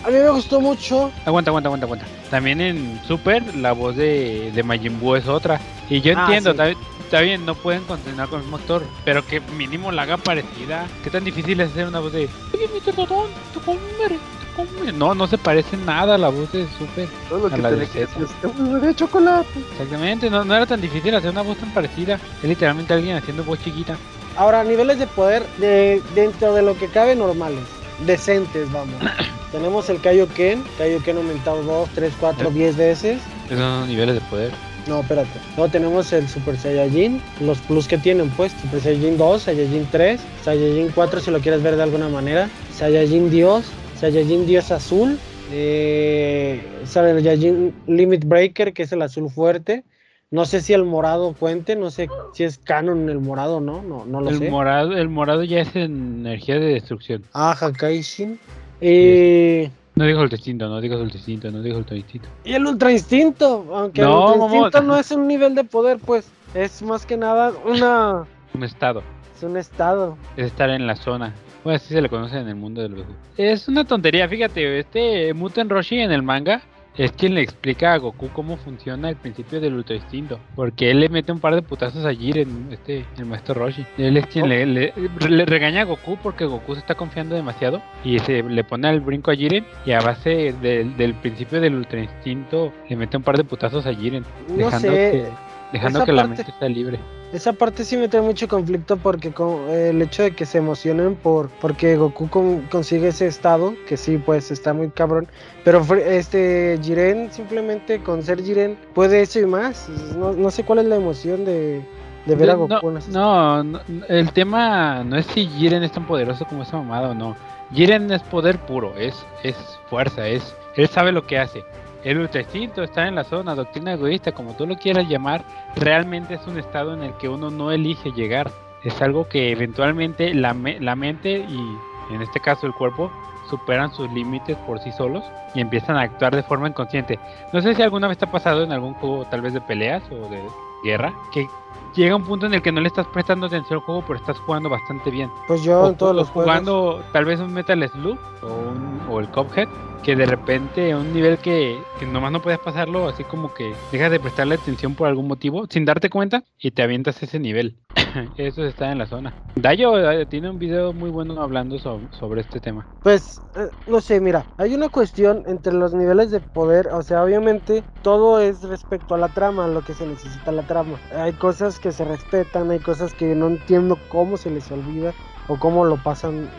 a 0.03 0.07
mí 0.09 0.17
me 0.17 0.29
gustó 0.29 0.59
mucho. 0.61 1.11
Aguanta, 1.25 1.51
aguanta, 1.51 1.67
aguanta, 1.67 1.85
aguanta. 1.85 2.05
También 2.29 2.61
en 2.61 2.99
Super 3.07 3.55
la 3.55 3.73
voz 3.73 3.95
de, 3.95 4.51
de 4.53 4.63
Majin 4.63 4.99
Buu 4.99 5.15
es 5.15 5.27
otra. 5.27 5.59
Y 5.89 6.01
yo 6.01 6.13
Ah, 6.17 6.21
entiendo, 6.23 6.51
sí. 6.51 6.57
está, 6.57 6.85
está 7.03 7.21
bien, 7.21 7.45
no 7.45 7.53
pueden 7.55 7.83
continuar 7.83 8.27
con 8.29 8.39
el 8.39 8.45
mismo 8.45 8.57
actor, 8.57 8.83
pero 9.03 9.25
que 9.25 9.39
mínimo 9.39 9.91
la 9.91 10.03
haga 10.03 10.17
parecida. 10.17 10.87
¿Qué 11.03 11.09
tan 11.09 11.23
difícil 11.23 11.59
es 11.61 11.71
hacer 11.71 11.87
una 11.87 11.99
voz 11.99 12.11
de 12.13 12.27
Oye, 12.53 12.67
Mr. 12.73 12.93
Totón, 12.95 13.27
te 13.53 13.59
comer, 13.59 13.79
te 14.09 14.55
comer"? 14.55 14.93
No, 14.95 15.13
no 15.13 15.27
se 15.27 15.37
parece 15.37 15.77
nada 15.77 16.15
a 16.15 16.17
la 16.17 16.29
voz 16.29 16.51
de 16.51 16.67
Super. 16.77 17.07
Todo 17.29 17.39
lo 17.39 17.47
a 17.47 17.49
que 17.55 17.61
la 17.61 17.71
de 17.71 17.79
que 17.81 17.85
César. 18.05 18.19
decir 18.19 18.23
es 18.25 18.41
"Te 18.41 18.47
voy 18.47 18.69
a 18.69 18.71
dar 18.73 18.81
de 18.81 18.95
chocolate. 18.95 19.59
Exactamente, 19.73 20.29
no, 20.29 20.43
no 20.43 20.55
era 20.55 20.65
tan 20.65 20.81
difícil 20.81 21.13
hacer 21.13 21.29
una 21.29 21.43
voz 21.43 21.57
tan 21.57 21.71
parecida. 21.71 22.19
Es 22.41 22.49
literalmente 22.49 22.93
alguien 22.93 23.17
haciendo 23.17 23.43
voz 23.43 23.59
chiquita. 23.63 23.95
Ahora, 24.37 24.63
niveles 24.63 24.97
de 24.99 25.07
poder 25.07 25.45
de, 25.57 26.01
dentro 26.15 26.53
de 26.53 26.61
lo 26.63 26.75
que 26.77 26.87
cabe 26.87 27.15
normales, 27.15 27.61
decentes, 28.05 28.71
vamos. 28.71 28.95
Tenemos 29.51 29.87
el 29.89 30.01
Kaioken, 30.01 30.63
Kaioken 30.77 31.17
aumentado 31.17 31.61
2, 31.63 31.89
3, 31.95 32.13
4, 32.19 32.49
10 32.49 32.75
veces. 32.75 33.21
Esos 33.45 33.59
son 33.59 33.79
los 33.81 33.87
niveles 33.87 34.15
de 34.15 34.21
poder. 34.21 34.51
No, 34.87 35.01
espérate. 35.01 35.29
Luego 35.57 35.71
tenemos 35.71 36.13
el 36.13 36.27
Super 36.27 36.57
Saiyajin, 36.57 37.19
los 37.41 37.57
plus 37.59 37.87
que 37.87 37.97
tienen, 37.97 38.29
pues. 38.31 38.51
Super 38.61 38.81
Saiyajin 38.81 39.17
2, 39.17 39.41
Saiyajin 39.41 39.87
3, 39.91 40.21
Saiyajin 40.43 40.91
4 40.93 41.19
si 41.19 41.31
lo 41.31 41.39
quieres 41.39 41.63
ver 41.63 41.75
de 41.75 41.83
alguna 41.83 42.07
manera. 42.07 42.49
Saiyajin 42.71 43.31
Dios, 43.31 43.65
Saiyajin 43.99 44.45
Dios 44.45 44.71
Azul, 44.71 45.17
eh, 45.51 46.61
Saiyajin 46.85 47.73
Limit 47.87 48.25
Breaker, 48.25 48.73
que 48.73 48.83
es 48.83 48.91
el 48.91 49.01
azul 49.01 49.29
fuerte. 49.29 49.83
No 50.31 50.45
sé 50.45 50.61
si 50.61 50.73
el 50.73 50.83
morado 50.83 51.33
cuente, 51.33 51.75
no 51.75 51.91
sé 51.91 52.07
si 52.33 52.43
es 52.43 52.57
canon 52.57 53.09
el 53.09 53.19
morado, 53.19 53.61
¿no? 53.61 53.81
No, 53.83 54.05
no 54.05 54.21
lo 54.21 54.29
El 54.29 54.37
sé. 54.39 54.49
morado, 54.49 54.97
el 54.97 55.07
morado 55.07 55.43
ya 55.43 55.61
es 55.61 55.75
energía 55.75 56.55
de 56.59 56.65
destrucción. 56.73 57.23
Ah, 57.33 57.55
Hakaishin. 57.59 58.39
Eh, 58.81 59.69
No 59.95 60.05
digo 60.05 60.21
el 60.23 60.29
distinto, 60.29 60.67
no 60.67 60.81
digo 60.81 60.95
el 60.97 61.09
distinto, 61.09 61.49
no 61.51 61.61
digo 61.61 61.77
el 61.77 61.85
distinto. 61.85 62.27
y 62.43 62.53
el 62.53 62.65
Ultra 62.65 62.91
Instinto, 62.91 63.65
aunque 63.73 64.01
No, 64.01 64.33
el 64.33 64.39
Ultra. 64.41 64.57
Instinto 64.57 64.81
no 64.81 64.97
es 64.97 65.11
un 65.11 65.27
nivel 65.27 65.55
de 65.55 65.63
poder, 65.63 65.99
pues. 65.99 66.29
Es 66.53 66.81
más 66.81 67.05
que 67.05 67.17
nada 67.17 67.53
una. 67.65 68.25
Un 68.53 68.63
estado. 68.63 69.03
Es 69.35 69.43
un 69.43 69.57
estado. 69.57 70.17
es 70.37 70.45
estar 70.47 70.69
en 70.69 70.87
la 70.87 70.95
zona. 70.95 71.33
Bueno, 71.65 71.75
así 71.77 71.93
se 71.93 72.01
le 72.01 72.07
conoce 72.07 72.37
en 72.37 72.47
el 72.47 72.55
mundo 72.55 72.81
del 72.81 72.93
videojuego. 72.93 73.19
Es 73.35 73.67
una 73.67 73.83
tontería, 73.83 74.29
fíjate, 74.29 74.79
este 74.79 75.33
Muten 75.33 75.67
Roshi 75.69 75.99
en 75.99 76.11
el 76.13 76.23
manga 76.23 76.61
es 76.97 77.11
quien 77.11 77.35
le 77.35 77.41
explica 77.41 77.93
a 77.93 77.97
Goku 77.97 78.29
cómo 78.29 78.57
funciona 78.57 79.09
el 79.09 79.15
principio 79.15 79.59
del 79.59 79.73
Ultra 79.75 79.95
Instinto. 79.95 80.39
Porque 80.55 80.91
él 80.91 80.99
le 80.99 81.09
mete 81.09 81.31
un 81.31 81.39
par 81.39 81.55
de 81.55 81.61
putazos 81.61 82.05
a 82.05 82.13
Jiren, 82.13 82.67
este, 82.71 83.05
el 83.17 83.25
maestro 83.25 83.53
Roshi. 83.55 83.85
Él 83.97 84.17
es 84.17 84.25
quien 84.27 84.47
le, 84.49 84.65
le- 84.65 84.93
le 85.29 85.45
regaña 85.45 85.81
a 85.81 85.85
Goku 85.85 86.17
porque 86.21 86.45
Goku 86.45 86.73
se 86.73 86.79
está 86.79 86.95
confiando 86.95 87.35
demasiado 87.35 87.81
y 88.03 88.19
se 88.19 88.43
le 88.43 88.63
pone 88.63 88.87
al 88.87 89.01
brinco 89.01 89.31
a 89.31 89.35
Jiren 89.35 89.65
y 89.85 89.91
a 89.91 89.99
base 89.99 90.53
del- 90.61 90.95
del 90.97 91.13
principio 91.15 91.59
del 91.61 91.75
Ultra 91.75 91.99
Instinto 92.01 92.71
le 92.89 92.95
mete 92.95 93.17
un 93.17 93.23
par 93.23 93.37
de 93.37 93.43
putazos 93.43 93.85
a 93.85 93.93
Jiren. 93.93 94.23
No 94.49 94.55
Dejando 94.65 94.87
sé. 94.89 95.11
que, 95.11 95.25
dejando 95.71 95.99
esa 95.99 96.05
que 96.05 96.11
la 96.13 96.23
parte- 96.23 96.37
mente 96.43 96.53
sea 96.59 96.69
libre. 96.69 96.99
Esa 97.33 97.51
parte 97.53 97.83
sí 97.83 97.97
me 97.97 98.07
trae 98.07 98.21
mucho 98.21 98.47
conflicto 98.47 98.95
porque 98.97 99.31
con- 99.31 99.67
eh, 99.69 99.89
el 99.89 100.01
hecho 100.01 100.23
de 100.23 100.31
que 100.31 100.45
se 100.45 100.59
emocionen 100.59 101.15
por 101.15 101.49
porque 101.59 101.97
Goku 101.97 102.29
con- 102.29 102.61
consigue 102.71 103.09
ese 103.09 103.27
estado, 103.27 103.73
que 103.87 103.97
sí, 103.97 104.17
pues 104.17 104.51
está 104.51 104.73
muy 104.73 104.89
cabrón. 104.89 105.27
Pero 105.63 105.83
este 105.95 106.79
Jiren 106.81 107.31
simplemente 107.31 108.01
con 108.01 108.23
ser 108.23 108.41
Jiren 108.43 108.77
puede 108.93 109.21
eso 109.21 109.39
y 109.39 109.45
más. 109.45 109.89
No, 110.15 110.31
no 110.33 110.49
sé 110.51 110.63
cuál 110.63 110.79
es 110.79 110.85
la 110.85 110.95
emoción 110.95 111.43
de, 111.43 111.81
de 112.25 112.35
ver 112.35 112.51
a 112.51 112.53
No, 112.53 112.67
Goku. 112.67 112.91
ese- 112.97 113.11
No, 113.11 113.63
no, 113.63 113.81
el 114.07 114.31
tema 114.31 115.03
no 115.03 115.17
es 115.17 115.25
si 115.25 115.45
Jiren 115.47 115.83
es 115.83 115.91
tan 115.91 116.05
poderoso 116.07 116.45
como 116.45 116.63
esa 116.63 116.77
mamada 116.77 117.09
o 117.09 117.13
no. 117.15 117.35
Jiren 117.73 118.09
es 118.11 118.21
poder 118.23 118.59
puro, 118.59 118.93
es, 118.95 119.15
es 119.43 119.55
fuerza, 119.89 120.27
es 120.27 120.55
él 120.77 120.87
sabe 120.87 121.11
lo 121.11 121.25
que 121.25 121.39
hace. 121.39 121.63
El 122.05 122.19
ultra 122.19 122.41
instinto 122.41 122.83
está 122.83 123.07
en 123.07 123.15
la 123.15 123.23
zona, 123.23 123.55
doctrina 123.55 123.93
egoísta, 123.93 124.31
como 124.31 124.53
tú 124.55 124.65
lo 124.67 124.77
quieras 124.77 125.09
llamar, 125.09 125.43
realmente 125.75 126.35
es 126.35 126.45
un 126.47 126.57
estado 126.59 126.93
en 126.93 127.01
el 127.03 127.13
que 127.17 127.27
uno 127.27 127.49
no 127.49 127.71
elige 127.71 128.11
llegar. 128.11 128.51
Es 128.83 129.01
algo 129.01 129.27
que 129.27 129.51
eventualmente 129.51 130.33
la, 130.35 130.53
me- 130.53 130.79
la 130.79 130.95
mente 130.95 131.39
y 131.39 131.77
en 132.13 132.21
este 132.21 132.39
caso 132.39 132.67
el 132.67 132.73
cuerpo 132.73 133.11
superan 133.49 133.91
sus 133.91 134.11
límites 134.11 134.55
por 134.67 134.79
sí 134.79 134.91
solos 134.91 135.23
y 135.55 135.61
empiezan 135.61 135.95
a 135.97 136.01
actuar 136.01 136.35
de 136.35 136.43
forma 136.43 136.67
inconsciente. 136.67 137.19
No 137.51 137.61
sé 137.61 137.73
si 137.73 137.81
alguna 137.81 138.07
vez 138.07 138.19
te 138.19 138.25
ha 138.25 138.31
pasado 138.31 138.63
en 138.63 138.71
algún 138.71 138.93
juego 138.93 139.25
tal 139.25 139.41
vez 139.41 139.53
de 139.53 139.61
peleas 139.61 140.03
o 140.11 140.29
de 140.29 140.43
guerra, 140.83 141.11
que 141.33 141.47
llega 141.95 142.15
un 142.15 142.23
punto 142.23 142.45
en 142.45 142.53
el 142.53 142.61
que 142.61 142.71
no 142.71 142.81
le 142.81 142.87
estás 142.87 143.07
prestando 143.07 143.47
atención 143.47 143.79
al 143.79 143.85
juego, 143.85 144.03
pero 144.05 144.19
estás 144.19 144.37
jugando 144.39 144.69
bastante 144.69 145.09
bien. 145.09 145.29
Pues 145.47 145.63
yo 145.63 145.81
O- 145.81 145.89
en 145.89 145.95
todos 145.95 146.11
o 146.11 146.15
los 146.15 146.29
juegos. 146.29 146.51
jugando 146.51 147.03
tal 147.13 147.25
vez 147.25 147.39
un 147.39 147.53
Metal 147.53 147.87
Slug 147.89 148.17
o, 148.43 148.47
un- 148.47 149.01
o 149.09 149.19
el 149.19 149.29
Cuphead, 149.29 149.67
que 150.03 150.15
de 150.15 150.25
repente 150.27 150.93
un 150.95 151.11
nivel 151.13 151.39
que, 151.39 151.79
que 151.99 152.05
nomás 152.05 152.31
no 152.31 152.39
puedes 152.41 152.59
pasarlo, 152.59 153.07
así 153.07 153.23
como 153.23 153.53
que 153.53 153.73
dejas 153.91 154.11
de 154.11 154.19
prestarle 154.19 154.55
atención 154.55 154.93
por 154.93 155.07
algún 155.07 155.27
motivo, 155.27 155.65
sin 155.69 155.83
darte 155.85 156.09
cuenta, 156.11 156.43
y 156.59 156.71
te 156.71 156.83
avientas 156.83 157.23
ese 157.23 157.39
nivel. 157.39 157.75
Eso 158.37 158.63
está 158.65 158.91
en 158.91 158.99
la 158.99 159.07
zona. 159.07 159.33
Dayo 159.55 159.97
eh, 160.11 160.25
tiene 160.25 160.49
un 160.49 160.59
video 160.59 160.93
muy 160.93 161.09
bueno 161.09 161.41
hablando 161.41 161.79
so- 161.79 162.01
sobre 162.11 162.41
este 162.41 162.59
tema. 162.59 162.85
Pues, 163.01 163.39
eh, 163.55 163.67
no 163.87 163.99
sé, 164.01 164.19
mira, 164.19 164.45
hay 164.57 164.75
una 164.75 164.89
cuestión 164.89 165.43
entre 165.47 165.73
los 165.73 165.93
niveles 165.93 166.29
de 166.29 166.39
poder, 166.39 166.87
o 166.91 167.01
sea, 167.01 167.23
obviamente 167.23 167.83
todo 168.03 168.39
es 168.41 168.61
respecto 168.63 169.15
a 169.15 169.17
la 169.17 169.29
trama, 169.29 169.67
lo 169.67 169.81
que 169.81 169.93
se 169.93 170.05
necesita 170.05 170.51
la 170.51 170.63
trama. 170.63 170.99
Hay 171.15 171.33
cosas 171.33 171.79
que 171.79 171.84
se 171.91 172.05
respetan, 172.05 172.71
hay 172.71 172.79
cosas 172.79 173.13
que 173.13 173.35
no 173.35 173.47
entiendo 173.47 173.97
cómo 174.09 174.37
se 174.37 174.49
les 174.49 174.69
olvida 174.71 175.13
o 175.47 175.57
cómo 175.59 175.85
lo 175.85 175.97
pasan 176.01 176.49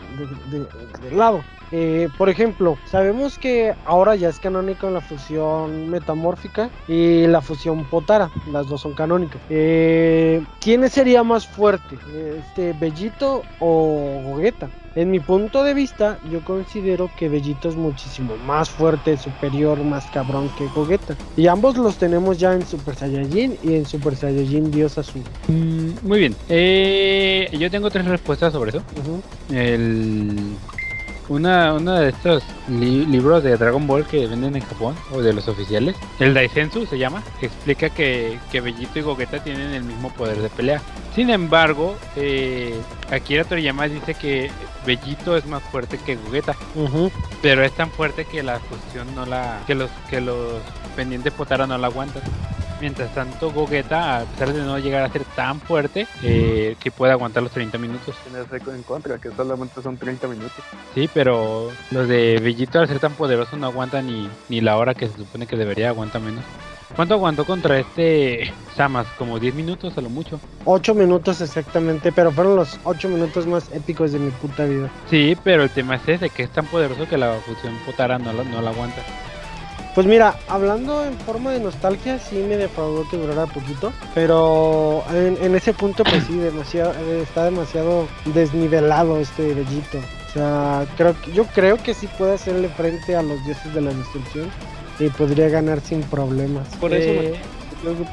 de, 0.49 0.57
de- 0.59 0.67
de 1.09 1.11
lado. 1.15 1.43
Eh, 1.71 2.07
por 2.17 2.29
ejemplo, 2.29 2.77
sabemos 2.85 3.37
que 3.37 3.73
ahora 3.85 4.15
ya 4.15 4.29
es 4.29 4.39
canónico 4.39 4.89
la 4.89 5.01
fusión 5.01 5.89
metamórfica 5.89 6.69
y 6.87 7.27
la 7.27 7.41
fusión 7.41 7.85
potara, 7.85 8.29
las 8.51 8.67
dos 8.67 8.81
son 8.81 8.93
canónicas. 8.93 9.41
Eh, 9.49 10.43
¿Quién 10.61 10.87
sería 10.89 11.23
más 11.23 11.47
fuerte, 11.47 11.97
este 12.37 12.73
Bellito 12.73 13.43
o 13.59 14.21
Gogeta? 14.25 14.69
En 14.97 15.11
mi 15.11 15.19
punto 15.19 15.63
de 15.63 15.75
vista, 15.75 16.17
yo 16.31 16.43
considero 16.43 17.11
que 17.15 17.29
Bellito 17.29 17.69
es 17.69 17.75
muchísimo 17.75 18.35
más 18.47 18.67
fuerte, 18.67 19.15
superior, 19.15 19.77
más 19.83 20.07
cabrón 20.07 20.49
que 20.57 20.65
Gogeta. 20.73 21.15
Y 21.35 21.45
ambos 21.45 21.77
los 21.77 21.97
tenemos 21.97 22.39
ya 22.39 22.53
en 22.53 22.65
Super 22.65 22.95
Saiyajin 22.95 23.59
y 23.61 23.75
en 23.75 23.85
Super 23.85 24.15
Saiyajin 24.15 24.71
Dios 24.71 24.97
Azul. 24.97 25.21
Mm, 25.49 25.89
muy 26.01 26.17
bien. 26.17 26.35
Eh, 26.49 27.47
yo 27.59 27.69
tengo 27.69 27.91
tres 27.91 28.05
respuestas 28.05 28.53
sobre 28.53 28.71
eso. 28.71 28.81
El... 29.51 30.55
una, 31.29 31.73
uno 31.73 31.93
de 31.93 32.09
estos 32.09 32.43
libros 32.67 33.43
de 33.43 33.57
Dragon 33.57 33.85
Ball 33.85 34.05
que 34.05 34.27
venden 34.27 34.55
en 34.55 34.63
Japón, 34.63 34.95
o 35.11 35.21
de 35.21 35.33
los 35.33 35.47
oficiales, 35.47 35.95
el 36.19 36.33
Daisensu 36.33 36.85
se 36.85 36.97
llama, 36.97 37.23
explica 37.41 37.89
que, 37.89 38.39
que 38.51 38.61
Bellito 38.61 38.99
y 38.99 39.01
Gogeta 39.01 39.43
tienen 39.43 39.73
el 39.73 39.83
mismo 39.83 40.09
poder 40.11 40.41
de 40.41 40.49
pelea. 40.49 40.81
Sin 41.15 41.29
embargo, 41.29 41.97
eh, 42.15 42.79
Akira 43.11 43.43
Toriyama 43.43 43.87
dice 43.87 44.13
que 44.13 44.51
Bellito 44.85 45.35
es 45.35 45.45
más 45.45 45.63
fuerte 45.63 45.97
que 45.97 46.15
Gogeta, 46.15 46.55
pero 47.41 47.63
es 47.63 47.71
tan 47.73 47.89
fuerte 47.89 48.25
que 48.25 48.43
la 48.43 48.59
fusión 48.59 49.13
no 49.15 49.25
la, 49.25 49.61
que 49.65 49.75
los, 49.75 49.89
que 50.09 50.21
los 50.21 50.61
pendientes 50.95 51.33
Potara 51.33 51.67
no 51.67 51.77
la 51.77 51.87
aguantan. 51.87 52.21
Mientras 52.79 53.13
tanto, 53.15 53.51
Gogeta, 53.51 54.19
a 54.19 54.25
pesar 54.25 54.53
de 54.53 54.61
no 54.61 54.77
llegar 54.77 55.03
a 55.03 55.09
ser 55.11 55.23
tan 55.35 55.59
fuerte, 55.59 56.07
eh, 56.21 56.75
que 56.79 56.91
puede 56.91 57.11
aguantar 57.11 57.41
los 57.41 57.51
30 57.51 57.77
minutos. 57.77 58.15
Tienes 58.23 58.47
récord 58.49 58.75
en 58.75 58.83
contra, 58.83 59.17
que 59.17 59.31
solamente 59.31 59.81
son 59.81 59.97
30 59.97 60.27
minutos. 60.27 60.63
Sí, 60.93 61.09
pero 61.11 61.71
los 61.91 62.07
de 62.07 62.39
Bellito, 62.41 62.79
al 62.79 62.87
ser 62.87 62.99
tan 62.99 63.13
poderoso, 63.13 63.57
no 63.57 63.67
aguantan 63.67 64.05
ni, 64.07 64.29
ni 64.49 64.61
la 64.61 64.77
hora 64.77 64.93
que 64.93 65.07
se 65.07 65.17
supone 65.17 65.47
que 65.47 65.55
debería, 65.55 65.89
aguanta 65.89 66.19
menos. 66.19 66.43
¿Cuánto 66.95 67.15
aguantó 67.15 67.45
contra 67.45 67.77
este 67.79 68.51
Samas? 68.75 69.07
¿Como 69.17 69.39
10 69.39 69.55
minutos 69.55 69.97
a 69.97 70.01
lo 70.01 70.09
mucho? 70.09 70.39
8 70.65 70.95
minutos 70.95 71.41
exactamente, 71.41 72.11
pero 72.11 72.31
fueron 72.31 72.55
los 72.55 72.79
8 72.85 73.09
minutos 73.09 73.45
más 73.45 73.71
épicos 73.71 74.13
de 74.13 74.19
mi 74.19 74.31
puta 74.31 74.65
vida. 74.65 74.89
Sí, 75.09 75.37
pero 75.43 75.63
el 75.63 75.69
tema 75.69 75.95
es 75.95 76.07
ese, 76.07 76.29
que 76.29 76.43
es 76.43 76.49
tan 76.49 76.65
poderoso 76.65 77.07
que 77.07 77.17
la 77.17 77.33
fusión 77.45 77.75
Potara 77.85 78.17
no, 78.17 78.31
no 78.31 78.61
la 78.61 78.69
aguanta. 78.69 79.01
Pues 79.97 80.05
mira, 80.05 80.35
hablando 80.47 81.03
en 81.03 81.17
forma 81.17 81.51
de 81.51 81.59
nostalgia, 81.59 82.19
sí 82.19 82.35
me 82.47 82.55
defraudó 82.55 83.09
que 83.09 83.17
durara 83.17 83.47
poquito, 83.47 83.91
pero 84.13 85.03
en, 85.11 85.55
ese 85.55 85.73
punto 85.73 86.03
pues 86.03 86.23
sí, 86.25 86.37
demasiado, 86.37 86.93
está 87.19 87.45
demasiado 87.45 88.07
desnivelado 88.25 89.17
este 89.17 89.55
bellito. 89.55 89.97
O 89.97 90.33
sea, 90.33 90.85
creo, 90.97 91.15
yo 91.33 91.45
creo 91.45 91.77
que 91.77 91.95
sí 91.95 92.07
puede 92.15 92.35
hacerle 92.35 92.69
frente 92.69 93.15
a 93.15 93.23
los 93.23 93.43
dioses 93.43 93.73
de 93.73 93.81
la 93.81 93.91
destrucción 93.91 94.51
y 94.99 95.09
podría 95.09 95.49
ganar 95.49 95.79
sin 95.79 96.01
problemas. 96.01 96.67
Por 96.79 96.93
eso 96.93 97.09
eh, 97.09 97.41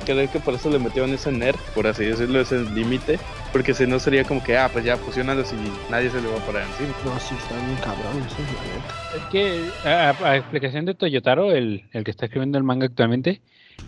creo 0.05 0.31
que 0.31 0.41
por 0.41 0.55
eso 0.55 0.71
le 0.71 0.79
metieron 0.79 1.13
ese 1.13 1.33
nerd, 1.33 1.59
por 1.75 1.87
así 1.87 2.05
decirlo, 2.05 2.41
ese 2.41 2.61
límite, 2.71 3.19
porque 3.53 3.75
si 3.75 3.87
no 3.87 3.99
sería 3.99 4.25
como 4.25 4.43
que, 4.43 4.57
ah, 4.57 4.69
pues 4.73 4.85
ya 4.85 4.97
fusionando 4.97 5.43
y 5.43 5.91
nadie 5.91 6.11
se 6.11 6.21
le 6.21 6.29
va 6.29 6.39
a 6.39 6.47
parar 6.47 6.63
encima. 6.63 6.95
No, 7.05 7.19
sí, 7.21 7.35
está 7.37 7.55
bien 7.57 7.77
cabrón, 7.77 8.23
eso 8.27 8.37
es 8.43 8.53
la 8.53 8.63
neta. 8.75 9.17
Es 9.17 9.25
que, 9.31 10.25
a, 10.25 10.37
explicación 10.37 10.85
de 10.85 10.95
Toyotaro, 10.95 11.53
el, 11.53 11.85
el 11.93 12.05
que 12.05 12.11
está 12.11 12.27
escribiendo 12.27 12.59
el 12.59 12.65
manga 12.65 12.87
actualmente, 12.87 13.41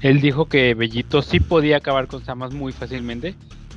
él 0.02 0.20
dijo 0.20 0.46
que 0.46 0.74
Bellito 0.74 1.22
sí 1.22 1.40
podía 1.40 1.78
acabar 1.78 2.06
con 2.06 2.24
Samas 2.24 2.52
muy 2.52 2.72
fácilmente, 2.72 3.34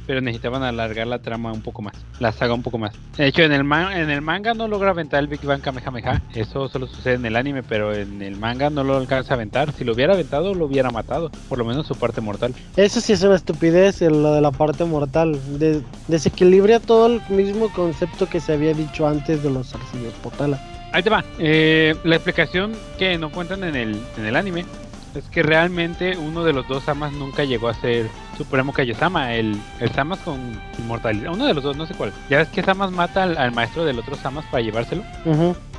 pero 0.09 0.21
necesitaban 0.21 0.63
alargar 0.63 1.05
la 1.05 1.19
trama 1.19 1.51
un 1.51 1.61
poco 1.61 1.83
más, 1.83 1.93
la 2.19 2.31
saga 2.31 2.55
un 2.55 2.63
poco 2.63 2.79
más. 2.79 2.95
De 3.15 3.27
hecho, 3.27 3.43
en 3.43 3.51
el, 3.51 3.61
en 3.61 4.09
el 4.09 4.21
manga 4.23 4.55
no 4.55 4.67
logra 4.67 4.89
aventar 4.89 5.19
el 5.19 5.27
Big 5.27 5.45
Bang 5.45 5.61
Kamehameha, 5.61 6.23
eso 6.33 6.67
solo 6.67 6.87
sucede 6.87 7.13
en 7.13 7.25
el 7.27 7.35
anime, 7.35 7.61
pero 7.61 7.93
en 7.93 8.23
el 8.23 8.35
manga 8.35 8.71
no 8.71 8.83
lo 8.83 8.97
alcanza 8.97 9.33
a 9.33 9.35
aventar. 9.35 9.71
Si 9.71 9.83
lo 9.83 9.93
hubiera 9.93 10.13
aventado, 10.13 10.55
lo 10.55 10.65
hubiera 10.65 10.89
matado, 10.89 11.29
por 11.47 11.59
lo 11.59 11.65
menos 11.65 11.85
su 11.85 11.93
parte 11.93 12.21
mortal. 12.21 12.55
Eso 12.75 13.01
sí 13.01 13.13
es 13.13 13.21
una 13.21 13.35
estupidez, 13.35 14.01
lo 14.01 14.33
de 14.33 14.41
la 14.41 14.49
parte 14.49 14.83
mortal. 14.83 15.39
desequilibra 16.07 16.79
todo 16.79 17.05
el 17.05 17.21
mismo 17.29 17.71
concepto 17.71 18.27
que 18.27 18.39
se 18.39 18.53
había 18.53 18.73
dicho 18.73 19.07
antes 19.07 19.43
de 19.43 19.51
los 19.51 19.75
arcillos 19.75 20.13
potala. 20.23 20.59
Ahí 20.91 21.03
te 21.03 21.11
va. 21.11 21.23
Eh, 21.37 21.93
la 22.03 22.15
explicación 22.15 22.71
que 22.97 23.15
no 23.19 23.31
cuentan 23.31 23.63
en 23.63 23.75
el, 23.75 24.01
en 24.17 24.25
el 24.25 24.35
anime 24.35 24.65
es 25.15 25.25
que 25.25 25.43
realmente 25.43 26.17
uno 26.17 26.43
de 26.43 26.53
los 26.53 26.67
dos 26.67 26.83
Samas 26.83 27.13
nunca 27.13 27.43
llegó 27.43 27.67
a 27.67 27.73
ser 27.73 28.07
Supremo 28.37 28.73
Kaiosama, 28.73 29.33
el, 29.33 29.59
el 29.79 29.91
Samas 29.91 30.19
con 30.19 30.39
inmortalidad. 30.77 31.33
Uno 31.33 31.45
de 31.45 31.53
los 31.53 31.63
dos, 31.63 31.75
no 31.75 31.85
sé 31.85 31.93
cuál. 31.93 32.13
Ya 32.29 32.37
ves 32.37 32.49
que 32.49 32.61
Samas 32.63 32.91
mata 32.91 33.23
al, 33.23 33.51
maestro 33.51 33.85
del 33.85 33.99
otro 33.99 34.15
Samas 34.15 34.45
para 34.45 34.63
llevárselo. 34.63 35.03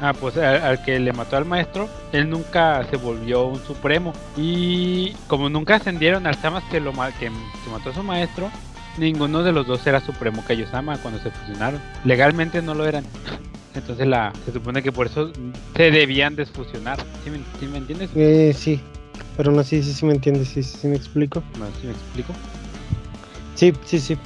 Ah, 0.01 0.13
pues 0.13 0.37
al, 0.37 0.83
que 0.83 0.99
le 0.99 1.13
mató 1.13 1.37
al 1.37 1.45
maestro, 1.45 1.89
él 2.13 2.29
nunca 2.29 2.85
se 2.91 2.97
volvió 2.97 3.47
un 3.47 3.61
Supremo. 3.61 4.13
Y 4.37 5.13
como 5.27 5.49
nunca 5.49 5.77
ascendieron 5.77 6.27
al 6.27 6.35
Samas 6.37 6.65
que, 6.71 6.81
lo, 6.81 6.93
que, 6.93 7.31
que 7.31 7.71
mató 7.71 7.91
a 7.91 7.95
su 7.95 8.03
maestro, 8.03 8.51
ninguno 8.99 9.43
de 9.43 9.53
los 9.53 9.67
dos 9.67 9.87
era 9.87 10.01
Supremo 10.01 10.45
Kaiosama 10.47 10.99
cuando 10.99 11.21
se 11.21 11.31
fusionaron. 11.31 11.81
Legalmente 12.05 12.63
no 12.63 12.75
lo 12.75 12.87
eran. 12.87 13.05
Entonces 13.75 14.07
la, 14.07 14.33
se 14.45 14.53
supone 14.53 14.83
que 14.83 14.91
por 14.91 15.07
eso 15.07 15.31
se 15.77 15.91
debían 15.91 16.35
desfusionar. 16.35 16.99
¿Sí 17.25 17.31
me, 17.31 17.69
me 17.69 17.79
entiendes? 17.79 18.11
Eh, 18.17 18.53
sí. 18.57 18.81
Pero 19.41 19.53
no, 19.53 19.65
sí, 19.65 19.83
sí, 19.83 19.95
sí 19.95 20.05
me 20.05 20.13
entiendes, 20.13 20.49
sí, 20.49 20.63
sí, 20.63 20.87
me 20.87 20.97
explico. 20.97 21.43
¿Sí 21.81 21.87
me 21.87 21.93
explico? 21.95 22.35
Sí, 23.55 23.73
sí, 23.87 23.99
sí. 23.99 24.19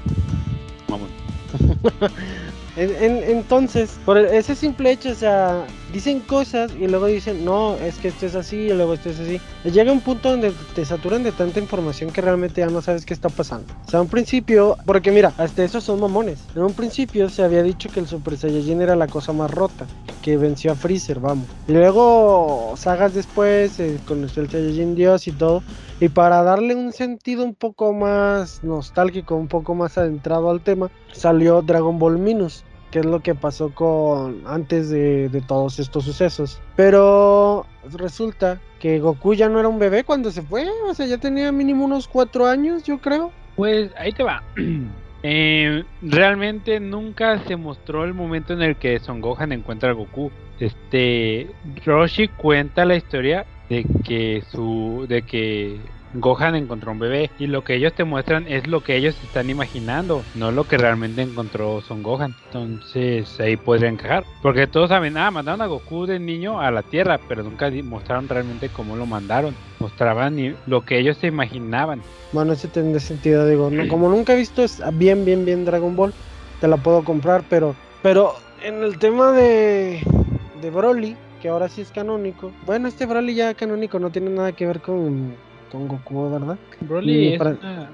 Vamos. 0.88 1.08
entonces, 2.76 4.00
por 4.04 4.18
ese 4.18 4.56
simple 4.56 4.90
hecho, 4.90 5.12
o 5.12 5.14
sea, 5.14 5.68
dicen 5.94 6.18
cosas 6.18 6.72
y 6.78 6.88
luego 6.88 7.06
dicen, 7.06 7.44
no, 7.44 7.76
es 7.76 7.98
que 7.98 8.08
esto 8.08 8.26
es 8.26 8.34
así 8.34 8.56
y 8.56 8.72
luego 8.72 8.94
esto 8.94 9.10
es 9.10 9.20
así. 9.20 9.40
Llega 9.62 9.92
un 9.92 10.00
punto 10.00 10.28
donde 10.28 10.52
te 10.74 10.84
saturan 10.84 11.22
de 11.22 11.30
tanta 11.30 11.60
información 11.60 12.10
que 12.10 12.20
realmente 12.20 12.60
ya 12.60 12.66
no 12.66 12.82
sabes 12.82 13.06
qué 13.06 13.14
está 13.14 13.28
pasando. 13.28 13.72
O 13.86 13.90
sea, 13.90 14.00
un 14.00 14.08
principio, 14.08 14.76
porque 14.84 15.12
mira, 15.12 15.32
hasta 15.38 15.62
esos 15.62 15.84
son 15.84 16.00
mamones. 16.00 16.40
En 16.56 16.64
un 16.64 16.72
principio 16.72 17.30
se 17.30 17.44
había 17.44 17.62
dicho 17.62 17.88
que 17.90 18.00
el 18.00 18.08
Super 18.08 18.36
Saiyajin 18.36 18.82
era 18.82 18.96
la 18.96 19.06
cosa 19.06 19.32
más 19.32 19.52
rota, 19.52 19.86
que 20.20 20.36
venció 20.36 20.72
a 20.72 20.74
Freezer, 20.74 21.20
vamos. 21.20 21.46
Y 21.68 21.72
luego, 21.72 22.74
sagas 22.76 23.14
después, 23.14 23.78
eh, 23.78 24.00
conoció 24.04 24.42
el 24.42 24.50
Saiyajin 24.50 24.96
Dios 24.96 25.28
y 25.28 25.32
todo. 25.32 25.62
Y 26.00 26.08
para 26.08 26.42
darle 26.42 26.74
un 26.74 26.92
sentido 26.92 27.44
un 27.44 27.54
poco 27.54 27.92
más 27.92 28.64
nostálgico, 28.64 29.36
un 29.36 29.46
poco 29.46 29.76
más 29.76 29.96
adentrado 29.96 30.50
al 30.50 30.60
tema, 30.60 30.90
salió 31.12 31.62
Dragon 31.62 32.00
Ball 32.00 32.18
Minus 32.18 32.64
que 32.94 33.00
es 33.00 33.06
lo 33.06 33.18
que 33.18 33.34
pasó 33.34 33.70
con 33.70 34.42
antes 34.46 34.88
de, 34.88 35.42
todos 35.48 35.80
estos 35.80 36.04
sucesos. 36.04 36.60
Pero 36.76 37.66
resulta 37.92 38.60
que 38.78 39.00
Goku 39.00 39.34
ya 39.34 39.48
no 39.48 39.58
era 39.58 39.66
un 39.66 39.80
bebé 39.80 40.04
cuando 40.04 40.30
se 40.30 40.42
fue, 40.42 40.64
o 40.88 40.94
sea, 40.94 41.04
ya 41.06 41.18
tenía 41.18 41.50
mínimo 41.50 41.86
unos 41.86 42.06
cuatro 42.06 42.46
años, 42.46 42.84
yo 42.84 42.98
creo. 42.98 43.32
Pues 43.56 43.90
ahí 43.98 44.12
te 44.12 44.22
va. 44.22 44.44
Eh, 45.26 45.84
realmente 46.02 46.78
nunca 46.80 47.42
se 47.46 47.56
mostró 47.56 48.04
el 48.04 48.12
momento 48.12 48.52
en 48.52 48.60
el 48.60 48.76
que 48.76 48.98
Son 48.98 49.22
Gohan 49.22 49.52
encuentra 49.52 49.88
a 49.88 49.94
Goku. 49.94 50.30
Este 50.60 51.48
Roshi 51.86 52.28
cuenta 52.28 52.84
la 52.84 52.96
historia 52.96 53.46
de 53.70 53.86
que 54.04 54.42
su 54.52 55.06
de 55.08 55.22
que 55.22 55.80
Gohan 56.14 56.54
encontró 56.54 56.92
un 56.92 56.98
bebé 56.98 57.30
y 57.38 57.46
lo 57.48 57.64
que 57.64 57.74
ellos 57.74 57.92
te 57.92 58.04
muestran 58.04 58.46
es 58.46 58.66
lo 58.66 58.82
que 58.82 58.96
ellos 58.96 59.16
están 59.22 59.50
imaginando, 59.50 60.22
no 60.34 60.52
lo 60.52 60.64
que 60.64 60.78
realmente 60.78 61.22
encontró 61.22 61.80
Son 61.80 62.02
Gohan. 62.02 62.34
Entonces 62.46 63.38
ahí 63.40 63.56
podría 63.56 63.88
encajar. 63.88 64.24
Porque 64.42 64.66
todos 64.66 64.90
saben, 64.90 65.16
ah, 65.16 65.30
mandaron 65.30 65.62
a 65.62 65.66
Goku 65.66 66.06
de 66.06 66.18
niño 66.18 66.60
a 66.60 66.70
la 66.70 66.82
Tierra, 66.82 67.18
pero 67.28 67.42
nunca 67.42 67.70
mostraron 67.82 68.28
realmente 68.28 68.68
cómo 68.68 68.96
lo 68.96 69.06
mandaron. 69.06 69.54
Mostraban 69.80 70.56
lo 70.66 70.84
que 70.84 70.98
ellos 70.98 71.16
se 71.18 71.26
imaginaban. 71.26 72.00
Bueno, 72.32 72.52
ese 72.52 72.68
tendría 72.68 73.00
sentido, 73.00 73.46
digo, 73.46 73.70
no, 73.70 73.88
como 73.88 74.08
nunca 74.08 74.34
he 74.34 74.36
visto 74.36 74.64
bien, 74.94 75.24
bien, 75.24 75.44
bien 75.44 75.64
Dragon 75.64 75.94
Ball, 75.94 76.12
te 76.60 76.68
la 76.68 76.76
puedo 76.76 77.04
comprar, 77.04 77.44
pero, 77.48 77.74
pero 78.02 78.34
en 78.62 78.82
el 78.82 78.98
tema 78.98 79.32
de, 79.32 80.00
de 80.60 80.70
Broly, 80.70 81.16
que 81.40 81.48
ahora 81.48 81.68
sí 81.68 81.82
es 81.82 81.90
canónico, 81.90 82.50
bueno, 82.66 82.88
este 82.88 83.06
Broly 83.06 83.34
ya 83.34 83.54
canónico 83.54 83.98
no 83.98 84.10
tiene 84.10 84.30
nada 84.30 84.52
que 84.52 84.66
ver 84.66 84.80
con 84.80 85.34
con 85.74 85.88
Goku, 85.88 86.30
¿verdad? 86.30 86.56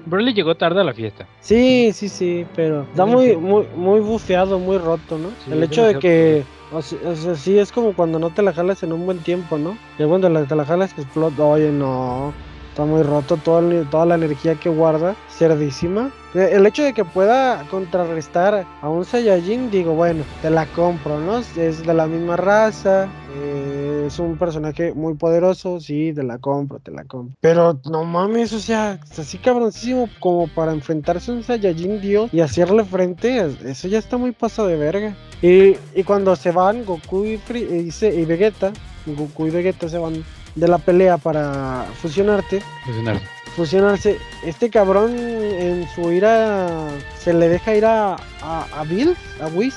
Broly, 0.05 0.33
llegó 0.33 0.55
tarde 0.55 0.81
a 0.81 0.83
la 0.83 0.93
fiesta. 0.93 1.25
Sí, 1.41 1.91
sí, 1.93 2.09
sí, 2.09 2.45
pero 2.55 2.83
está 2.83 3.05
muy, 3.05 3.35
muy, 3.35 3.67
muy 3.75 3.99
bufeado, 3.99 4.59
muy 4.59 4.77
roto, 4.77 5.17
¿no? 5.17 5.31
el 5.51 5.63
hecho 5.63 5.83
de 5.85 5.97
que, 5.99 6.43
o 6.71 6.81
sea, 6.81 7.35
sí 7.35 7.57
es 7.57 7.71
como 7.71 7.93
cuando 7.93 8.19
no 8.19 8.29
te 8.29 8.43
la 8.43 8.53
jalas 8.53 8.83
en 8.83 8.93
un 8.93 9.05
buen 9.05 9.19
tiempo, 9.19 9.57
¿no? 9.57 9.77
Y 9.97 10.03
cuando 10.07 10.45
te 10.45 10.55
la 10.55 10.65
jalas 10.65 10.93
que 10.93 11.01
explota, 11.01 11.43
oye, 11.43 11.71
no, 11.71 12.33
está 12.71 12.85
muy 12.85 13.03
roto 13.03 13.35
toda, 13.35 13.61
toda 13.89 14.05
la 14.05 14.15
energía 14.15 14.55
que 14.55 14.69
guarda, 14.69 15.15
cerdísima. 15.29 16.09
Eh, 16.33 16.51
el 16.53 16.65
hecho 16.65 16.83
de 16.83 16.93
que 16.93 17.03
pueda 17.03 17.65
contrarrestar 17.69 18.65
a 18.81 18.89
un 18.89 19.03
Saiyajin, 19.03 19.69
digo, 19.69 19.93
bueno, 19.93 20.23
te 20.41 20.49
la 20.49 20.65
compro, 20.67 21.19
¿no? 21.19 21.39
Es 21.39 21.85
de 21.85 21.93
la 21.93 22.07
misma 22.07 22.37
raza, 22.37 23.09
eh, 23.35 24.05
es 24.07 24.17
un 24.19 24.37
personaje 24.37 24.93
muy 24.93 25.15
poderoso, 25.15 25.81
sí, 25.81 26.13
te 26.15 26.23
la 26.23 26.37
compro, 26.37 26.79
te 26.79 26.91
la 26.91 27.03
compro. 27.03 27.35
Pero 27.41 27.77
no 27.89 28.05
mames, 28.05 28.53
o 28.53 28.59
sea, 28.59 28.97
es 29.11 29.19
así 29.19 29.37
cabroncísimo 29.37 30.07
como 30.21 30.47
para 30.47 30.71
enfrentarse 30.71 31.31
a 31.31 31.33
un 31.33 31.43
Saiyajin 31.43 31.99
Dios 31.99 32.33
y 32.33 32.39
hacerle 32.39 32.85
frente, 32.85 33.51
eso 33.65 33.89
ya 33.89 33.99
está 33.99 34.15
muy 34.15 34.31
pasado 34.31 34.69
de 34.69 34.77
verga. 34.77 35.13
Y, 35.41 35.75
y 35.93 36.03
cuando 36.05 36.37
se 36.37 36.51
van 36.51 36.85
Goku 36.85 37.25
y, 37.25 37.41
y, 37.53 37.89
y 38.05 38.25
Vegeta, 38.25 38.71
Goku 39.05 39.47
y 39.47 39.49
Vegeta 39.49 39.89
se 39.89 39.97
van 39.97 40.23
de 40.55 40.67
la 40.67 40.77
pelea 40.77 41.17
para 41.17 41.85
fusionarte. 42.01 42.61
Fusionarse. 42.85 43.25
Fusionarse. 43.55 44.17
Este 44.43 44.69
cabrón 44.69 45.15
en 45.17 45.87
su 45.93 46.11
ira 46.11 46.89
se 47.17 47.33
le 47.33 47.49
deja 47.49 47.75
ir 47.75 47.85
a, 47.85 48.15
a, 48.41 48.83
Bill, 48.87 49.15
a 49.41 49.47
Whis. 49.47 49.75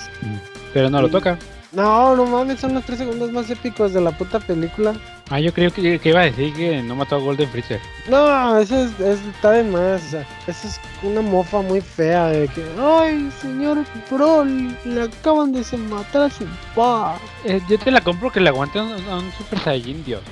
Pero 0.72 0.90
no 0.90 1.02
lo 1.02 1.08
toca. 1.08 1.38
No, 1.74 2.14
no 2.14 2.24
mames, 2.24 2.60
son 2.60 2.72
los 2.72 2.84
tres 2.84 2.98
segundos 2.98 3.32
más 3.32 3.50
épicos 3.50 3.92
de 3.92 4.00
la 4.00 4.16
puta 4.16 4.38
película. 4.38 4.94
Ah, 5.30 5.40
yo 5.40 5.52
creo 5.52 5.72
que, 5.72 6.00
iba 6.04 6.20
a 6.20 6.24
decir 6.24 6.54
que 6.54 6.82
no 6.82 6.94
mató 6.94 7.16
a 7.16 7.18
Golden 7.18 7.48
Freezer. 7.48 7.80
No, 8.08 8.58
eso 8.58 8.84
es, 8.84 8.92
está 9.00 9.50
de 9.50 9.64
más. 9.64 10.04
O 10.04 10.10
sea, 10.10 10.26
eso 10.46 10.68
es 10.68 10.80
una 11.02 11.20
mofa 11.20 11.62
muy 11.62 11.80
fea 11.80 12.26
de 12.26 12.46
que, 12.48 12.64
ay, 12.78 13.28
señor 13.40 13.78
Broly, 14.08 14.76
le 14.84 15.02
acaban 15.02 15.52
de 15.52 15.64
matar 15.78 16.22
a 16.22 16.30
su 16.30 16.44
pa. 16.76 17.16
Eh, 17.44 17.60
yo 17.68 17.78
te 17.78 17.90
la 17.90 18.00
compro 18.02 18.30
que 18.30 18.40
le 18.40 18.50
aguante 18.50 18.78
a 18.78 18.82
un, 18.82 19.32
Super 19.36 19.58
Saiyajin, 19.58 20.04
Dios. 20.04 20.22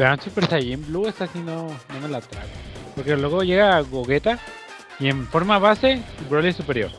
Pero 0.00 0.14
un 0.14 0.20
Super 0.22 0.46
Saiyajin 0.46 0.86
Blue, 0.86 1.06
esta 1.06 1.26
sí 1.26 1.40
no, 1.40 1.66
no 1.66 2.00
me 2.00 2.08
la 2.08 2.22
trago. 2.22 2.48
Porque 2.94 3.18
luego 3.18 3.42
llega 3.42 3.78
Gogeta 3.80 4.38
y 4.98 5.08
en 5.08 5.26
forma 5.26 5.58
base, 5.58 6.00
Broly 6.30 6.48
es 6.48 6.56
superior. 6.56 6.90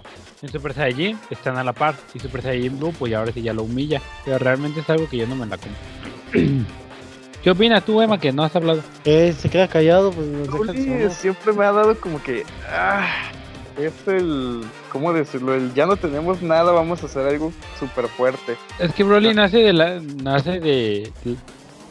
En 0.43 0.49
Super 0.49 0.75
Saiyajin 0.75 1.17
están 1.31 1.57
a 1.57 1.63
la 1.63 1.73
par. 1.73 1.95
Y 2.13 2.19
Super 2.19 2.43
Saiyajin 2.43 2.77
Blue, 2.77 2.93
pues 2.99 3.11
ahora 3.15 3.31
sí 3.31 3.41
ya 3.41 3.53
lo 3.53 3.63
humilla. 3.63 3.99
Pero 4.23 4.37
realmente 4.37 4.81
es 4.81 4.89
algo 4.91 5.09
que 5.09 5.17
yo 5.17 5.25
no 5.25 5.35
me 5.35 5.47
la 5.47 5.57
compro. 5.57 5.81
¿Qué 7.43 7.49
opinas 7.49 7.83
tú, 7.83 7.99
Emma, 8.03 8.19
que 8.19 8.31
no 8.31 8.43
has 8.43 8.55
hablado? 8.55 8.83
Eh, 9.03 9.33
se 9.35 9.49
queda 9.49 9.67
callado, 9.67 10.11
pues 10.11 10.27
nos 10.27 11.15
siempre 11.15 11.53
me 11.53 11.65
ha 11.65 11.71
dado 11.71 11.99
como 11.99 12.21
que. 12.21 12.45
Ah, 12.69 13.31
es 13.79 13.93
el. 14.05 14.61
¿Cómo 14.91 15.11
decirlo? 15.11 15.55
El 15.55 15.73
ya 15.73 15.87
no 15.87 15.97
tenemos 15.97 16.43
nada, 16.43 16.71
vamos 16.71 17.01
a 17.01 17.07
hacer 17.07 17.25
algo 17.25 17.51
súper 17.79 18.07
fuerte. 18.09 18.57
Es 18.77 18.93
que 18.93 19.03
Broly 19.03 19.33
nace 19.33 19.57
de 19.57 19.73
la. 19.73 19.99
nace 19.99 20.59
de. 20.59 21.11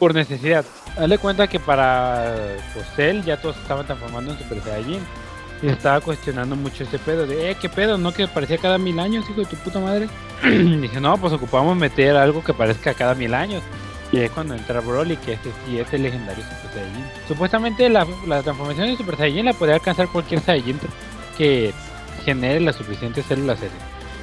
Por 0.01 0.15
necesidad. 0.15 0.65
Dale 0.97 1.19
cuenta 1.19 1.45
que 1.45 1.59
para 1.59 2.33
pues, 2.73 3.23
ya 3.23 3.37
todos 3.37 3.55
estaban 3.57 3.85
transformando 3.85 4.31
en 4.31 4.39
Super 4.39 4.59
Saiyajin. 4.63 4.99
Y 5.61 5.67
estaba 5.67 6.01
cuestionando 6.01 6.55
mucho 6.55 6.85
ese 6.85 6.97
pedo 6.97 7.27
de, 7.27 7.51
eh, 7.51 7.57
¿qué 7.61 7.69
pedo? 7.69 7.99
¿No 7.99 8.11
que 8.11 8.27
parecía 8.27 8.57
cada 8.57 8.79
mil 8.79 8.99
años, 8.99 9.29
hijo 9.29 9.41
de 9.41 9.45
tu 9.45 9.57
puta 9.57 9.79
madre? 9.79 10.09
Dije, 10.43 10.99
no, 10.99 11.15
pues 11.19 11.33
ocupamos 11.33 11.77
meter 11.77 12.15
algo 12.15 12.43
que 12.43 12.51
parezca 12.51 12.95
cada 12.95 13.13
mil 13.13 13.35
años. 13.35 13.61
Y 14.11 14.17
es 14.17 14.31
cuando 14.31 14.55
entra 14.55 14.79
Broly, 14.79 15.17
que 15.17 15.33
este 15.33 15.51
es 15.79 15.93
el 15.93 16.01
legendario 16.01 16.43
Super 16.45 16.71
Saiyajin. 16.73 17.05
Supuestamente 17.27 17.87
la, 17.87 18.07
transformación 18.41 18.87
de 18.87 18.97
Super 18.97 19.17
Saiyajin 19.17 19.45
la 19.45 19.53
puede 19.53 19.73
alcanzar 19.73 20.07
cualquier 20.07 20.41
Saiyajin 20.41 20.79
que 21.37 21.75
genere 22.25 22.59
las 22.59 22.75
suficientes 22.75 23.23
células 23.27 23.61
S. 23.61 23.69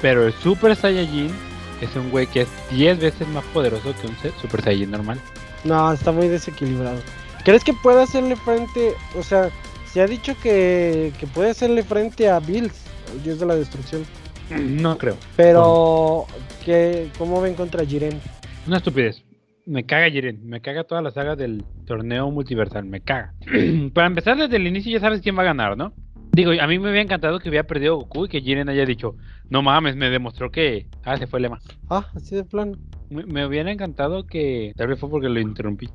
Pero 0.01 0.27
el 0.27 0.33
Super 0.33 0.75
Saiyajin 0.75 1.33
es 1.79 1.95
un 1.95 2.09
güey 2.09 2.27
que 2.27 2.41
es 2.41 2.49
10 2.69 2.99
veces 2.99 3.29
más 3.29 3.45
poderoso 3.53 3.93
que 4.01 4.07
un 4.07 4.17
Super 4.41 4.61
Saiyajin 4.61 4.91
normal. 4.91 5.21
No, 5.63 5.91
está 5.91 6.11
muy 6.11 6.27
desequilibrado. 6.27 6.99
¿Crees 7.43 7.63
que 7.63 7.73
puede 7.73 8.03
hacerle 8.03 8.35
frente? 8.35 8.93
O 9.17 9.23
sea, 9.23 9.49
se 9.85 10.01
ha 10.01 10.07
dicho 10.07 10.35
que, 10.41 11.11
puede 11.33 11.51
hacerle 11.51 11.83
frente 11.83 12.29
a 12.29 12.39
Bills, 12.39 12.85
el 13.13 13.23
dios 13.23 13.39
de 13.39 13.45
la 13.45 13.55
destrucción. 13.55 14.03
No 14.49 14.97
creo. 14.97 15.15
Pero, 15.35 16.25
que 16.65 17.09
¿cómo 17.17 17.41
ven 17.41 17.55
contra 17.55 17.85
Jiren? 17.85 18.19
Una 18.67 18.77
estupidez. 18.77 19.23
Me 19.65 19.85
caga 19.85 20.09
Jiren, 20.09 20.47
me 20.47 20.61
caga 20.61 20.83
toda 20.83 21.01
la 21.01 21.11
saga 21.11 21.35
del 21.35 21.63
torneo 21.85 22.31
multiversal, 22.31 22.85
me 22.85 23.01
caga. 23.01 23.33
Para 23.93 24.07
empezar 24.07 24.37
desde 24.37 24.55
el 24.55 24.65
inicio 24.67 24.91
ya 24.91 24.99
sabes 24.99 25.21
quién 25.21 25.37
va 25.37 25.41
a 25.41 25.45
ganar, 25.45 25.77
¿no? 25.77 25.93
Digo, 26.31 26.51
a 26.59 26.67
mí 26.67 26.79
me 26.79 26.89
había 26.89 27.01
encantado 27.01 27.39
que 27.39 27.49
hubiera 27.49 27.67
perdido 27.67 27.97
Goku 27.97 28.25
y 28.25 28.29
que 28.29 28.41
Jiren 28.41 28.69
haya 28.69 28.85
dicho, 28.85 29.15
no 29.49 29.61
mames, 29.61 29.95
me 29.95 30.09
demostró 30.09 30.51
que... 30.51 30.87
Ah, 31.03 31.17
se 31.17 31.27
fue 31.27 31.39
el 31.39 31.43
lema. 31.43 31.59
Ah, 31.89 32.07
así 32.15 32.35
de 32.35 32.43
plano. 32.43 32.73
Me, 33.09 33.25
me 33.25 33.45
hubiera 33.45 33.71
encantado 33.71 34.25
que... 34.25 34.73
Tal 34.75 34.87
vez 34.87 34.99
fue 34.99 35.09
porque 35.09 35.29
lo 35.29 35.39
interrumpí. 35.39 35.89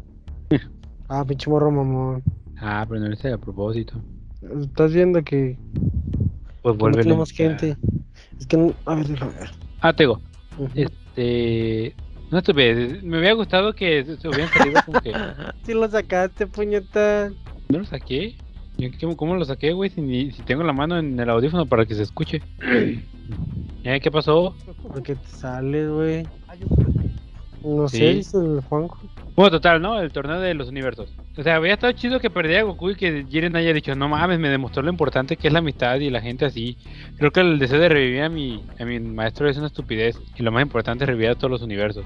ah, 1.09 1.25
pinche 1.25 1.51
morro 1.51 1.71
mamón. 1.71 2.23
Ah, 2.59 2.85
pero 2.89 3.01
no 3.01 3.09
lo 3.09 3.15
hice 3.15 3.33
a 3.33 3.39
propósito. 3.39 4.01
Estás 4.61 4.93
viendo 4.93 5.23
que. 5.23 5.59
Pues 6.63 6.77
vuelve. 6.77 6.99
No 6.99 7.03
tenemos 7.03 7.31
gente. 7.31 7.77
Es 8.39 8.47
que. 8.47 8.57
No... 8.57 8.75
A 8.87 8.95
ver, 8.95 9.07
déjame 9.09 9.33
ver. 9.33 9.51
Ah, 9.81 9.93
tengo. 9.93 10.21
Este. 10.75 11.95
No 12.31 12.39
estuve. 12.39 13.01
Me 13.03 13.19
había 13.19 13.33
gustado 13.33 13.75
que 13.75 14.05
se 14.05 14.29
hubieran 14.29 14.49
salido 14.51 14.81
como 14.85 15.01
que. 15.01 15.13
Si 15.65 15.73
lo 15.73 15.89
sacaste, 15.89 16.47
puñeta. 16.47 17.31
¿No 17.69 17.79
lo 17.79 17.85
saqué? 17.85 18.37
¿Cómo 19.17 19.37
lo 19.37 19.45
saqué, 19.45 19.73
güey? 19.73 19.89
Si, 19.91 20.33
si 20.33 20.43
tengo 20.43 20.63
la 20.63 20.73
mano 20.73 20.99
en 20.99 21.19
el 21.19 21.31
audífono 21.31 21.65
para 21.65 21.87
que 21.87 21.95
se 21.95 22.03
escuche. 22.03 22.43
¿Eh? 23.85 24.01
¿Qué 24.01 24.11
pasó? 24.11 24.55
Porque 24.83 25.15
te 25.15 25.27
sale, 25.29 25.89
güey. 25.89 26.27
No 27.65 27.89
sé, 27.89 28.15
dice 28.15 28.37
el 28.37 28.61
Juanjo. 28.61 28.99
Bueno, 29.35 29.51
total, 29.53 29.81
¿no? 29.81 29.99
El 29.99 30.13
torneo 30.13 30.39
de 30.39 30.55
los 30.55 30.69
universos. 30.69 31.11
O 31.37 31.43
sea, 31.43 31.57
había 31.57 31.75
estado 31.75 31.93
chido 31.93 32.21
que 32.21 32.31
perdiera 32.31 32.63
Goku 32.63 32.91
y 32.91 32.95
que 32.95 33.25
Jiren 33.29 33.57
haya 33.57 33.73
dicho, 33.73 33.95
no 33.95 34.09
mames, 34.09 34.39
me 34.39 34.51
demostró 34.51 34.83
lo 34.83 34.91
importante 34.91 35.37
que 35.37 35.49
es 35.49 35.53
la 35.53 35.61
amistad 35.61 35.99
y 35.99 36.11
la 36.11 36.21
gente 36.21 36.45
así. 36.45 36.77
Creo 37.17 37.31
que 37.31 37.41
el 37.41 37.59
deseo 37.59 37.81
de 37.81 37.89
revivir 37.89 38.23
a 38.23 38.29
mi, 38.29 38.63
a 38.79 38.85
mi 38.85 39.01
maestro 39.01 39.49
es 39.49 39.57
una 39.57 39.69
estupidez 39.69 40.17
y 40.37 40.43
lo 40.43 40.53
más 40.53 40.63
importante 40.63 41.05
es 41.05 41.09
revivir 41.09 41.31
a 41.31 41.35
todos 41.35 41.51
los 41.51 41.63
universos. 41.63 42.05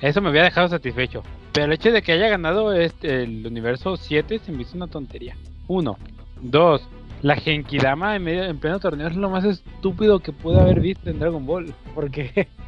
Eso 0.00 0.20
me 0.20 0.28
había 0.28 0.44
dejado 0.44 0.68
satisfecho. 0.68 1.22
Pero 1.52 1.66
el 1.66 1.72
hecho 1.72 1.90
de 1.90 2.02
que 2.02 2.12
haya 2.12 2.28
ganado 2.28 2.72
este, 2.72 3.22
el 3.24 3.46
universo 3.46 3.96
7 3.96 4.38
se 4.38 4.52
me 4.52 4.62
hizo 4.62 4.76
una 4.76 4.86
tontería. 4.86 5.36
Uno. 5.66 5.98
Dos. 6.40 6.86
La 7.22 7.34
Genkidama 7.34 8.14
en, 8.14 8.22
medio, 8.22 8.44
en 8.44 8.58
pleno 8.58 8.78
torneo 8.78 9.08
es 9.08 9.16
lo 9.16 9.28
más 9.28 9.44
estúpido 9.44 10.20
que 10.20 10.32
pude 10.32 10.60
haber 10.60 10.78
visto 10.80 11.10
en 11.10 11.18
Dragon 11.18 11.44
Ball. 11.44 11.74
Porque, 11.94 12.46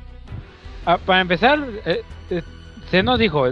ah, 0.86 0.98
para 0.98 1.20
empezar, 1.20 1.64
eh, 1.84 2.02
eh, 2.30 3.02
nos 3.02 3.18
dijo, 3.18 3.46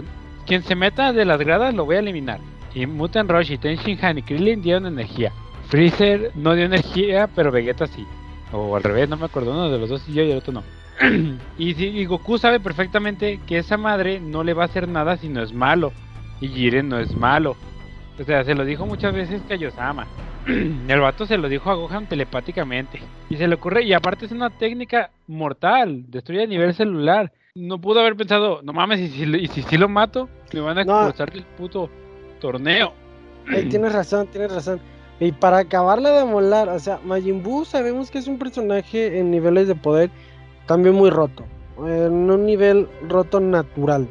quien 0.45 0.63
se 0.63 0.75
meta 0.75 1.13
de 1.13 1.25
las 1.25 1.39
gradas 1.39 1.73
lo 1.73 1.85
voy 1.85 1.97
a 1.97 1.99
eliminar. 1.99 2.39
Y 2.73 2.85
Mutan 2.85 3.27
Rush 3.27 3.51
y 3.51 3.57
Tenshin 3.57 4.03
Han 4.03 4.19
y 4.19 4.23
Krillin 4.23 4.61
dieron 4.61 4.85
energía. 4.85 5.31
Freezer 5.69 6.31
no 6.35 6.55
dio 6.55 6.65
energía, 6.65 7.27
pero 7.35 7.51
Vegeta 7.51 7.87
sí. 7.87 8.05
O 8.51 8.75
al 8.75 8.83
revés, 8.83 9.07
no 9.09 9.17
me 9.17 9.25
acuerdo, 9.25 9.51
uno 9.51 9.69
de 9.69 9.77
los 9.77 9.89
dos 9.89 10.07
y 10.07 10.13
yo 10.13 10.23
y 10.23 10.31
el 10.31 10.37
otro 10.37 10.53
no. 10.53 10.63
y, 11.57 12.05
Goku 12.05 12.37
sabe 12.37 12.59
perfectamente 12.59 13.39
que 13.45 13.59
esa 13.59 13.77
madre 13.77 14.19
no 14.19 14.43
le 14.43 14.53
va 14.53 14.63
a 14.63 14.65
hacer 14.65 14.87
nada 14.87 15.17
si 15.17 15.29
no 15.29 15.41
es 15.41 15.53
malo. 15.53 15.93
Y 16.41 16.47
Jiren 16.47 16.89
no 16.89 16.99
es 16.99 17.15
malo. 17.15 17.55
O 18.19 18.23
sea, 18.23 18.43
se 18.43 18.55
lo 18.55 18.65
dijo 18.65 18.85
muchas 18.85 19.13
veces 19.13 19.41
que 19.47 19.57
Yosama. 19.57 20.07
el 20.87 20.99
vato 20.99 21.25
se 21.25 21.37
lo 21.37 21.49
dijo 21.49 21.69
a 21.69 21.75
Gohan 21.75 22.07
telepáticamente. 22.07 22.99
Y 23.29 23.37
se 23.37 23.47
le 23.47 23.55
ocurre, 23.55 23.83
y 23.83 23.93
aparte 23.93 24.25
es 24.25 24.31
una 24.31 24.49
técnica 24.49 25.11
mortal, 25.27 26.05
destruye 26.07 26.43
a 26.43 26.47
nivel 26.47 26.73
celular 26.73 27.31
no 27.55 27.79
pudo 27.79 27.99
haber 27.99 28.15
pensado, 28.15 28.61
no 28.63 28.73
mames, 28.73 28.99
y 28.99 29.47
si, 29.47 29.63
si, 29.63 29.77
lo 29.77 29.89
mato, 29.89 30.29
me 30.53 30.61
van 30.61 30.77
a 30.77 30.81
expulsar 30.81 31.31
del 31.31 31.43
puto 31.43 31.89
torneo. 32.39 32.93
tienes 33.69 33.91
razón, 33.91 34.27
tienes 34.27 34.51
razón. 34.51 34.79
Y 35.19 35.31
para 35.33 35.59
acabarla 35.59 36.11
de 36.11 36.25
molar, 36.25 36.69
o 36.69 36.79
sea, 36.79 36.99
Majin 37.03 37.43
Buu 37.43 37.65
sabemos 37.65 38.09
que 38.09 38.19
es 38.19 38.27
un 38.27 38.39
personaje 38.39 39.19
en 39.19 39.31
niveles 39.31 39.67
de 39.67 39.75
poder 39.75 40.09
también 40.65 40.95
muy 40.95 41.09
roto. 41.09 41.43
En 41.79 42.29
un 42.29 42.45
nivel 42.45 42.87
roto 43.07 43.39
natural. 43.39 44.07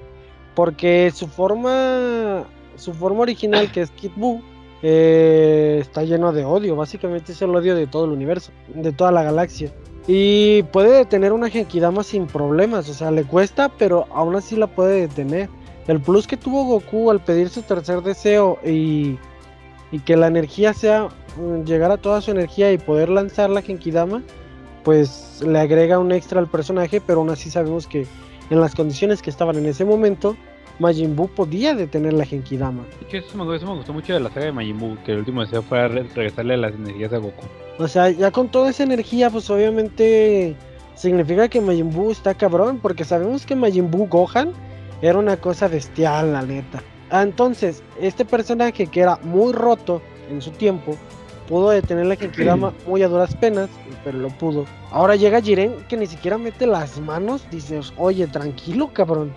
Porque 0.55 1.11
su 1.15 1.29
forma, 1.29 2.45
su 2.77 2.93
forma 2.93 3.21
original, 3.21 3.71
que 3.73 3.83
es 3.83 3.91
Kid 3.93 4.11
Buu, 4.17 4.43
eh, 4.83 5.79
está 5.81 6.03
lleno 6.05 6.33
de 6.33 6.45
odio. 6.45 6.77
Básicamente 6.77 7.33
es 7.33 7.43
el 7.43 7.55
odio 7.55 7.75
de 7.75 7.87
todo 7.87 8.05
el 8.05 8.13
universo, 8.13 8.53
de 8.75 8.93
toda 8.93 9.13
la 9.13 9.23
galaxia. 9.23 9.73
Y 10.07 10.63
puede 10.65 10.97
detener 10.97 11.33
una 11.33 11.51
Genkidama 11.51 12.03
sin 12.03 12.27
problemas, 12.27 12.89
o 12.89 12.95
sea, 12.95 13.11
le 13.11 13.25
cuesta, 13.25 13.69
pero 13.69 14.07
aún 14.11 14.37
así 14.37 14.57
la 14.57 14.67
puede 14.67 15.03
detener. 15.03 15.51
El 15.87 16.01
plus 16.01 16.27
que 16.27 16.37
tuvo 16.37 16.65
Goku 16.65 17.11
al 17.11 17.21
pedir 17.21 17.49
su 17.49 17.63
tercer 17.63 18.03
deseo 18.03 18.59
y, 18.65 19.19
que 20.05 20.17
la 20.17 20.27
energía 20.27 20.73
sea 20.73 21.09
mm, 21.37 21.65
llegar 21.65 21.91
a 21.91 21.97
toda 21.97 22.21
su 22.21 22.31
energía 22.31 22.73
y 22.73 22.79
poder 22.79 23.09
lanzar 23.09 23.51
la 23.51 23.63
Genkidama, 23.63 24.23
pues 24.83 25.43
le 25.47 25.59
agrega 25.59 25.99
un 25.99 26.13
extra 26.13 26.41
al 26.41 26.49
personaje, 26.49 27.01
pero 27.01 27.21
aún 27.21 27.31
así 27.31 27.51
sabemos 27.51 27.87
que 27.87 28.07
en 28.49 28.61
las 28.61 28.75
condiciones 28.75 29.21
que 29.21 29.29
estaban 29.29 29.57
en 29.57 29.67
ese 29.67 29.85
momento, 29.85 30.37
Majin 30.79 31.17
Buu 31.17 31.29
podía 31.29 31.75
detener 31.75 32.13
la 32.13 32.25
Genkidama. 32.25 32.85
Eso 33.11 33.37
me, 33.37 33.57
eso 33.57 33.67
me 33.67 33.75
gustó 33.75 33.93
mucho 33.93 34.13
de 34.13 34.21
la 34.21 34.29
saga 34.31 34.47
de 34.47 34.53
Majin 34.53 34.79
Buu, 34.79 34.97
que 35.05 35.13
el 35.13 35.19
último 35.19 35.43
deseo 35.43 35.63
fue 35.63 35.89
regresarle 35.89 36.57
las 36.57 36.75
energías 36.75 37.13
a 37.13 37.19
Goku. 37.19 37.47
O 37.79 37.89
sea, 37.89 38.11
ya 38.11 38.31
con 38.31 38.49
toda 38.49 38.71
esa 38.71 38.83
energía, 38.85 39.31
pues 39.31 39.49
obviamente 39.51 40.57
significa 40.95 41.49
que 41.49 41.61
Majin 41.61 41.91
Buu 41.91 42.11
está 42.11 42.35
cabrón, 42.35 42.79
porque 42.81 43.05
sabemos 43.05 43.45
que 43.45 43.55
Majin 43.57 43.91
Buu 43.91 44.07
Gohan 44.09 44.53
era 45.03 45.19
una 45.19 45.37
cosa 45.37 45.69
bestial, 45.69 46.33
la 46.33 46.43
neta. 46.43 46.83
Ah, 47.11 47.23
entonces, 47.23 47.83
este 48.01 48.25
personaje 48.25 48.87
que 48.87 49.01
era 49.01 49.17
muy 49.23 49.53
roto 49.53 50.03
en 50.31 50.43
su 50.43 50.51
tiempo, 50.51 50.97
pudo 51.49 51.71
detener 51.71 52.07
la 52.07 52.17
Genkidama 52.17 52.73
muy 52.87 53.03
a 53.03 53.09
duras 53.09 53.35
penas, 53.35 53.71
pero 54.05 54.19
lo 54.19 54.29
pudo. 54.29 54.67
Ahora 54.91 55.17
llega 55.17 55.41
Jiren 55.41 55.75
que 55.89 55.97
ni 55.97 56.07
siquiera 56.07 56.39
mete 56.39 56.67
las 56.67 57.01
manos, 57.01 57.47
dices, 57.51 57.93
oye, 57.97 58.27
tranquilo, 58.27 58.91
cabrón. 58.93 59.33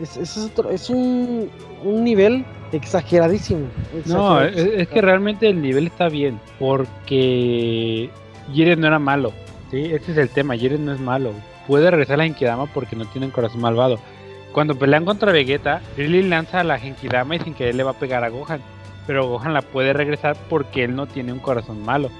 Es, 0.00 0.16
es, 0.16 0.50
es 0.70 0.90
un, 0.90 1.50
un 1.82 2.04
nivel 2.04 2.44
exageradísimo. 2.72 3.66
No, 4.04 4.42
es, 4.42 4.88
que 4.88 5.00
realmente 5.00 5.48
el 5.48 5.62
nivel 5.62 5.86
está 5.86 6.08
bien, 6.08 6.40
porque 6.58 8.10
Jiren 8.52 8.80
no 8.80 8.86
era 8.88 8.98
malo. 8.98 9.32
¿sí? 9.70 9.84
Ese 9.84 10.12
es 10.12 10.18
el 10.18 10.28
tema, 10.28 10.56
Jiren 10.56 10.84
no 10.84 10.92
es 10.92 11.00
malo. 11.00 11.32
Puede 11.66 11.90
regresar 11.90 12.14
a 12.14 12.18
la 12.18 12.24
Genkidama 12.24 12.66
porque 12.66 12.96
no 12.96 13.06
tiene 13.06 13.30
corazón 13.30 13.60
malvado. 13.60 13.98
Cuando 14.52 14.78
pelean 14.78 15.04
contra 15.04 15.32
Vegeta, 15.32 15.82
Krillin 15.96 16.30
lanza 16.30 16.60
a 16.60 16.64
la 16.64 16.78
Genkidama 16.78 17.36
y 17.36 17.40
sin 17.40 17.54
querer 17.54 17.74
le 17.74 17.82
va 17.82 17.90
a 17.90 17.98
pegar 17.98 18.24
a 18.24 18.28
Gohan. 18.28 18.60
Pero 19.06 19.28
Gohan 19.28 19.52
la 19.52 19.62
puede 19.62 19.92
regresar 19.92 20.36
porque 20.48 20.84
él 20.84 20.96
no 20.96 21.06
tiene 21.06 21.32
un 21.32 21.38
corazón 21.38 21.84
malo. 21.84 22.10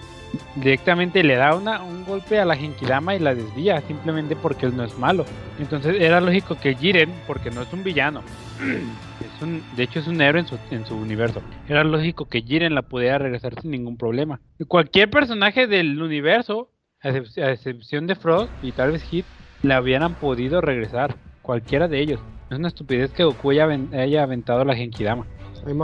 Directamente 0.57 1.23
le 1.23 1.37
da 1.37 1.55
una, 1.55 1.83
un 1.83 2.05
golpe 2.05 2.39
a 2.41 2.45
la 2.45 2.57
Genkidama 2.57 3.15
y 3.15 3.19
la 3.19 3.35
desvía, 3.35 3.81
simplemente 3.83 4.37
porque 4.37 4.67
él 4.67 4.77
no 4.77 4.85
es 4.85 4.97
malo. 4.99 5.25
Entonces 5.59 5.97
era 6.01 6.21
lógico 6.21 6.59
que 6.59 6.75
Jiren, 6.75 7.13
porque 7.27 7.51
no 7.51 7.63
es 7.63 7.73
un 7.73 7.83
villano, 7.83 8.23
es 9.21 9.43
un, 9.43 9.63
de 9.77 9.83
hecho 9.83 10.01
es 10.01 10.07
un 10.07 10.21
héroe 10.21 10.41
en 10.41 10.47
su, 10.47 10.59
en 10.71 10.87
su 10.87 10.97
universo, 10.97 11.43
era 11.69 11.85
lógico 11.85 12.27
que 12.27 12.43
Jiren 12.43 12.75
la 12.75 12.83
pudiera 12.83 13.19
regresar 13.19 13.61
sin 13.61 13.71
ningún 13.71 13.97
problema. 13.97 14.41
Cualquier 14.69 15.11
personaje 15.11 15.67
del 15.67 16.01
universo, 16.01 16.71
a, 17.03 17.11
excep- 17.11 17.43
a 17.43 17.53
excepción 17.53 18.07
de 18.07 18.15
Frost 18.15 18.53
y 18.63 18.73
tal 18.73 18.93
vez 18.93 19.03
Hit, 19.03 19.27
la 19.63 19.81
hubieran 19.81 20.15
podido 20.15 20.61
regresar, 20.61 21.17
cualquiera 21.43 21.89
de 21.89 22.01
ellos. 22.01 22.21
Es 22.51 22.59
una 22.59 22.69
estupidez 22.69 23.11
que 23.11 23.25
Goku 23.25 23.51
haya, 23.51 23.67
haya 23.93 24.23
aventado 24.23 24.65
la 24.65 24.77
Genkidama. 24.77 25.27
Ahí. 25.67 25.75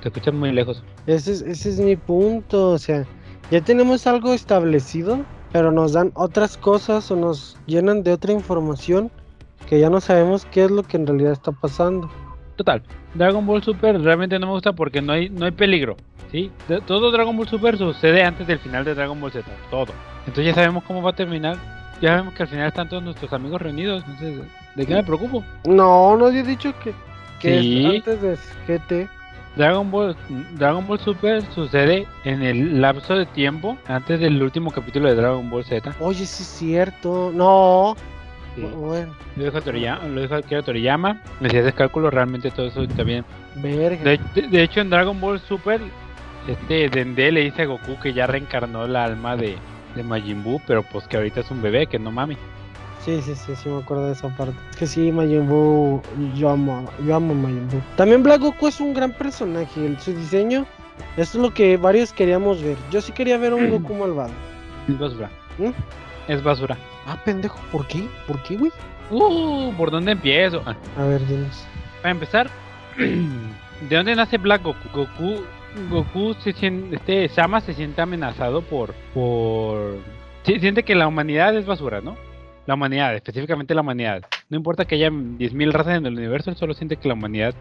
Te 0.00 0.08
escuchas 0.08 0.34
muy 0.34 0.50
lejos. 0.50 0.82
Ese 1.06 1.32
es, 1.32 1.42
ese 1.42 1.68
es 1.68 1.80
mi 1.80 1.94
punto, 1.94 2.70
o 2.70 2.78
sea, 2.78 3.04
ya 3.52 3.60
tenemos 3.60 4.06
algo 4.06 4.32
establecido, 4.32 5.20
pero 5.52 5.70
nos 5.70 5.92
dan 5.92 6.10
otras 6.14 6.56
cosas 6.56 7.10
o 7.10 7.16
nos 7.16 7.58
llenan 7.66 8.02
de 8.02 8.12
otra 8.14 8.32
información 8.32 9.10
que 9.68 9.78
ya 9.78 9.90
no 9.90 10.00
sabemos 10.00 10.46
qué 10.46 10.64
es 10.64 10.70
lo 10.70 10.82
que 10.82 10.96
en 10.96 11.06
realidad 11.06 11.32
está 11.32 11.52
pasando. 11.52 12.10
Total, 12.56 12.82
Dragon 13.12 13.46
Ball 13.46 13.62
Super 13.62 14.00
realmente 14.00 14.38
no 14.38 14.46
me 14.46 14.52
gusta 14.54 14.72
porque 14.72 15.02
no 15.02 15.12
hay, 15.12 15.28
no 15.28 15.44
hay 15.44 15.50
peligro. 15.50 15.96
¿sí? 16.30 16.50
Todo 16.86 17.10
Dragon 17.10 17.36
Ball 17.36 17.46
Super 17.46 17.76
sucede 17.76 18.24
antes 18.24 18.46
del 18.46 18.58
final 18.58 18.86
de 18.86 18.94
Dragon 18.94 19.20
Ball 19.20 19.32
Z. 19.32 19.46
Todo. 19.70 19.92
Entonces 20.20 20.46
ya 20.46 20.54
sabemos 20.54 20.82
cómo 20.84 21.02
va 21.02 21.10
a 21.10 21.14
terminar. 21.14 21.58
Ya 22.00 22.08
sabemos 22.10 22.32
que 22.32 22.44
al 22.44 22.48
final 22.48 22.68
están 22.68 22.88
todos 22.88 23.02
nuestros 23.02 23.30
amigos 23.34 23.60
reunidos. 23.60 24.02
Entonces, 24.08 24.40
¿de 24.76 24.86
qué 24.86 24.94
me 24.94 25.04
preocupo? 25.04 25.44
No, 25.66 26.16
no 26.16 26.28
he 26.28 26.42
dicho 26.42 26.72
que, 26.82 26.94
que 27.38 27.60
Sí. 27.60 27.86
es 27.86 27.94
antes 28.08 28.22
de 28.22 28.38
GT. 28.66 29.08
Dragon 29.56 29.90
Ball, 29.90 30.16
Dragon 30.54 30.86
Ball 30.86 30.98
Super 30.98 31.42
sucede 31.52 32.06
en 32.24 32.42
el 32.42 32.80
lapso 32.80 33.14
de 33.16 33.26
tiempo 33.26 33.76
antes 33.86 34.18
del 34.20 34.42
último 34.42 34.70
capítulo 34.70 35.08
de 35.08 35.14
Dragon 35.14 35.48
Ball 35.50 35.64
Z. 35.64 35.94
Oye, 36.00 36.24
sí 36.26 36.42
es 36.42 36.48
cierto. 36.48 37.30
No. 37.34 37.94
Sí. 38.56 38.62
Bueno, 38.62 39.14
Lo 39.36 39.44
dijo 39.44 39.60
Toriyama, 39.62 40.04
lo 40.08 40.20
dijo 40.22 40.34
Akira 40.34 40.62
Toriyama. 40.62 41.20
Ese 41.40 41.72
cálculo, 41.72 42.10
realmente 42.10 42.50
todo 42.50 42.66
eso 42.66 42.82
está 42.82 43.02
bien. 43.02 43.24
verga. 43.56 44.02
De, 44.04 44.20
de- 44.34 44.48
de 44.48 44.62
hecho, 44.62 44.80
en 44.80 44.90
Dragon 44.90 45.18
Ball 45.20 45.40
Super, 45.40 45.80
este 46.48 46.88
Dende 46.88 47.30
le 47.32 47.40
dice 47.42 47.62
a 47.62 47.66
Goku 47.66 47.98
que 48.00 48.12
ya 48.12 48.26
reencarnó 48.26 48.86
la 48.86 49.04
alma 49.04 49.36
de, 49.36 49.56
de 49.94 50.02
Majin 50.02 50.42
Buu, 50.42 50.60
pero 50.66 50.82
pues 50.82 51.06
que 51.08 51.16
ahorita 51.16 51.40
es 51.40 51.50
un 51.50 51.62
bebé, 51.62 51.86
que 51.86 51.98
no 51.98 52.10
mami. 52.10 52.36
Sí, 53.04 53.20
sí, 53.22 53.34
sí, 53.34 53.56
sí 53.56 53.68
me 53.68 53.80
acuerdo 53.80 54.06
de 54.06 54.12
esa 54.12 54.28
parte. 54.36 54.54
Es 54.70 54.76
que 54.76 54.86
sí, 54.86 55.10
Majin 55.10 55.48
Buu, 55.48 56.00
yo 56.36 56.50
amo, 56.50 56.84
yo 57.04 57.16
amo 57.16 57.34
Majin 57.34 57.68
Buu. 57.68 57.80
También 57.96 58.22
Black 58.22 58.40
Goku 58.40 58.68
es 58.68 58.80
un 58.80 58.94
gran 58.94 59.12
personaje, 59.12 59.96
su 59.98 60.12
diseño, 60.14 60.66
esto 61.16 61.38
es 61.38 61.42
lo 61.42 61.52
que 61.52 61.76
varios 61.76 62.12
queríamos 62.12 62.62
ver. 62.62 62.76
Yo 62.90 63.00
sí 63.00 63.12
quería 63.12 63.38
ver 63.38 63.54
un 63.54 63.70
Goku 63.70 63.94
malvado. 64.00 64.30
Es 64.88 64.98
basura. 64.98 65.30
¿Mm? 65.58 65.70
Es 66.28 66.42
basura. 66.42 66.76
Ah, 67.06 67.18
pendejo, 67.24 67.58
¿por 67.72 67.86
qué? 67.88 68.06
¿Por 68.28 68.40
qué, 68.44 68.56
güey? 68.56 68.70
Uh, 69.10 69.72
¿por 69.76 69.90
dónde 69.90 70.12
empiezo? 70.12 70.62
Ah, 70.64 70.76
A 70.96 71.04
ver, 71.04 71.26
dinos. 71.26 71.66
para 72.00 72.12
empezar, 72.12 72.50
¿de 72.98 73.96
dónde 73.96 74.14
nace 74.14 74.38
Black 74.38 74.62
Goku? 74.62 74.88
Goku, 74.94 75.42
Goku 75.90 76.34
se 76.34 76.52
siente, 76.52 76.96
este 76.96 77.28
Sama 77.28 77.60
se 77.60 77.74
siente 77.74 78.00
amenazado 78.00 78.62
por, 78.62 78.94
por, 79.12 79.96
siente 80.44 80.84
que 80.84 80.94
la 80.94 81.08
humanidad 81.08 81.56
es 81.56 81.66
basura, 81.66 82.00
¿no? 82.00 82.16
La 82.66 82.74
humanidad, 82.74 83.14
específicamente 83.14 83.74
la 83.74 83.80
humanidad. 83.80 84.22
No 84.48 84.56
importa 84.56 84.84
que 84.84 84.94
haya 84.94 85.10
10.000 85.10 85.72
razas 85.72 85.96
en 85.98 86.06
el 86.06 86.14
universo, 86.16 86.50
él 86.50 86.56
solo 86.56 86.74
siente 86.74 86.96
que 86.96 87.08
la 87.08 87.14
humanidad 87.14 87.54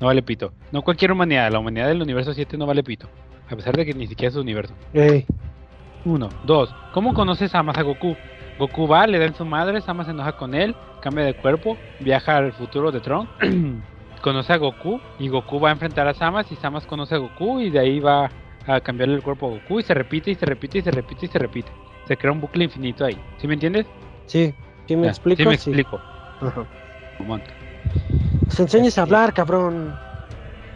no 0.00 0.08
vale 0.08 0.22
pito. 0.22 0.52
No 0.72 0.82
cualquier 0.82 1.12
humanidad, 1.12 1.50
la 1.50 1.58
humanidad 1.58 1.88
del 1.88 2.02
universo 2.02 2.34
7 2.34 2.56
no 2.58 2.66
vale 2.66 2.82
pito. 2.82 3.08
A 3.50 3.56
pesar 3.56 3.76
de 3.76 3.86
que 3.86 3.94
ni 3.94 4.06
siquiera 4.06 4.28
es 4.28 4.34
su 4.34 4.40
universo. 4.40 4.74
Ey, 4.92 5.26
Uno, 6.04 6.28
dos. 6.44 6.74
¿Cómo 6.92 7.14
conoce 7.14 7.48
Samas 7.48 7.78
a 7.78 7.82
Goku? 7.82 8.16
Goku 8.58 8.86
va, 8.86 9.06
le 9.06 9.18
da 9.18 9.26
en 9.26 9.34
su 9.34 9.44
madre, 9.44 9.80
Sama 9.80 10.04
se 10.04 10.10
enoja 10.10 10.36
con 10.36 10.54
él, 10.54 10.74
cambia 11.00 11.24
de 11.24 11.34
cuerpo, 11.34 11.76
viaja 12.00 12.36
al 12.36 12.52
futuro 12.52 12.90
de 12.92 13.00
Tron, 13.00 13.28
conoce 14.22 14.52
a 14.52 14.56
Goku 14.56 15.00
y 15.18 15.28
Goku 15.28 15.58
va 15.60 15.70
a 15.70 15.72
enfrentar 15.72 16.06
a 16.08 16.14
Samas 16.14 16.50
y 16.52 16.56
Samas 16.56 16.86
conoce 16.86 17.14
a 17.14 17.18
Goku 17.18 17.60
y 17.60 17.70
de 17.70 17.78
ahí 17.78 18.00
va 18.00 18.30
a 18.66 18.80
cambiarle 18.80 19.14
el 19.16 19.22
cuerpo 19.22 19.46
a 19.46 19.50
Goku 19.50 19.80
y 19.80 19.82
se 19.82 19.94
repite 19.94 20.30
y 20.30 20.34
se 20.34 20.46
repite 20.46 20.78
y 20.78 20.82
se 20.82 20.90
repite 20.90 21.26
y 21.26 21.28
se 21.28 21.38
repite. 21.38 21.72
Se 22.06 22.16
crea 22.16 22.32
un 22.32 22.40
bucle 22.40 22.64
infinito 22.64 23.04
ahí. 23.04 23.16
¿Sí 23.38 23.46
me 23.46 23.54
entiendes? 23.54 23.86
Sí, 24.26 24.54
sí 24.86 24.96
me 24.96 25.04
Ya, 25.04 25.10
explico. 25.10 25.42
Sí 25.42 25.48
me 25.48 25.56
Sí. 25.56 25.70
explico. 25.70 26.00
Ajá. 26.40 26.66
Mamón. 27.18 27.42
Pues 28.46 28.60
enseñes 28.60 28.98
a 28.98 29.02
hablar, 29.02 29.32
cabrón. 29.32 29.94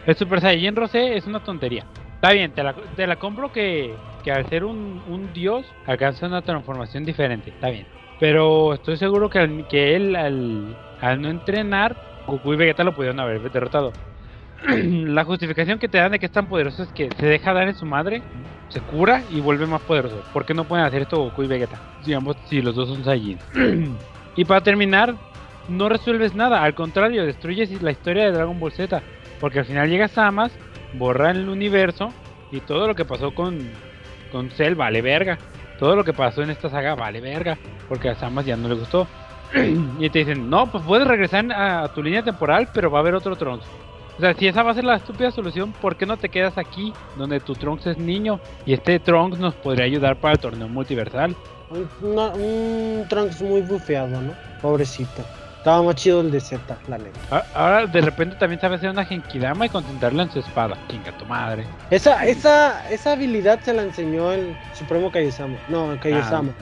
El 0.07 0.15
Super 0.17 0.41
Saiyan 0.41 0.77
Rosé 0.77 1.17
es 1.17 1.27
una 1.27 1.41
tontería. 1.41 1.85
Está 2.15 2.33
bien, 2.33 2.53
te 2.53 2.63
la, 2.63 2.75
te 2.75 3.07
la 3.07 3.17
compro 3.17 3.51
que, 3.51 3.97
que 4.23 4.31
al 4.31 4.49
ser 4.49 4.65
un, 4.65 5.03
un 5.07 5.33
dios 5.33 5.75
alcanza 5.85 6.27
una 6.27 6.43
transformación 6.43 7.05
diferente. 7.05 7.51
Está 7.51 7.71
bien. 7.71 7.87
Pero 8.19 8.75
estoy 8.75 8.97
seguro 8.97 9.29
que, 9.29 9.39
al- 9.41 9.67
que 9.69 9.97
él 9.97 10.17
al, 10.17 10.77
al 11.01 11.21
no 11.21 11.29
entrenar, 11.29 11.97
Goku 12.27 12.55
y 12.55 12.57
Vegeta 12.57 12.85
lo 12.85 12.95
pudieron 12.95 13.21
haber 13.21 13.51
derrotado. 13.51 13.93
la 14.69 15.25
justificación 15.25 15.79
que 15.79 15.89
te 15.89 15.99
dan 15.99 16.13
de 16.13 16.19
que 16.19 16.27
es 16.27 16.33
tan 16.33 16.47
poderoso 16.49 16.83
es 16.83 16.93
que 16.93 17.09
se 17.19 17.27
deja 17.27 17.53
dar 17.53 17.69
en 17.69 17.75
su 17.75 17.85
madre, 17.85 18.23
se 18.69 18.81
cura 18.81 19.23
y 19.31 19.41
vuelve 19.41 19.67
más 19.67 19.81
poderoso. 19.83 20.23
¿Por 20.33 20.45
qué 20.45 20.55
no 20.55 20.65
pueden 20.65 20.85
hacer 20.85 21.03
esto 21.03 21.19
Goku 21.19 21.43
y 21.43 21.47
Vegeta? 21.47 21.79
Digamos, 22.05 22.37
si 22.47 22.61
los 22.63 22.75
dos 22.75 22.89
son 22.89 23.05
Saiyajin. 23.05 23.39
y 24.37 24.45
para 24.45 24.61
terminar, 24.61 25.15
no 25.69 25.89
resuelves 25.89 26.35
nada, 26.35 26.63
al 26.63 26.75
contrario, 26.75 27.25
destruyes 27.25 27.83
la 27.83 27.91
historia 27.91 28.25
de 28.25 28.33
Dragon 28.33 28.59
Ball 28.59 28.73
Z. 28.73 29.03
Porque 29.41 29.61
al 29.61 29.67
final 29.67 29.89
llega 29.89 30.09
Samas, 30.09 30.53
borra 30.95 31.31
el 31.31 31.49
universo 31.49 32.13
y 32.51 32.61
todo 32.61 32.87
lo 32.87 32.95
que 32.95 33.05
pasó 33.05 33.35
con, 33.35 33.59
con 34.33 34.51
Cell 34.51 34.75
vale 34.75 35.03
verga. 35.03 35.39
Todo 35.79 35.95
lo 35.95 36.05
que 36.05 36.15
pasó 36.15 36.43
en 36.43 36.51
esta 36.51 36.71
saga 36.71 36.95
vale 36.95 37.21
verga. 37.21 37.59
Porque 37.89 38.09
a 38.09 38.15
Samas 38.15 38.47
ya 38.47 38.57
no 38.57 38.69
le 38.69 38.75
gustó. 38.75 39.07
y 39.99 40.11
te 40.11 40.21
dicen, 40.21 40.51
no, 40.51 40.71
pues 40.71 40.83
puedes 40.85 41.07
regresar 41.07 41.53
a, 41.53 41.85
a 41.85 41.89
tu 41.93 42.03
línea 42.03 42.23
temporal, 42.23 42.69
pero 42.73 42.91
va 42.91 42.99
a 42.99 43.03
haber 43.03 43.15
otro 43.15 43.37
Trunks. 43.37 43.67
O 44.17 44.21
sea, 44.21 44.33
si 44.35 44.47
esa 44.49 44.63
va 44.63 44.71
a 44.71 44.75
ser 44.75 44.85
la 44.85 44.97
estúpida 44.97 45.31
solución, 45.31 45.73
¿por 45.73 45.97
qué 45.97 46.07
no 46.07 46.17
te 46.17 46.29
quedas 46.31 46.57
aquí, 46.57 46.93
donde 47.17 47.39
tu 47.41 47.55
Trunks 47.55 47.87
es 47.87 47.99
niño? 47.99 48.41
Y 48.65 48.73
este 48.73 48.99
Trunks 48.99 49.39
nos 49.39 49.55
podría 49.55 49.85
ayudar 49.85 50.17
para 50.17 50.33
el 50.35 50.39
torneo 50.39 50.69
multiversal. 50.69 51.37
Un, 51.69 51.89
una- 52.01 52.29
un 52.29 53.05
Trunks 53.09 53.43
muy 53.43 53.61
bufeado, 53.61 54.21
¿no? 54.21 54.33
Pobrecito. 54.63 55.23
Estaba 55.59 55.83
más 55.83 55.97
chido 55.97 56.21
el 56.21 56.31
de 56.31 56.41
Z, 56.41 56.79
la 56.87 56.97
neta. 56.97 57.45
Ahora 57.53 57.87
de 57.87 58.01
repente 58.01 58.37
también 58.37 58.61
sabe 58.61 58.77
hacer 58.77 58.89
una 58.89 59.05
Genkidama 59.05 59.67
y 59.67 59.69
concentrarla 59.69 60.23
en 60.23 60.31
su 60.31 60.39
espada. 60.39 60.79
Chinga 60.89 61.11
tu 61.19 61.27
madre. 61.27 61.65
Esa, 61.91 62.25
esa, 62.25 62.89
esa 62.89 63.13
habilidad 63.13 63.59
se 63.61 63.75
la 63.75 63.83
enseñó 63.83 64.31
el 64.33 64.57
Supremo 64.75 65.11
Kaiosama. 65.11 65.57
No, 65.69 65.99
Kaiosama. 66.01 66.53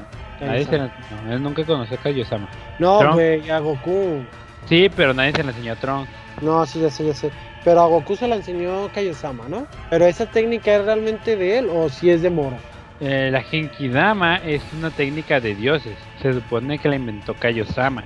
Ah, 0.40 0.45
Nadie 0.47 0.64
se 0.64 0.79
la- 0.79 0.90
no, 1.27 1.33
él 1.33 1.43
nunca 1.43 1.64
conoció 1.64 1.99
a 1.99 2.01
Kaiosama. 2.03 2.49
No, 2.79 2.99
Trunks. 2.99 3.14
güey, 3.14 3.51
a 3.51 3.59
Goku. 3.59 4.25
Sí, 4.67 4.90
pero 4.97 5.12
nadie 5.12 5.33
se 5.33 5.45
la 5.45 5.51
enseñó 5.51 5.75
a 5.75 5.77
Tron. 5.77 6.07
No, 6.44 6.64
sí, 6.66 6.80
ya 6.80 6.90
sé, 6.90 7.07
ya 7.07 7.14
sé. 7.14 7.30
Pero 7.64 7.80
a 7.80 7.87
Goku 7.87 8.16
se 8.16 8.28
la 8.28 8.37
enseñó 8.37 8.90
Kaiosama, 8.92 9.48
¿no? 9.48 9.66
Pero 9.90 10.04
esa 10.04 10.26
técnica 10.26 10.76
es 10.76 10.85
realmente 10.85 11.37
de 11.37 11.59
él 11.59 11.68
o 11.70 11.88
si 11.88 12.11
es 12.11 12.20
de 12.22 12.30
Moro. 12.30 12.57
Eh, 13.00 13.30
la 13.33 13.42
Genkidama 13.42 14.37
es 14.37 14.62
una 14.72 14.90
técnica 14.90 15.40
de 15.40 15.54
dioses. 15.54 15.96
Se 16.20 16.33
supone 16.33 16.78
que 16.78 16.88
la 16.88 16.96
inventó 16.96 17.35
Kaiosama. 17.35 18.04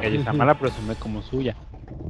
Kaiosama 0.00 0.38
Ujú. 0.38 0.46
la 0.46 0.58
presume 0.58 0.96
como 0.96 1.22
suya 1.22 1.54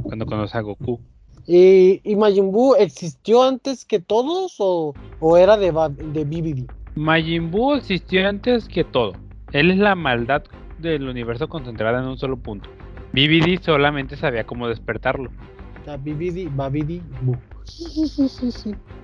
cuando 0.04 0.24
conoce 0.26 0.56
a 0.56 0.60
Goku. 0.60 1.00
¿Y, 1.46 2.00
y 2.04 2.16
Majin 2.16 2.50
Buu 2.50 2.74
existió 2.76 3.42
antes 3.42 3.84
que 3.84 4.00
todos 4.00 4.56
o, 4.58 4.94
o 5.20 5.36
era 5.36 5.56
de, 5.56 5.66
de 5.66 6.24
BBD? 6.24 6.66
Majin 6.96 7.50
Buu 7.50 7.74
existió 7.74 8.28
antes 8.28 8.66
que 8.68 8.84
todo. 8.84 9.14
Él 9.52 9.70
es 9.70 9.78
la 9.78 9.94
maldad 9.94 10.42
del 10.78 11.08
universo 11.08 11.48
concentrada 11.48 12.00
en 12.00 12.06
un 12.06 12.18
solo 12.18 12.36
punto. 12.36 12.68
BBD 13.12 13.62
solamente 13.62 14.16
sabía 14.16 14.44
cómo 14.44 14.68
despertarlo. 14.68 15.30
Sea, 15.86 15.96
BBD, 15.96 16.50
Babidi, 16.56 17.00
Buu. 17.22 17.36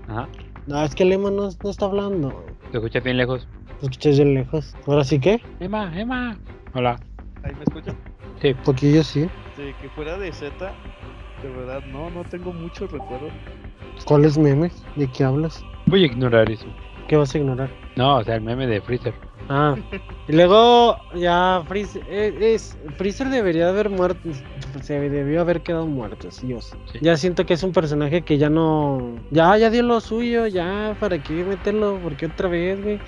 Ajá. 0.08 0.28
No, 0.66 0.82
es 0.82 0.92
que 0.96 1.04
el 1.04 1.12
Emma 1.12 1.30
no, 1.30 1.48
no 1.62 1.70
está 1.70 1.84
hablando. 1.84 2.44
Se 2.72 2.78
escucha 2.78 2.98
bien 2.98 3.18
lejos. 3.18 3.46
Lo 3.80 3.88
escuché 3.88 4.10
de 4.10 4.24
lejos. 4.24 4.74
¿Ahora 4.88 5.04
sí 5.04 5.20
que? 5.20 5.40
Emma, 5.60 5.92
Emma. 5.96 6.36
Hola. 6.74 6.98
¿Ahí 7.44 7.54
me 7.54 7.62
escuchan? 7.62 7.96
Sí. 8.40 8.52
Porque 8.64 8.92
yo 8.92 9.04
sí. 9.04 9.20
De 9.56 9.72
que 9.80 9.88
fuera 9.94 10.18
de 10.18 10.32
Z, 10.32 10.52
de 11.44 11.48
verdad, 11.50 11.84
no, 11.92 12.10
no 12.10 12.24
tengo 12.24 12.52
muchos 12.52 12.90
recuerdos. 12.90 13.30
¿Cuáles 14.04 14.36
memes? 14.36 14.84
¿De 14.96 15.06
qué 15.06 15.22
hablas? 15.22 15.64
Voy 15.86 16.02
a 16.02 16.06
ignorar 16.06 16.50
eso. 16.50 16.66
¿Qué 17.06 17.16
vas 17.16 17.32
a 17.32 17.38
ignorar? 17.38 17.70
No, 17.94 18.16
o 18.16 18.24
sea, 18.24 18.34
el 18.34 18.40
meme 18.40 18.66
de 18.66 18.80
Freezer. 18.80 19.14
Ah, 19.54 19.76
y 20.28 20.32
luego 20.32 20.96
ya 21.14 21.62
Freezer, 21.68 22.02
eh, 22.08 22.54
es, 22.54 22.78
Freezer 22.96 23.28
debería 23.28 23.68
haber 23.68 23.90
muerto, 23.90 24.30
se 24.80 24.98
debió 24.98 25.42
haber 25.42 25.60
quedado 25.60 25.86
muerto, 25.86 26.30
sí. 26.30 26.56
Sí. 26.58 26.98
Ya 27.02 27.18
siento 27.18 27.44
que 27.44 27.52
es 27.52 27.62
un 27.62 27.72
personaje 27.72 28.22
que 28.22 28.38
ya 28.38 28.48
no, 28.48 29.14
ya, 29.30 29.58
ya 29.58 29.68
dio 29.68 29.82
lo 29.82 30.00
suyo, 30.00 30.46
ya, 30.46 30.96
¿para 30.98 31.22
qué 31.22 31.44
meterlo? 31.44 31.98
¿Por 31.98 32.16
qué 32.16 32.26
otra 32.26 32.48
vez, 32.48 32.82
güey? 32.82 32.98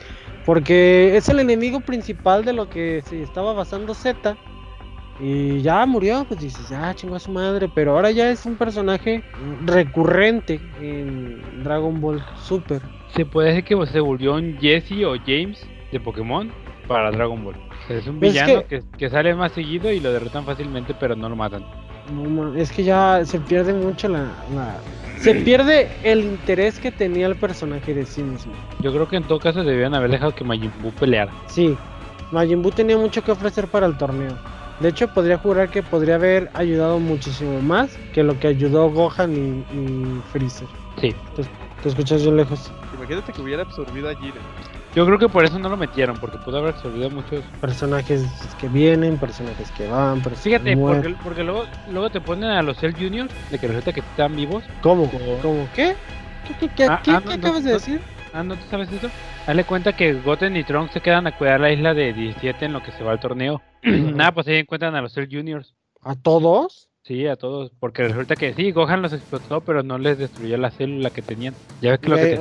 Porque 0.44 1.16
es 1.16 1.30
el 1.30 1.38
enemigo 1.38 1.80
principal 1.80 2.44
de 2.44 2.52
lo 2.52 2.68
que 2.68 3.02
se 3.06 3.22
estaba 3.22 3.54
basando 3.54 3.94
Z. 3.94 4.36
Y 5.20 5.62
ya 5.62 5.86
murió, 5.86 6.26
pues 6.28 6.40
dices, 6.40 6.68
ya 6.68 6.94
chingó 6.94 7.14
a 7.14 7.20
su 7.20 7.30
madre, 7.30 7.70
pero 7.74 7.92
ahora 7.92 8.10
ya 8.10 8.28
es 8.30 8.44
un 8.44 8.56
personaje 8.56 9.22
recurrente 9.64 10.60
en 10.82 11.40
Dragon 11.64 11.98
Ball 12.02 12.22
Super. 12.36 12.82
Se 13.14 13.24
puede 13.24 13.48
decir 13.48 13.64
que 13.64 13.86
se 13.86 14.00
volvió 14.00 14.34
un 14.34 14.58
Jesse 14.58 15.04
o 15.06 15.14
James 15.24 15.66
de 15.94 16.00
Pokémon 16.00 16.50
para 16.88 17.10
Dragon 17.12 17.42
Ball. 17.42 17.54
O 17.54 17.86
sea, 17.86 17.96
es 17.98 18.06
un 18.06 18.16
Es 18.16 18.20
villano 18.32 18.66
que... 18.66 18.82
Que, 18.98 19.08
sale 19.08 19.34
más 19.34 19.52
seguido 19.52 19.90
y 19.92 20.00
lo 20.00 20.12
derrotan 20.12 20.44
fácilmente, 20.44 20.92
pero 20.98 21.14
no 21.16 21.28
lo 21.28 21.36
matan. 21.36 21.64
No, 22.12 22.54
es 22.54 22.70
que 22.72 22.82
ya 22.84 23.24
se 23.24 23.38
pierde 23.40 23.72
mucho 23.72 24.08
la, 24.08 24.24
la- 24.54 24.76
Se 25.18 25.34
pierde 25.36 25.88
el 26.02 26.20
interés 26.20 26.78
que 26.80 26.90
tenía 26.90 27.26
el 27.28 27.36
personaje 27.36 27.94
de 27.94 28.04
sí 28.04 28.22
mismo. 28.22 28.52
Yo 28.80 28.92
creo 28.92 29.08
que 29.08 29.16
en 29.16 29.22
todo 29.22 29.38
caso 29.38 29.62
debían 29.62 29.94
haber 29.94 30.10
dejado 30.10 30.34
que 30.34 30.44
Majin 30.44 30.72
Buu 30.82 30.90
peleara. 30.92 31.32
Sí, 31.46 31.74
Majin 32.32 32.60
Buu 32.60 32.72
tenía 32.72 32.98
mucho 32.98 33.22
que 33.22 33.30
ofrecer 33.32 33.68
para 33.68 33.86
el 33.86 33.96
torneo. 33.96 34.36
De 34.80 34.88
hecho, 34.88 35.06
podría 35.08 35.38
jurar 35.38 35.70
que 35.70 35.84
podría 35.84 36.16
haber 36.16 36.50
ayudado 36.54 36.98
muchísimo 36.98 37.60
más 37.62 37.96
que 38.12 38.24
lo 38.24 38.38
que 38.40 38.48
ayudó 38.48 38.90
Gohan 38.90 39.32
y, 39.32 39.78
y 39.78 40.20
Freezer. 40.32 40.66
Sí. 41.00 41.14
Te 41.82 41.88
escuchas 41.88 42.22
bien 42.22 42.36
lejos. 42.36 42.72
Imagínate 42.96 43.32
que 43.32 43.40
hubiera 43.40 43.62
absorbido 43.62 44.10
a 44.10 44.14
Jiren. 44.16 44.42
Yo 44.94 45.04
creo 45.04 45.18
que 45.18 45.28
por 45.28 45.44
eso 45.44 45.58
no 45.58 45.68
lo 45.68 45.76
metieron, 45.76 46.16
porque 46.18 46.38
pudo 46.38 46.58
haber 46.58 46.74
absorbido 46.74 47.10
muchos. 47.10 47.42
Personajes 47.60 48.24
que 48.60 48.68
vienen, 48.68 49.18
personajes 49.18 49.68
que 49.72 49.88
van, 49.88 50.20
personajes 50.20 50.42
Fíjate, 50.42 50.76
porque, 50.76 51.16
porque 51.22 51.42
luego, 51.42 51.64
luego 51.90 52.10
te 52.10 52.20
ponen 52.20 52.50
a 52.50 52.62
los 52.62 52.78
Cell 52.78 52.92
Juniors 52.94 53.32
de 53.50 53.58
que 53.58 53.66
resulta 53.66 53.92
que 53.92 54.00
están 54.00 54.36
vivos. 54.36 54.62
¿Cómo? 54.82 55.10
¿Cómo? 55.42 55.68
¿Qué? 55.74 55.96
¿Qué, 56.46 56.54
qué, 56.60 56.68
qué, 56.76 56.84
Ah, 56.86 57.00
qué- 57.02 57.10
ah, 57.10 57.20
qué 57.22 57.28
no, 57.28 57.34
acabas 57.34 57.62
no, 57.62 57.68
de 57.68 57.72
decir? 57.74 58.00
Ah, 58.32 58.44
¿no 58.44 58.54
te 58.54 58.62
sabes 58.70 58.90
eso? 58.92 59.08
Dale 59.46 59.64
cuenta 59.64 59.94
que 59.94 60.12
Goten 60.14 60.56
y 60.56 60.62
Trunks 60.62 60.92
se 60.92 61.00
quedan 61.00 61.26
a 61.26 61.36
cuidar 61.36 61.60
la 61.60 61.72
isla 61.72 61.92
de 61.92 62.12
17 62.12 62.64
en 62.64 62.72
lo 62.72 62.82
que 62.82 62.92
se 62.92 63.02
va 63.02 63.12
al 63.12 63.20
torneo. 63.20 63.62
Nada, 63.82 64.32
pues 64.32 64.46
ahí 64.46 64.56
encuentran 64.56 64.94
a 64.94 65.02
los 65.02 65.12
Cell 65.12 65.28
Juniors. 65.30 65.74
¿A 66.02 66.14
todos? 66.14 66.88
Sí, 67.02 67.26
a 67.26 67.34
todos. 67.36 67.72
Porque 67.80 68.06
resulta 68.06 68.36
que 68.36 68.54
sí, 68.54 68.70
Gohan 68.70 69.02
los 69.02 69.12
explotó, 69.12 69.60
pero 69.60 69.82
no 69.82 69.98
les 69.98 70.18
destruyó 70.18 70.56
la 70.56 70.70
célula 70.70 71.10
que 71.10 71.22
tenían. 71.22 71.54
Ya 71.80 71.90
ves 71.90 72.00
que 72.00 72.08
lo 72.08 72.16
que 72.16 72.26
te 72.26 72.40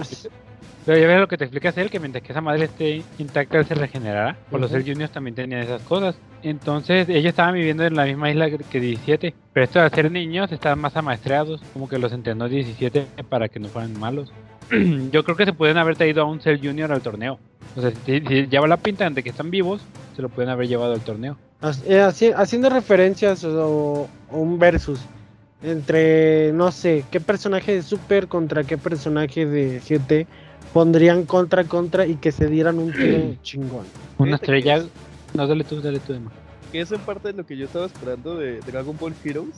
Pero 0.86 0.98
ya 1.00 1.08
ves 1.08 1.20
lo 1.20 1.28
que 1.28 1.38
te 1.38 1.46
explica 1.46 1.74
él, 1.78 1.90
que 1.90 2.00
mientras 2.00 2.24
que 2.24 2.32
esa 2.34 2.42
madre 2.42 2.66
esté 2.66 3.04
intacta, 3.18 3.58
él 3.58 3.66
se 3.66 3.76
regenerará. 3.76 4.36
Pues 4.50 4.62
los. 4.62 4.72
Cell 4.72 4.84
Juniors 4.86 5.12
también 5.12 5.34
tenían 5.36 5.62
esas 5.62 5.82
cosas. 5.84 6.16
Entonces, 6.42 7.08
ellos 7.08 7.28
estaban 7.30 7.54
viviendo 7.54 7.86
en 7.86 7.96
la 7.96 8.06
misma 8.06 8.30
isla 8.30 8.50
que- 8.50 8.58
que 8.58 8.80
17. 8.82 9.34
Pero 9.54 9.64
estos, 9.64 9.82
al 9.82 9.92
ser 9.92 10.12
niños, 10.12 10.52
estaban 10.52 10.80
más 10.80 10.96
amaestreados. 10.98 11.62
Como 11.72 11.88
que 11.88 11.98
los 12.00 12.12
entrenó 12.12 12.50
17 12.50 13.06
para 13.30 13.48
que 13.48 13.60
no 13.60 13.70
fueran 13.70 13.98
malos. 13.98 14.32
Yo 15.12 15.24
creo 15.24 15.38
que 15.38 15.46
se 15.46 15.54
pueden 15.54 15.78
haber 15.78 15.96
traído 15.96 16.22
a 16.22 16.26
un 16.26 16.42
Cell 16.42 16.60
Junior 16.62 16.92
al 16.92 17.02
torneo. 17.02 17.40
O 17.78 17.82
sea, 17.82 17.92
si, 18.06 18.20
si 18.22 18.48
lleva 18.48 18.68
la 18.68 18.78
pinta 18.78 19.10
de 19.10 19.24
que 19.24 19.30
están 19.30 19.52
vivos, 19.52 19.82
se 20.16 20.22
lo 20.22 20.30
pueden 20.30 20.50
haber 20.52 20.68
llevado 20.68 20.94
al 20.94 21.02
torneo. 21.02 21.38
Eh, 21.88 22.02
haci- 22.02 22.34
haciendo 22.36 22.70
referencias 22.70 23.44
o, 23.46 24.10
o 24.30 24.38
un 24.38 24.60
versus 24.60 25.00
entre, 25.64 26.52
no 26.54 26.72
sé, 26.72 27.06
qué 27.10 27.22
personaje 27.22 27.74
de 27.74 27.82
Super 27.84 28.28
contra 28.28 28.64
qué 28.64 28.78
personaje 28.78 29.46
de 29.46 29.80
GT 29.80 30.28
pondrían 30.74 31.26
contra 31.26 31.64
contra 31.66 32.06
y 32.08 32.16
que 32.16 32.32
se 32.32 32.48
dieran 32.48 32.80
un 32.80 32.92
tiro 32.92 33.36
chingón. 33.44 33.86
Una 34.18 34.36
estrella. 34.36 34.78
es- 34.78 34.88
No, 35.34 35.48
dale 35.48 35.64
tú, 35.64 35.82
dale 35.82 36.00
tú, 36.00 36.14
Emma. 36.14 36.32
Que 36.72 36.82
es 36.82 36.92
en 36.92 37.00
parte 37.02 37.28
de 37.30 37.34
lo 37.36 37.46
que 37.46 37.56
yo 37.56 37.66
estaba 37.66 37.86
esperando 37.86 38.36
de 38.36 38.60
Dragon 38.62 38.96
Ball 39.00 39.14
Heroes. 39.24 39.56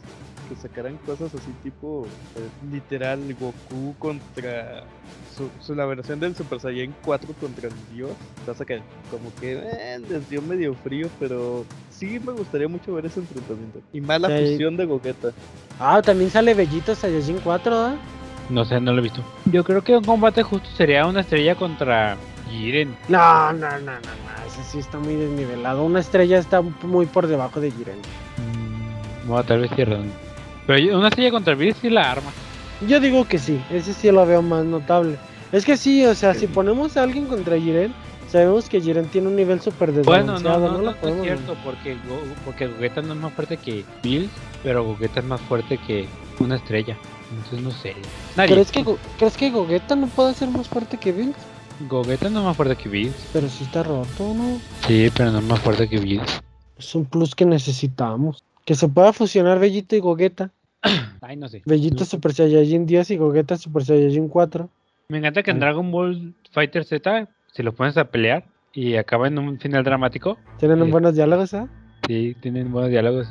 Que 0.49 0.55
sacaran 0.55 0.95
cosas 1.07 1.34
así 1.34 1.49
tipo 1.63 2.05
eh, 2.36 2.39
literal 2.72 3.20
Goku 3.39 3.95
contra 3.97 4.84
su, 5.36 5.49
su- 5.59 5.74
la 5.74 5.86
versión 5.88 6.20
del 6.20 6.36
Super 6.36 6.59
Saiyan 6.59 6.93
4 7.03 7.34
contra 7.41 7.68
el 7.70 7.74
Dios. 7.95 8.11
Pasa 8.45 8.63
que 8.63 8.80
como 9.09 9.34
que 9.41 9.53
eh, 9.53 9.99
les 10.07 10.30
dio 10.30 10.43
medio 10.43 10.76
frío, 10.76 11.09
pero 11.20 11.66
sí 11.89 12.20
me 12.24 12.34
gustaría 12.34 12.68
mucho 12.68 12.93
ver 12.93 13.07
ese 13.07 13.22
enfrentamiento. 13.22 13.80
Y 13.91 14.01
más 14.01 14.22
la 14.22 14.28
Sí. 14.38 14.51
fusión 14.51 14.78
de 14.78 14.86
Gogeta. 14.86 15.32
Ah, 15.80 15.99
también 16.03 16.30
sale 16.30 16.53
Bellito 16.53 16.93
Saiyajin 16.93 17.39
4, 17.43 17.76
¿ah? 17.76 17.95
No 18.49 18.63
sé, 18.65 18.79
no 18.79 18.93
lo 18.93 18.99
he 18.99 19.03
visto. 19.03 19.21
Yo 19.45 19.63
creo 19.63 19.81
que 19.81 19.95
un 19.97 20.03
combate 20.03 20.43
justo 20.43 20.69
sería 20.75 21.05
una 21.05 21.21
estrella 21.21 21.55
contra 21.55 22.15
Jiren. 22.49 22.95
No, 23.07 23.51
no, 23.53 23.69
no, 23.71 23.79
no, 23.79 23.93
no, 23.93 24.45
ese 24.47 24.63
sí 24.63 24.79
está 24.79 24.99
muy 24.99 25.15
desnivelado. 25.15 25.83
Una 25.83 25.99
estrella 25.99 26.37
está 26.37 26.61
muy 26.61 27.05
por 27.07 27.25
debajo 27.27 27.59
de 27.59 27.71
Jiren. 27.71 27.97
Mm, 28.37 29.27
bueno, 29.27 29.43
tal 29.43 29.61
vez 29.61 29.71
sí, 29.75 29.83
razón. 29.83 30.11
Pero 30.67 30.97
una 30.97 31.07
estrella 31.07 31.31
contra 31.31 31.55
Beast 31.55 31.81
sí 31.81 31.89
la 31.89 32.11
arma. 32.11 32.31
Yo 32.87 32.99
digo 32.99 33.25
que 33.25 33.39
sí, 33.39 33.59
ese 33.71 33.93
sí 33.93 34.11
lo 34.11 34.25
veo 34.25 34.41
más 34.41 34.65
notable. 34.65 35.17
Es 35.51 35.65
que 35.65 35.77
sí, 35.77 36.05
o 36.05 36.13
sea, 36.13 36.33
si 36.33 36.47
ponemos 36.47 36.97
a 36.97 37.03
alguien 37.03 37.25
contra 37.27 37.57
Jiren, 37.57 37.93
sabemos 38.27 38.67
que 38.67 38.81
Jiren 38.81 39.05
tiene 39.07 39.27
un 39.27 39.35
nivel 39.35 39.61
súper 39.61 39.91
Bueno, 39.91 40.33
desbalanceado. 40.33 40.59
no, 40.59 40.67
no, 40.67 40.77
no, 40.77 40.83
lo 40.83 40.91
no 41.01 41.07
es 41.15 41.21
cierto, 41.21 41.55
porque, 41.63 41.93
Go- 42.07 42.21
porque 42.43 42.67
Gogeta 42.67 43.01
no 43.01 43.13
es 43.13 43.19
más 43.19 43.33
fuerte 43.33 43.57
que 43.57 43.85
Bills, 44.03 44.29
pero 44.63 44.83
Gogeta 44.83 45.21
es 45.21 45.25
más 45.25 45.39
fuerte 45.41 45.77
que 45.77 46.07
una 46.39 46.55
estrella. 46.57 46.97
Entonces 47.36 47.61
no 47.61 47.71
sé. 47.71 47.95
Nadie. 48.36 48.53
¿Crees 48.53 48.71
que, 48.71 48.86
¿Crees 49.17 49.38
que 49.38 49.49
Gogeta 49.51 49.95
no 49.95 50.07
puede 50.07 50.33
ser 50.33 50.49
más 50.49 50.67
fuerte 50.67 50.97
que 50.97 51.11
Bills? 51.11 51.36
Gogeta 51.89 52.29
no 52.29 52.39
es 52.39 52.45
más 52.45 52.55
fuerte 52.57 52.75
que 52.75 52.89
Bills. 52.89 53.29
Pero 53.33 53.49
sí 53.49 53.63
está 53.65 53.83
roto, 53.83 54.33
¿no? 54.33 54.59
Sí, 54.88 55.09
pero 55.15 55.31
no 55.31 55.39
es 55.39 55.43
más 55.45 55.59
fuerte 55.59 55.89
que 55.89 55.99
Bills. 55.99 56.41
Es 56.77 56.95
un 56.95 57.05
plus 57.05 57.36
que 57.36 57.45
necesitamos. 57.45 58.43
Que 58.65 58.75
se 58.75 58.88
pueda 58.88 59.13
fusionar 59.13 59.59
Bellito 59.59 59.95
y 59.95 59.99
Gogeta. 59.99 60.51
Ay, 61.21 61.36
no 61.38 61.47
sé. 61.49 61.61
Bellito 61.65 62.05
Super 62.05 62.33
Saiyajin 62.33 62.86
10 62.86 63.11
y 63.11 63.17
Gogeta 63.17 63.57
Super 63.57 63.83
Saiyajin 63.86 64.27
4. 64.29 64.69
Me 65.09 65.17
encanta 65.19 65.43
que 65.43 65.51
en. 65.51 65.59
Dragon 65.59 65.91
Ball 65.91 66.33
Fighter 66.51 66.83
Z, 66.86 67.27
si 67.51 67.63
los 67.63 67.73
pones 67.75 67.97
a 67.97 68.05
pelear 68.05 68.45
y 68.73 68.95
acaba 68.95 69.27
en 69.27 69.38
un 69.38 69.59
final 69.59 69.83
dramático, 69.83 70.38
Tienen 70.57 70.83
Sí. 70.83 70.91
buenos 70.91 71.15
diálogos, 71.15 71.53
¿ah? 71.53 71.67
Sí, 72.07 72.36
tienen 72.41 72.71
buenos 72.71 72.89
diálogos. 72.91 73.27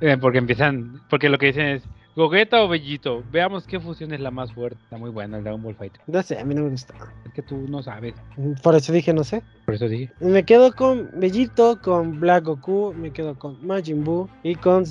Eh, 0.00 0.16
porque 0.20 0.38
empiezan, 0.38 1.00
porque 1.08 1.28
lo 1.28 1.38
que 1.38 1.46
dicen 1.46 1.66
es 1.66 1.82
Gogeta 2.16 2.62
o 2.62 2.68
Bellito, 2.68 3.24
veamos 3.32 3.66
qué 3.66 3.80
fusión 3.80 4.12
es 4.14 4.20
la 4.20 4.30
más 4.30 4.52
fuerte. 4.52 4.78
Está 4.84 4.98
muy 4.98 5.10
buena 5.10 5.38
el 5.38 5.42
Dragon 5.44 5.62
Ball 5.62 5.74
Fighter. 5.74 6.00
No 6.06 6.22
sé, 6.22 6.38
a 6.38 6.44
mí 6.44 6.54
no 6.54 6.62
me 6.62 6.70
gusta. 6.70 6.94
Es 7.26 7.32
que 7.32 7.42
tú 7.42 7.66
no 7.68 7.82
sabes, 7.82 8.14
Por 8.62 8.76
eso 8.76 8.92
dije, 8.92 9.12
no 9.12 9.24
sé. 9.24 9.42
por 9.64 9.74
eso 9.74 9.88
dije. 9.88 10.12
Me 10.20 10.44
quedo 10.44 10.72
con 10.72 11.10
Bellito, 11.16 11.80
con 11.82 12.20
Black 12.20 12.44
Goku, 12.44 12.94
me 12.96 13.10
quedo 13.10 13.36
con 13.36 13.64
Majin 13.66 14.04
Buu 14.04 14.28
y 14.44 14.54
con 14.54 14.84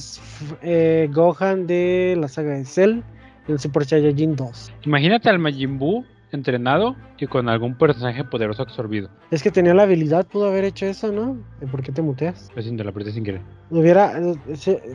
eh, 0.62 1.10
Gohan 1.14 1.66
de 1.66 2.18
la 2.20 2.28
saga 2.28 2.56
de 2.56 2.66
Cell 2.66 3.00
en 3.48 3.58
Super 3.60 3.86
Saiyajin 3.86 4.36
2. 4.36 4.72
Imagínate 4.84 5.30
al 5.30 5.40
Majin 5.40 5.80
Buu 5.80 6.06
entrenado 6.36 6.96
y 7.18 7.28
con 7.28 7.50
algún 7.50 7.76
personaje 7.76 8.24
poderoso 8.24 8.62
absorbido. 8.62 9.10
Es 9.32 9.42
que 9.44 9.52
tenía 9.52 9.74
la 9.74 9.84
habilidad, 9.84 10.26
pudo 10.28 10.48
haber 10.48 10.66
hecho 10.66 10.86
eso, 10.86 11.12
¿no? 11.12 11.38
¿Y 11.62 11.66
¿Por 11.66 11.82
qué 11.82 11.92
te 11.92 12.02
muteas? 12.02 12.52
Lo 12.56 12.62
siento, 12.62 12.84
la 12.84 12.90
apreté 12.90 13.12
sin 13.12 13.24
querer. 13.24 13.42
Hubiera, 13.70 14.20
eh, 14.20 14.36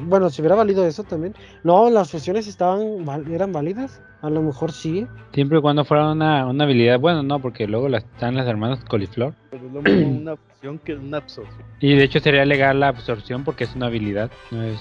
bueno, 0.03 0.31
si 0.31 0.43
hubiera 0.43 0.57
valido 0.57 0.87
eso 0.87 1.05
también. 1.05 1.35
No, 1.65 1.91
las 1.91 2.11
fusiones 2.11 2.47
estaban, 2.47 3.05
eran 3.31 3.53
válidas. 3.53 4.03
A 4.21 4.31
lo 4.31 4.43
mejor 4.43 4.73
sí. 4.73 5.07
Siempre 5.33 5.59
y 5.59 5.61
cuando 5.61 5.85
fuera 5.85 6.11
una, 6.11 6.47
una 6.47 6.65
habilidad, 6.65 6.99
bueno, 6.99 7.23
no, 7.23 7.41
porque 7.41 7.69
luego 7.69 7.89
las, 7.89 8.05
están 8.05 8.35
las 8.35 8.49
hermanas 8.49 8.85
Coliflor. 8.85 9.35
Pero 9.51 9.67
es 9.67 9.73
lo 9.73 9.83
mismo 9.83 10.19
una 10.21 10.37
fusión 10.37 10.79
que 10.81 10.95
una 10.95 11.19
absorción. 11.19 11.63
Y 11.81 11.95
de 11.95 12.05
hecho 12.05 12.19
sería 12.19 12.45
legal 12.45 12.81
la 12.81 12.89
absorción 12.89 13.45
porque 13.45 13.65
es 13.65 13.75
una 13.77 13.87
habilidad, 13.87 14.31
no 14.51 14.63
es, 14.65 14.79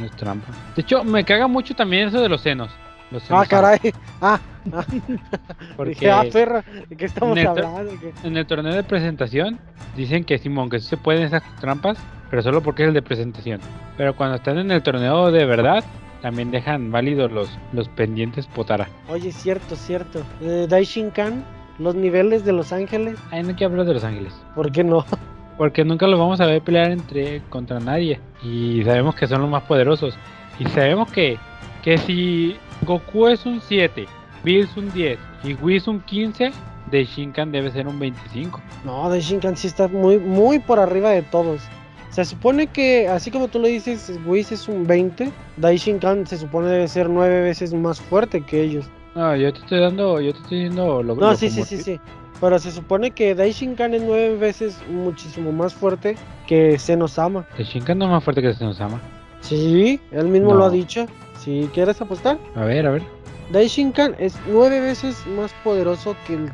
no 0.00 0.06
es 0.06 0.16
trampa. 0.16 0.48
De 0.74 0.82
hecho, 0.82 1.04
me 1.04 1.24
caga 1.24 1.46
mucho 1.46 1.74
también 1.74 2.08
eso 2.08 2.20
de 2.20 2.28
los 2.28 2.40
senos. 2.40 2.70
Los 3.10 3.30
Ah, 3.30 3.44
caray. 3.48 3.78
Ah, 4.20 4.38
ah. 4.72 4.84
Porque 5.76 6.10
ah, 6.10 6.24
perro, 6.30 6.62
¿de 6.88 6.96
qué 6.96 7.06
estamos 7.06 7.38
hablando? 7.38 7.92
¿Qué? 8.00 8.12
en 8.26 8.36
el 8.36 8.46
torneo 8.46 8.74
de 8.74 8.82
presentación 8.84 9.58
dicen 9.96 10.24
que 10.24 10.38
Simón, 10.38 10.68
que 10.68 10.78
sí 10.78 10.86
se 10.86 10.96
pueden 10.96 11.22
esas 11.22 11.42
trampas, 11.60 11.98
pero 12.28 12.42
solo 12.42 12.62
porque 12.62 12.82
es 12.82 12.88
el 12.88 12.94
de 12.94 13.02
presentación. 13.02 13.60
Pero 13.96 14.14
cuando 14.14 14.36
están 14.36 14.58
en 14.58 14.70
el 14.70 14.82
torneo 14.82 15.32
de 15.32 15.44
verdad, 15.46 15.82
también 16.20 16.50
dejan 16.50 16.92
válidos 16.92 17.32
los, 17.32 17.58
los 17.72 17.88
pendientes 17.88 18.46
Potara. 18.46 18.88
Oye, 19.08 19.32
cierto, 19.32 19.74
cierto. 19.74 20.22
Eh, 20.40 20.66
Daishinkan, 20.68 21.44
los 21.78 21.94
niveles 21.94 22.44
de 22.44 22.52
Los 22.52 22.72
Ángeles, 22.72 23.18
Ay, 23.30 23.42
no 23.42 23.56
que 23.56 23.64
hablar 23.64 23.86
de 23.86 23.94
los 23.94 24.04
ángeles. 24.04 24.34
¿por 24.54 24.70
qué 24.70 24.84
no? 24.84 25.04
Porque 25.58 25.84
nunca 25.84 26.06
los 26.06 26.18
vamos 26.18 26.40
a 26.40 26.46
ver 26.46 26.62
pelear 26.62 26.90
entre 26.90 27.42
contra 27.50 27.80
nadie. 27.80 28.18
Y 28.42 28.82
sabemos 28.84 29.14
que 29.14 29.26
son 29.26 29.42
los 29.42 29.50
más 29.50 29.64
poderosos. 29.64 30.16
Y 30.58 30.64
sabemos 30.68 31.10
que, 31.12 31.38
que 31.82 31.98
si 31.98 32.56
Goku 32.86 33.28
es 33.28 33.46
un 33.46 33.60
7, 33.60 34.06
Bills 34.44 34.76
un 34.76 34.90
10 34.92 35.18
y 35.44 35.54
Whis 35.54 35.88
un 35.88 36.00
15, 36.00 36.52
de 36.90 37.04
Shinkan 37.04 37.52
debe 37.52 37.70
ser 37.70 37.86
un 37.86 37.98
25. 37.98 38.60
No, 38.84 39.08
Daishinkan 39.08 39.56
sí 39.56 39.68
está 39.68 39.88
muy, 39.88 40.18
muy 40.18 40.58
por 40.58 40.78
arriba 40.78 41.10
de 41.10 41.22
todos. 41.22 41.62
Se 42.10 42.24
supone 42.24 42.66
que, 42.66 43.08
así 43.08 43.30
como 43.30 43.48
tú 43.48 43.60
lo 43.60 43.68
dices, 43.68 44.18
Whis 44.26 44.50
es 44.50 44.68
un 44.68 44.86
20, 44.86 45.30
Daishinkan 45.58 46.26
se 46.26 46.38
supone 46.38 46.68
debe 46.68 46.88
ser 46.88 47.08
nueve 47.08 47.40
veces 47.42 47.72
más 47.72 48.00
fuerte 48.00 48.40
que 48.40 48.62
ellos. 48.62 48.86
No, 49.14 49.36
yo 49.36 49.52
te 49.52 49.60
estoy 49.60 49.80
dando, 49.80 50.20
yo 50.20 50.32
te 50.32 50.38
estoy 50.38 50.58
diciendo 50.58 51.02
lo 51.02 51.14
No, 51.14 51.30
lo 51.30 51.36
sí, 51.36 51.50
sí, 51.50 51.62
sí, 51.62 51.78
sí. 51.78 52.00
Pero 52.40 52.58
se 52.58 52.72
supone 52.72 53.10
que 53.10 53.34
Daishinkan 53.34 53.94
es 53.94 54.02
nueve 54.02 54.36
veces 54.36 54.78
muchísimo 54.90 55.52
más 55.52 55.74
fuerte 55.74 56.16
que 56.46 56.78
Senosama. 56.78 57.46
De 57.56 57.64
Shinkan 57.64 57.98
no 57.98 58.06
es 58.06 58.10
más 58.10 58.24
fuerte 58.24 58.42
que 58.42 58.54
Senosama. 58.54 59.00
Sí, 59.40 60.00
él 60.10 60.26
mismo 60.26 60.54
lo 60.54 60.64
ha 60.64 60.70
dicho. 60.70 61.06
Si 61.44 61.68
quieres 61.72 62.00
apostar, 62.00 62.38
A 62.54 62.64
ver, 62.64 62.86
a 62.86 62.90
ver. 62.90 63.02
Daishinkan 63.50 64.14
es 64.18 64.38
nueve 64.46 64.80
veces 64.80 65.26
más 65.26 65.52
poderoso 65.64 66.14
que 66.26 66.34
el 66.34 66.50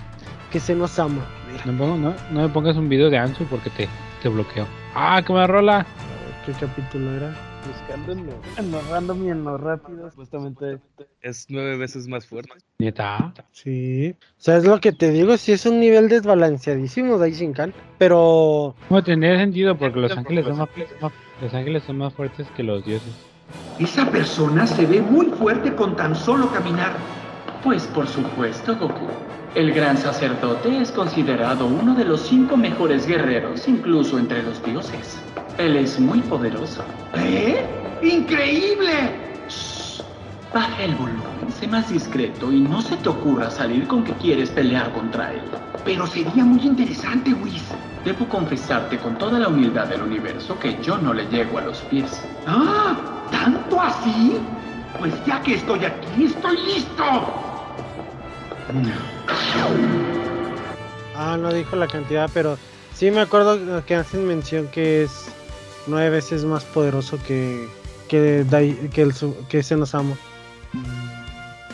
que 0.51 0.61
Senosama. 0.61 1.27
Mira, 1.51 1.65
No, 1.67 1.73
pongo- 1.79 1.97
no, 1.99 2.15
no 2.31 2.43
me 2.43 2.49
pongas 2.49 2.77
un 2.77 2.89
video 2.89 3.11
de 3.11 3.19
Ansu 3.19 3.45
porque 3.47 3.69
te, 3.71 3.89
te 4.23 4.29
bloqueo. 4.29 4.67
Ah, 4.95 5.21
qué 5.27 5.33
buena 5.33 5.47
rola. 5.49 5.81
a 5.81 5.85
ver 5.85 5.87
qué 6.47 6.53
capítulo 6.53 7.11
era. 7.17 7.35
buscando 7.67 8.13
en 8.13 8.27
lo, 8.27 8.33
en 8.57 8.71
lo 8.71 8.81
random 8.83 9.27
y 9.27 9.31
en 9.31 9.45
lo 9.45 9.59
rápido, 9.59 10.09
supuestamente 10.11 10.79
es 11.21 11.47
nueve 11.51 11.77
veces 11.77 12.07
más 12.07 12.25
fuerte. 12.25 12.53
¿Neta? 12.79 13.35
Sí. 13.51 14.15
O 14.39 14.41
sea, 14.41 14.57
es 14.59 14.65
lo 14.65 14.81
que 14.81 14.93
te 14.93 15.11
digo, 15.11 15.37
sí 15.37 15.51
es 15.53 15.67
un 15.67 15.81
nivel 15.81 16.09
desbalanceadísimo 16.09 17.19
Daishinkan, 17.19 17.75
pero 17.99 18.75
No 18.89 19.03
tendría 19.03 19.37
sentido 19.37 19.77
porque 19.77 19.99
los 19.99 20.17
ángeles 20.17 20.47
son 20.47 20.59
más- 20.59 20.69
los 21.43 21.53
ángeles 21.55 21.83
son 21.83 21.99
más 21.99 22.15
fuertes 22.15 22.47
que 22.57 22.63
los 22.63 22.85
dioses. 22.87 23.13
Esa 23.79 24.07
persona 24.11 24.67
se 24.67 24.87
ve 24.87 25.03
muy 25.03 25.27
fuerte 25.27 25.75
con 25.75 25.97
tan 25.97 26.17
solo 26.17 26.51
caminar. 26.51 26.93
Pues 27.63 27.87
por 27.89 28.09
supuesto, 28.09 28.75
Goku. 28.75 29.07
El 29.55 29.73
gran 29.73 29.99
sacerdote 29.99 30.81
es 30.81 30.91
considerado 30.91 31.67
uno 31.67 31.95
de 31.95 32.07
los 32.07 32.23
cinco 32.23 32.57
mejores 32.57 33.07
guerreros, 33.07 33.69
incluso 33.69 34.19
entre 34.19 34.43
los 34.43 34.63
dioses. 34.65 35.19
Él 35.59 35.77
es 35.77 36.01
muy 36.01 36.21
poderoso. 36.21 36.83
¿Eh? 37.17 37.65
¡Increíble! 38.03 39.27
Baja 40.55 40.83
el 40.83 40.95
volumen, 40.95 41.53
sé 41.59 41.67
más 41.67 41.91
discreto 41.91 42.51
y 42.51 42.61
no 42.61 42.81
se 42.81 42.97
te 42.97 43.11
ocurra 43.11 43.51
salir 43.51 43.87
con 43.87 44.05
que 44.05 44.13
quieres 44.15 44.49
pelear 44.51 44.91
contra 44.93 45.35
él. 45.35 45.43
Pero 45.85 46.07
sería 46.07 46.45
muy 46.45 46.63
interesante, 46.63 47.35
Whis. 47.35 47.63
Debo 48.07 48.27
confesarte 48.27 48.97
con 48.99 49.19
toda 49.19 49.39
la 49.39 49.49
humildad 49.49 49.87
del 49.89 50.03
universo 50.03 50.59
que 50.59 50.81
yo 50.83 50.97
no 50.97 51.13
le 51.13 51.27
llego 51.27 51.59
a 51.59 51.63
los 51.63 51.79
pies. 51.83 52.23
¡Ah! 52.47 53.16
¿Tanto 53.31 53.81
así? 53.81 54.39
Pues 54.99 55.13
ya 55.27 55.41
que 55.43 55.55
estoy 55.55 55.85
aquí, 55.85 56.25
estoy 56.25 56.57
listo. 56.65 57.05
Ah, 61.15 61.37
no 61.41 61.53
dijo 61.53 61.77
la 61.77 61.87
cantidad, 61.87 62.31
pero 62.33 62.59
sí 62.95 63.11
me 63.11 63.21
acuerdo 63.21 63.85
que 63.85 63.95
hacen 63.95 64.27
mención 64.27 64.69
que 64.69 65.05
es 65.05 65.27
nueve 65.87 66.11
veces 66.11 66.45
más 66.45 66.65
poderoso 66.65 67.19
que 67.27 67.69
que, 68.09 68.45
Dai- 68.49 68.89
que 68.91 69.03
el 69.03 69.13
su- 69.13 69.37
que 69.49 69.63
Senosamo. 69.65 70.17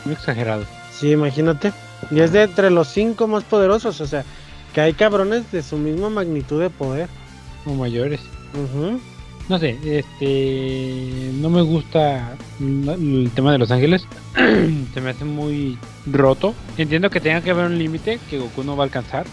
Muy 0.03 0.13
exagerado. 0.15 0.63
Sí, 0.91 1.11
imagínate. 1.11 1.71
Y 2.09 2.21
es 2.21 2.31
de 2.31 2.43
entre 2.43 2.71
los 2.71 2.87
cinco 2.87 3.27
más 3.27 3.43
poderosos, 3.43 4.01
o 4.01 4.07
sea, 4.07 4.23
que 4.73 4.81
hay 4.81 4.93
cabrones 4.93 5.51
de 5.51 5.61
su 5.61 5.77
misma 5.77 6.09
magnitud 6.09 6.59
de 6.59 6.69
poder. 6.71 7.07
O 7.67 7.73
mayores. 7.75 8.19
Ujú. 8.53 8.99
No 9.49 9.59
sé, 9.59 9.77
este. 9.83 11.31
No 11.33 11.49
me 11.49 11.61
gusta 11.61 12.37
el 12.59 13.31
tema 13.35 13.51
de 13.51 13.57
los 13.57 13.71
ángeles. 13.71 14.07
Se 14.93 15.01
me 15.01 15.09
hace 15.09 15.25
muy 15.25 15.77
roto. 16.05 16.53
Entiendo 16.77 17.09
que 17.09 17.19
tenga 17.19 17.41
que 17.41 17.51
haber 17.51 17.65
un 17.65 17.77
límite 17.77 18.19
que 18.29 18.39
Goku 18.39 18.63
no 18.63 18.77
va 18.77 18.83
a 18.83 18.85
alcanzar. 18.85 19.25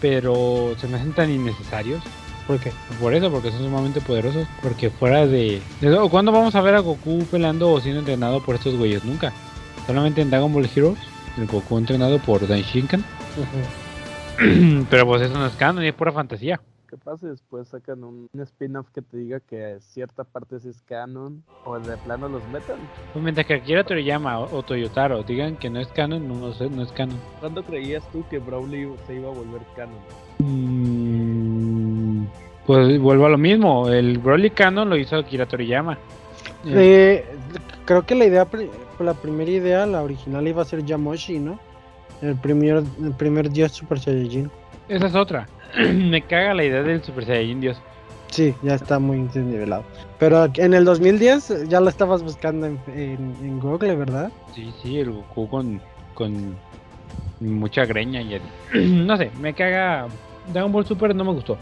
Pero 0.00 0.74
se 0.78 0.86
me 0.88 0.96
hacen 0.98 1.12
tan 1.12 1.30
innecesarios. 1.30 2.02
¿Por 2.46 2.60
qué? 2.60 2.70
Por 3.00 3.14
eso, 3.14 3.30
porque 3.30 3.50
son 3.50 3.60
sumamente 3.60 4.00
poderosos. 4.00 4.46
Porque 4.62 4.90
fuera 4.90 5.26
de. 5.26 5.60
de 5.80 6.08
¿Cuándo 6.10 6.32
vamos 6.32 6.54
a 6.54 6.60
ver 6.60 6.74
a 6.74 6.80
Goku 6.80 7.24
peleando 7.30 7.72
o 7.72 7.80
siendo 7.80 8.00
entrenado 8.00 8.44
por 8.44 8.54
estos 8.54 8.76
güeyes? 8.76 9.04
Nunca. 9.04 9.32
Solamente 9.86 10.20
en 10.20 10.30
Dragon 10.30 10.52
Ball 10.52 10.68
Heroes. 10.74 10.98
El 11.38 11.46
Goku 11.46 11.78
entrenado 11.78 12.18
por 12.18 12.46
Daishinkan. 12.46 13.00
Ujú. 13.00 14.86
pero 14.90 15.06
pues 15.06 15.22
eso 15.22 15.34
no 15.34 15.46
es 15.46 15.54
canon 15.54 15.84
y 15.84 15.88
es 15.88 15.94
pura 15.94 16.12
fantasía. 16.12 16.60
¿Qué 16.88 16.96
pasa? 16.96 17.18
si 17.18 17.26
Después 17.26 17.68
sacan 17.68 18.04
un, 18.04 18.28
un 18.32 18.40
spin-off 18.42 18.88
que 18.90 19.02
te 19.02 19.16
diga 19.16 19.40
que 19.40 19.78
cierta 19.80 20.24
parte 20.24 20.60
sí 20.60 20.68
es 20.68 20.80
canon 20.82 21.42
o 21.64 21.78
de 21.78 21.96
plano 21.98 22.28
los 22.28 22.46
metan. 22.48 22.78
Pues 23.12 23.22
mientras 23.22 23.46
que 23.46 23.54
Akira 23.54 23.82
Toriyama 23.82 24.38
o, 24.40 24.56
o 24.56 24.62
Toyotaro 24.62 25.22
digan 25.22 25.56
que 25.56 25.68
no 25.68 25.80
es 25.80 25.88
canon, 25.88 26.28
no, 26.28 26.34
no, 26.34 26.52
sé, 26.52 26.70
no 26.70 26.82
es 26.82 26.92
canon. 26.92 27.18
¿Cuándo 27.40 27.64
creías 27.64 28.08
tú 28.12 28.24
que 28.30 28.38
Broly 28.38 28.88
se 29.06 29.14
iba 29.16 29.28
a 29.28 29.32
volver 29.32 29.62
canon? 29.74 29.98
Mm, 30.38 32.26
pues 32.66 33.00
vuelvo 33.00 33.26
a 33.26 33.30
lo 33.30 33.38
mismo. 33.38 33.88
El 33.88 34.18
Broly 34.18 34.50
canon 34.50 34.88
lo 34.88 34.96
hizo 34.96 35.16
Akira 35.16 35.46
Toriyama. 35.46 35.98
Eh, 36.66 37.24
creo 37.84 38.06
que 38.06 38.14
la 38.14 38.26
idea, 38.26 38.46
la 39.00 39.14
primera 39.14 39.50
idea, 39.50 39.86
la 39.86 40.02
original 40.02 40.46
iba 40.46 40.62
a 40.62 40.64
ser 40.64 40.84
Yamoshi, 40.84 41.38
¿no? 41.38 41.58
El 42.22 42.36
primer, 42.36 42.84
el 43.02 43.12
primer 43.16 43.50
dios 43.50 43.72
Super 43.72 43.98
Saiyajin. 43.98 44.50
Esa 44.88 45.06
es 45.06 45.14
otra. 45.14 45.48
Me 45.94 46.22
caga 46.22 46.54
la 46.54 46.64
idea 46.64 46.82
del 46.82 47.02
Super 47.02 47.24
Saiyajin 47.26 47.60
Dios. 47.60 47.80
Sí, 48.28 48.54
ya 48.62 48.74
está 48.74 48.98
muy 48.98 49.18
desnivelado. 49.22 49.84
Pero 50.18 50.48
en 50.56 50.74
el 50.74 50.84
2010 50.84 51.68
ya 51.68 51.80
lo 51.80 51.88
estabas 51.88 52.22
buscando 52.22 52.66
en, 52.66 52.78
en- 52.88 53.36
en 53.42 53.60
Google, 53.60 53.94
¿verdad? 53.96 54.30
Sí, 54.54 54.72
sí, 54.82 54.98
el 54.98 55.10
Goku 55.12 55.48
con, 55.48 55.80
con 56.14 56.56
mucha 57.40 57.84
greña 57.84 58.20
y 58.22 58.40
no 58.74 59.16
sé, 59.16 59.30
me 59.40 59.54
caga. 59.54 60.06
Dragon 60.52 60.70
Ball 60.70 60.86
Super 60.86 61.14
no 61.14 61.24
me 61.24 61.32
gustó. 61.32 61.56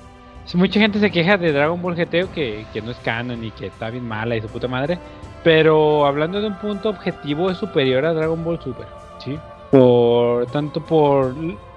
Mucha 0.55 0.78
gente 0.78 0.98
se 1.00 1.11
queja 1.11 1.38
de 1.38 1.52
Dragon 1.52 1.80
Ball 1.80 1.94
GT 1.96 2.28
que, 2.34 2.66
que 2.72 2.82
no 2.82 2.90
es 2.90 2.98
canon 2.98 3.42
y 3.42 3.50
que 3.50 3.68
está 3.68 3.88
bien 3.88 4.07
mala 4.07 4.36
y 4.36 4.42
su 4.42 4.48
puta 4.48 4.68
madre. 4.68 4.98
Pero 5.42 6.05
hablando 6.07 6.40
de 6.40 6.48
un 6.48 6.59
punto 6.59 6.90
objetivo 6.90 7.50
es 7.50 7.57
superior 7.59 8.05
a 8.05 8.12
Dragon 8.12 8.44
Ball 8.44 8.61
Super, 8.61 8.86
¿sí? 9.24 9.38
Por 9.70 10.46
tanto 10.46 10.80
por, 10.84 11.34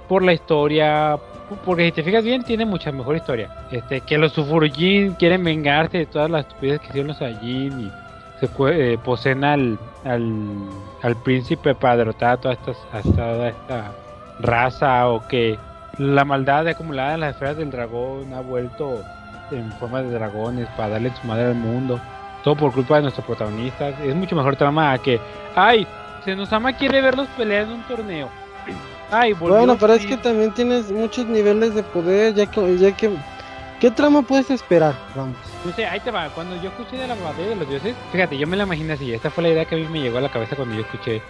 por 0.09 0.21
la 0.23 0.33
historia, 0.33 1.17
porque 1.65 1.85
si 1.85 1.91
te 1.91 2.03
fijas 2.03 2.23
bien 2.23 2.43
tiene 2.43 2.65
mucha 2.65 2.91
mejor 2.91 3.15
historia. 3.15 3.49
Este 3.71 4.01
que 4.01 4.17
los 4.17 4.33
Sufurujin 4.33 5.13
quieren 5.13 5.43
vengarse 5.43 5.99
de 5.99 6.05
todas 6.05 6.29
las 6.29 6.45
estupideces 6.45 6.81
que 6.81 6.87
hicieron 6.87 7.07
los 7.07 7.17
Saiyajin 7.17 7.79
y 7.79 7.91
se 8.39 8.49
eh, 8.69 8.97
poseen 9.03 9.43
al, 9.43 9.79
al, 10.05 10.69
al 11.01 11.15
príncipe 11.23 11.73
para 11.73 11.97
derrotar 11.97 12.31
a 12.31 12.37
toda 12.37 12.53
esta, 12.53 12.73
toda 13.01 13.49
esta 13.49 13.91
raza 14.39 15.07
o 15.07 15.27
que 15.27 15.57
la 15.97 16.25
maldad 16.25 16.67
acumulada 16.67 17.15
en 17.15 17.21
las 17.21 17.33
esferas 17.33 17.57
del 17.57 17.71
dragón 17.71 18.33
ha 18.33 18.41
vuelto 18.41 19.01
en 19.51 19.71
forma 19.73 20.01
de 20.01 20.11
dragones 20.11 20.67
para 20.75 20.89
darle 20.89 21.11
su 21.19 21.27
madre 21.27 21.45
al 21.45 21.55
mundo. 21.55 21.99
Todo 22.43 22.55
por 22.55 22.71
culpa 22.71 22.97
de 22.97 23.03
nuestros 23.03 23.25
protagonistas. 23.25 23.99
Es 24.01 24.15
mucho 24.15 24.35
mejor 24.35 24.55
trama 24.55 24.97
que, 24.99 25.19
ay, 25.55 25.87
Senosama 26.23 26.73
quiere 26.73 27.01
verlos 27.01 27.27
pelear 27.29 27.63
en 27.63 27.71
un 27.71 27.83
torneo. 27.83 28.29
Ay, 29.11 29.33
Bueno, 29.33 29.77
pero 29.77 29.93
es 29.93 30.05
que 30.05 30.17
también 30.17 30.53
tienes 30.53 30.91
muchos 30.91 31.25
niveles 31.25 31.73
de 31.75 31.83
poder, 31.83 32.33
ya 32.33 32.45
que, 32.45 32.77
ya 32.77 32.91
que 32.91 33.11
¿qué 33.79 33.91
trama 33.91 34.21
puedes 34.21 34.49
esperar? 34.49 34.95
Vamos. 35.15 35.37
No 35.65 35.71
sé, 35.71 35.85
ahí 35.85 35.99
te 35.99 36.11
va. 36.11 36.29
Cuando 36.29 36.61
yo 36.61 36.69
escuché 36.69 36.97
de 36.97 37.07
la 37.07 37.15
batalla 37.15 37.49
de 37.49 37.55
los 37.55 37.69
dioses, 37.69 37.95
fíjate, 38.11 38.37
yo 38.37 38.47
me 38.47 38.57
la 38.57 38.63
imaginé 38.63 38.93
así. 38.93 39.13
Esta 39.13 39.29
fue 39.29 39.43
la 39.43 39.49
idea 39.49 39.65
que 39.65 39.75
a 39.75 39.77
mí 39.77 39.87
me 39.89 40.01
llegó 40.01 40.17
a 40.17 40.21
la 40.21 40.29
cabeza 40.29 40.55
cuando 40.55 40.75
yo 40.75 40.81
escuché. 40.81 41.21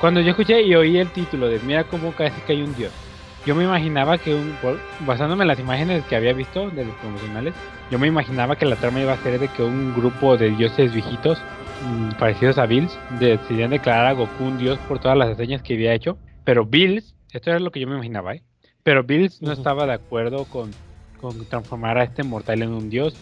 Cuando 0.00 0.20
yo 0.20 0.30
escuché 0.30 0.62
y 0.62 0.74
oí 0.74 0.96
el 0.96 1.10
título 1.10 1.48
de 1.48 1.58
Mira 1.60 1.84
cómo 1.84 2.12
casi 2.12 2.40
que 2.42 2.52
hay 2.52 2.62
un 2.62 2.74
dios. 2.74 2.92
Yo 3.46 3.54
me 3.54 3.64
imaginaba 3.64 4.18
que, 4.18 4.34
un, 4.34 4.54
basándome 5.00 5.44
en 5.44 5.48
las 5.48 5.58
imágenes 5.58 6.04
que 6.04 6.16
había 6.16 6.32
visto 6.32 6.70
de 6.70 6.84
los 6.84 6.94
promocionales, 6.96 7.54
yo 7.90 7.98
me 7.98 8.06
imaginaba 8.06 8.56
que 8.56 8.66
la 8.66 8.76
trama 8.76 9.00
iba 9.00 9.12
a 9.12 9.22
ser 9.22 9.38
de 9.38 9.48
que 9.48 9.62
un 9.62 9.94
grupo 9.94 10.36
de 10.36 10.50
dioses 10.50 10.92
viejitos, 10.92 11.38
mm, 11.82 12.18
parecidos 12.18 12.58
a 12.58 12.66
Bills, 12.66 12.98
decidían 13.18 13.70
declarar 13.70 14.06
a 14.06 14.12
Goku 14.12 14.44
un 14.44 14.58
dios 14.58 14.78
por 14.86 14.98
todas 14.98 15.16
las 15.16 15.30
hazañas 15.30 15.62
que 15.62 15.74
había 15.74 15.94
hecho. 15.94 16.18
Pero 16.44 16.66
Bills, 16.66 17.14
esto 17.32 17.50
era 17.50 17.60
lo 17.60 17.70
que 17.70 17.80
yo 17.80 17.86
me 17.86 17.94
imaginaba, 17.94 18.34
¿eh? 18.34 18.42
Pero 18.82 19.02
Bills 19.04 19.42
no 19.42 19.52
estaba 19.52 19.86
de 19.86 19.92
acuerdo 19.94 20.44
con, 20.46 20.74
con 21.20 21.46
transformar 21.48 21.98
a 21.98 22.04
este 22.04 22.22
mortal 22.22 22.62
en 22.62 22.70
un 22.72 22.88
dios. 22.88 23.16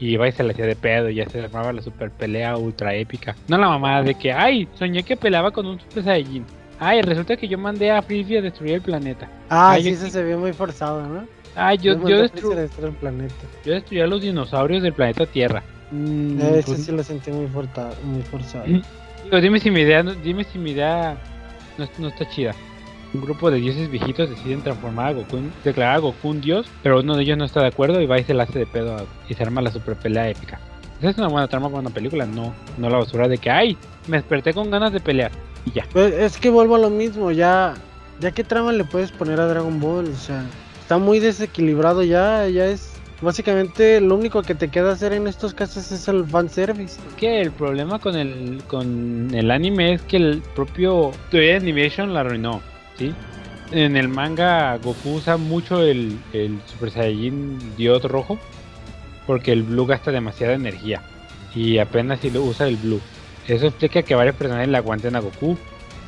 Y 0.00 0.10
iba 0.10 0.28
y 0.28 0.32
se 0.32 0.44
le 0.44 0.52
hacía 0.52 0.64
de 0.66 0.76
pedo, 0.76 1.10
y 1.10 1.16
ya 1.16 1.28
se 1.28 1.40
armaba 1.40 1.72
la 1.72 1.82
super 1.82 2.12
pelea 2.12 2.56
ultra 2.56 2.94
épica. 2.94 3.34
No 3.48 3.58
la 3.58 3.68
mamada 3.68 4.02
de 4.04 4.14
que, 4.14 4.32
ay, 4.32 4.68
soñé 4.74 5.02
que 5.02 5.16
peleaba 5.16 5.50
con 5.50 5.66
un 5.66 5.80
Super 5.80 6.04
Saiyajin. 6.04 6.44
Ay, 6.78 7.02
resulta 7.02 7.36
que 7.36 7.48
yo 7.48 7.58
mandé 7.58 7.90
a 7.90 8.00
Frisbee 8.00 8.38
a 8.38 8.42
destruir 8.42 8.74
el 8.74 8.82
planeta. 8.82 9.28
Ah, 9.50 9.72
Ay, 9.72 9.82
sí, 9.82 9.88
ese 9.88 10.08
se 10.10 10.22
vio 10.22 10.38
muy 10.38 10.52
forzado, 10.52 11.04
¿no? 11.04 11.26
Ay, 11.56 11.78
yo, 11.78 11.94
Yo 11.94 11.94
yo, 11.94 11.98
mandé 11.98 12.14
a 12.14 12.24
destru- 12.26 12.30
Freezer 12.30 12.58
a 12.58 12.60
destruir 12.62 12.88
el 12.90 12.94
planeta. 12.94 13.34
yo 13.64 13.72
destruí 13.72 14.00
a 14.00 14.06
los 14.06 14.22
dinosaurios 14.22 14.82
del 14.84 14.92
planeta 14.92 15.26
Tierra. 15.26 15.64
Mm, 15.90 16.40
Ese 16.40 16.62
pues, 16.64 16.84
sí 16.84 16.92
lo 16.92 17.02
sentí 17.02 17.32
muy, 17.32 17.48
forta- 17.48 17.90
muy 18.04 18.22
forzado. 18.22 18.66
digo, 18.66 19.40
dime 19.40 19.58
si 19.58 19.72
mi 19.72 19.80
idea, 19.80 20.04
dime 20.04 20.44
si 20.44 20.58
mi 20.58 20.70
idea 20.70 21.16
no, 21.76 21.88
no 21.98 22.06
está 22.06 22.24
chida. 22.30 22.54
Un 23.14 23.22
grupo 23.22 23.50
de 23.50 23.58
dioses 23.58 23.90
viejitos 23.90 24.28
deciden 24.28 24.60
transformar 24.62 25.06
a 25.06 25.12
Goku, 25.12 25.38
declarar 25.64 25.96
a 25.96 25.98
Goku 25.98 26.28
un 26.28 26.40
dios, 26.42 26.66
pero 26.82 27.00
uno 27.00 27.16
de 27.16 27.22
ellos 27.22 27.38
no 27.38 27.44
está 27.46 27.60
de 27.62 27.68
acuerdo 27.68 28.00
y 28.02 28.06
va 28.06 28.18
y 28.18 28.24
se 28.24 28.34
la 28.34 28.42
hace 28.42 28.58
de 28.58 28.66
pedo 28.66 28.96
a- 28.96 29.04
y 29.28 29.34
se 29.34 29.42
arma 29.42 29.62
la 29.62 29.70
super 29.70 29.96
pelea 29.96 30.28
épica. 30.28 30.60
Esa 31.00 31.10
es 31.10 31.18
una 31.18 31.28
buena 31.28 31.48
trama 31.48 31.68
para 31.68 31.80
una 31.80 31.90
película, 31.90 32.26
no, 32.26 32.52
no 32.76 32.90
la 32.90 32.98
basura 32.98 33.28
de 33.28 33.38
que, 33.38 33.50
ay, 33.50 33.78
me 34.08 34.18
desperté 34.18 34.52
con 34.52 34.70
ganas 34.70 34.92
de 34.92 35.00
pelear. 35.00 35.30
Y 35.64 35.70
ya. 35.72 35.86
Pues 35.92 36.12
es 36.12 36.36
que 36.38 36.50
vuelvo 36.50 36.74
a 36.74 36.78
lo 36.78 36.90
mismo, 36.90 37.30
ya, 37.30 37.74
ya 38.20 38.30
qué 38.32 38.44
trama 38.44 38.72
le 38.72 38.84
puedes 38.84 39.10
poner 39.12 39.40
a 39.40 39.46
Dragon 39.46 39.80
Ball, 39.80 40.08
o 40.08 40.16
sea, 40.16 40.44
está 40.80 40.98
muy 40.98 41.18
desequilibrado 41.18 42.02
ya, 42.02 42.46
ya 42.48 42.66
es 42.66 42.92
básicamente 43.22 44.00
lo 44.00 44.16
único 44.16 44.42
que 44.42 44.54
te 44.54 44.68
queda 44.68 44.92
hacer 44.92 45.12
en 45.12 45.26
estos 45.28 45.54
casos 45.54 45.90
es 45.92 46.08
el 46.08 46.24
fanservice. 46.26 47.00
Es 47.08 47.14
que 47.14 47.40
el 47.40 47.52
problema 47.52 47.98
con 47.98 48.16
el 48.16 48.62
con 48.68 49.28
el 49.32 49.50
anime 49.50 49.94
es 49.94 50.02
que 50.02 50.16
el 50.18 50.42
propio 50.54 51.12
Toei 51.30 51.52
Animation 51.52 52.12
la 52.14 52.20
arruinó, 52.20 52.60
¿sí? 52.98 53.14
En 53.70 53.96
el 53.96 54.08
manga 54.08 54.76
Goku 54.78 55.16
usa 55.16 55.36
mucho 55.36 55.82
el, 55.82 56.18
Super 56.66 56.90
Saiyajin 56.90 57.76
Dios 57.76 58.02
rojo 58.04 58.38
porque 59.26 59.52
el 59.52 59.62
Blue 59.62 59.84
gasta 59.84 60.10
demasiada 60.10 60.54
energía 60.54 61.02
y 61.54 61.78
apenas 61.78 62.20
si 62.20 62.30
lo 62.30 62.42
usa 62.42 62.66
el 62.66 62.76
Blue. 62.76 63.00
Eso 63.46 63.66
explica 63.66 64.02
que 64.02 64.14
varios 64.14 64.36
personajes 64.36 64.68
le 64.68 64.76
aguanten 64.76 65.16
a 65.16 65.20
Goku. 65.20 65.56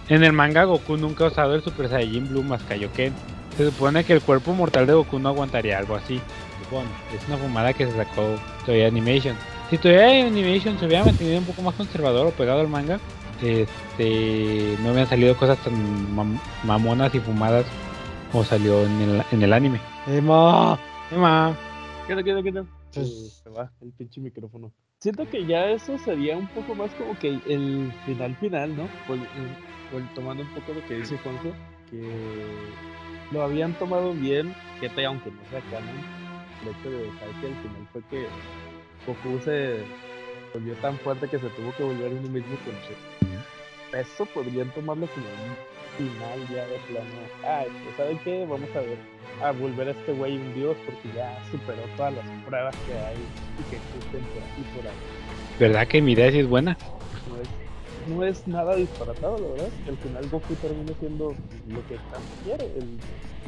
En 0.09 0.25
el 0.25 0.33
manga 0.33 0.65
Goku 0.65 0.97
nunca 0.97 1.25
ha 1.25 1.29
usado 1.29 1.55
el 1.55 1.63
Super 1.63 1.89
Saiyajin 1.89 2.29
Blue 2.29 2.43
más 2.43 2.63
Kaioken. 2.63 3.13
Se 3.57 3.67
supone 3.67 4.05
que 4.05 4.15
el 4.15 4.23
cuerpo 4.23 4.55
mortal 4.55 4.87
de 4.87 4.95
Goku 4.95 5.19
no 5.19 5.29
aguantaría 5.29 5.79
algo 5.79 5.97
así. 5.97 6.21
supone. 6.65 6.89
Es 7.15 7.27
una 7.29 7.37
fumada 7.37 7.75
que 7.75 7.87
se 7.87 7.93
sacó 7.93 8.37
Toei 8.65 8.85
Animation. 8.85 9.37
si 9.69 9.77
todavía 9.77 10.27
Animation 10.27 10.79
se 10.79 10.87
hubiera 10.87 11.05
mantenido 11.05 11.39
un 11.39 11.45
poco 11.45 11.63
más 11.63 11.75
conservador 11.75 12.27
o 12.27 12.31
pegado 12.31 12.61
al 12.61 12.69
manga, 12.69 12.99
este 13.43 14.77
no 14.83 14.91
habían 14.91 15.07
salido 15.07 15.37
cosas 15.37 15.59
tan 15.59 15.75
mam- 16.17 16.41
mamonas 16.65 17.15
y 17.15 17.21
fumadas 17.21 17.67
como 18.33 18.45
salió 18.45 18.85
en 18.87 19.01
el, 19.01 19.23
en 19.33 19.43
el 19.43 19.53
anime. 19.53 19.81
Emma. 20.07 20.79
Emma, 21.11 21.57
¿Qué 22.07 22.13
onda, 22.13 22.23
qué 22.25 22.31
onda, 22.33 22.43
qué 22.43 22.49
onda? 22.59 22.71
Pues- 22.95 23.09
Eh, 23.09 23.31
se 23.43 23.51
va 23.51 23.71
el 23.83 23.91
pinche 23.93 24.21
micrófono. 24.21 24.71
Siento 25.01 25.29
que 25.29 25.47
ya 25.47 25.67
eso 25.71 25.97
sería 25.99 26.37
un 26.37 26.47
poco 26.49 26.75
más 26.75 26.93
como 26.95 27.19
que 27.19 27.41
el 27.47 27.93
final 28.05 28.37
final, 28.37 28.77
¿no? 28.77 28.89
Pues, 29.07 29.21
eh, 29.21 29.27
pues, 29.91 30.05
tomando 30.15 30.43
un 30.43 30.49
poco 30.51 30.75
lo 30.75 30.87
que 30.87 30.95
dice 30.95 31.17
Juanjo, 31.19 31.53
que 31.91 32.01
lo 33.33 33.43
habían 33.43 33.73
tomado 33.79 34.13
bien, 34.13 34.55
que 34.81 34.89
te- 34.91 35.07
aunque 35.07 35.31
no 35.31 35.39
sea 35.51 35.61
canon, 35.71 35.97
el 36.63 36.69
hecho 36.69 36.91
de 36.91 37.05
dejar 37.05 37.29
que 37.41 37.47
al 37.47 37.55
final 37.63 37.89
fue 37.93 38.03
que 38.11 38.27
Goku 39.07 39.41
se 39.43 39.79
volvió 40.53 40.75
tan 40.77 40.99
fuerte 40.99 41.29
que 41.29 41.39
se 41.39 41.49
tuvo 41.51 41.75
que 41.77 41.83
volver 41.83 42.13
uno 42.13 42.29
mismo 42.29 42.57
con. 42.65 43.99
Eso 43.99 44.25
podrían 44.27 44.71
tomarlo 44.71 45.07
como 45.09 45.27
un 45.27 45.57
final 45.99 46.49
ya 46.49 46.67
de 46.67 46.79
plano. 46.89 47.11
Ah, 47.45 47.65
pues, 47.85 47.97
¿saben 47.97 48.19
qué? 48.25 48.47
Vamos 48.49 48.69
a 48.75 48.81
ver 48.81 48.99
a 49.43 49.53
volver 49.53 49.89
a 49.89 49.91
este 49.93 50.13
güey 50.13 50.37
un 50.37 50.55
dios 50.55 50.77
porque 50.85 51.09
ya 51.17 51.39
superó 51.51 51.83
todas 51.97 52.15
las 52.15 52.27
pruebas 52.47 52.77
que 52.87 52.93
hay 52.93 53.17
y 53.17 53.71
que 53.71 53.77
existen 53.77 54.21
por 54.33 54.43
aquí 54.43 54.63
por 54.77 54.87
ahí. 54.87 54.97
¿verdad 55.59 55.89
que 55.89 56.03
mi 56.03 56.13
idea 56.13 56.31
sí 56.31 56.41
es 56.41 56.49
buena? 56.49 56.77
No 57.29 57.41
es, 57.41 57.49
no 58.09 58.25
es 58.25 58.49
nada 58.49 58.77
disparatado, 58.77 59.39
la 59.39 59.49
verdad. 59.49 59.69
Al 59.89 59.97
final 59.97 60.29
Goku 60.29 60.55
termina 60.55 60.93
siendo 60.99 61.35
lo 61.69 61.87
que 61.87 61.95
tanto 61.97 62.33
quiere, 62.45 62.65
el 62.65 62.99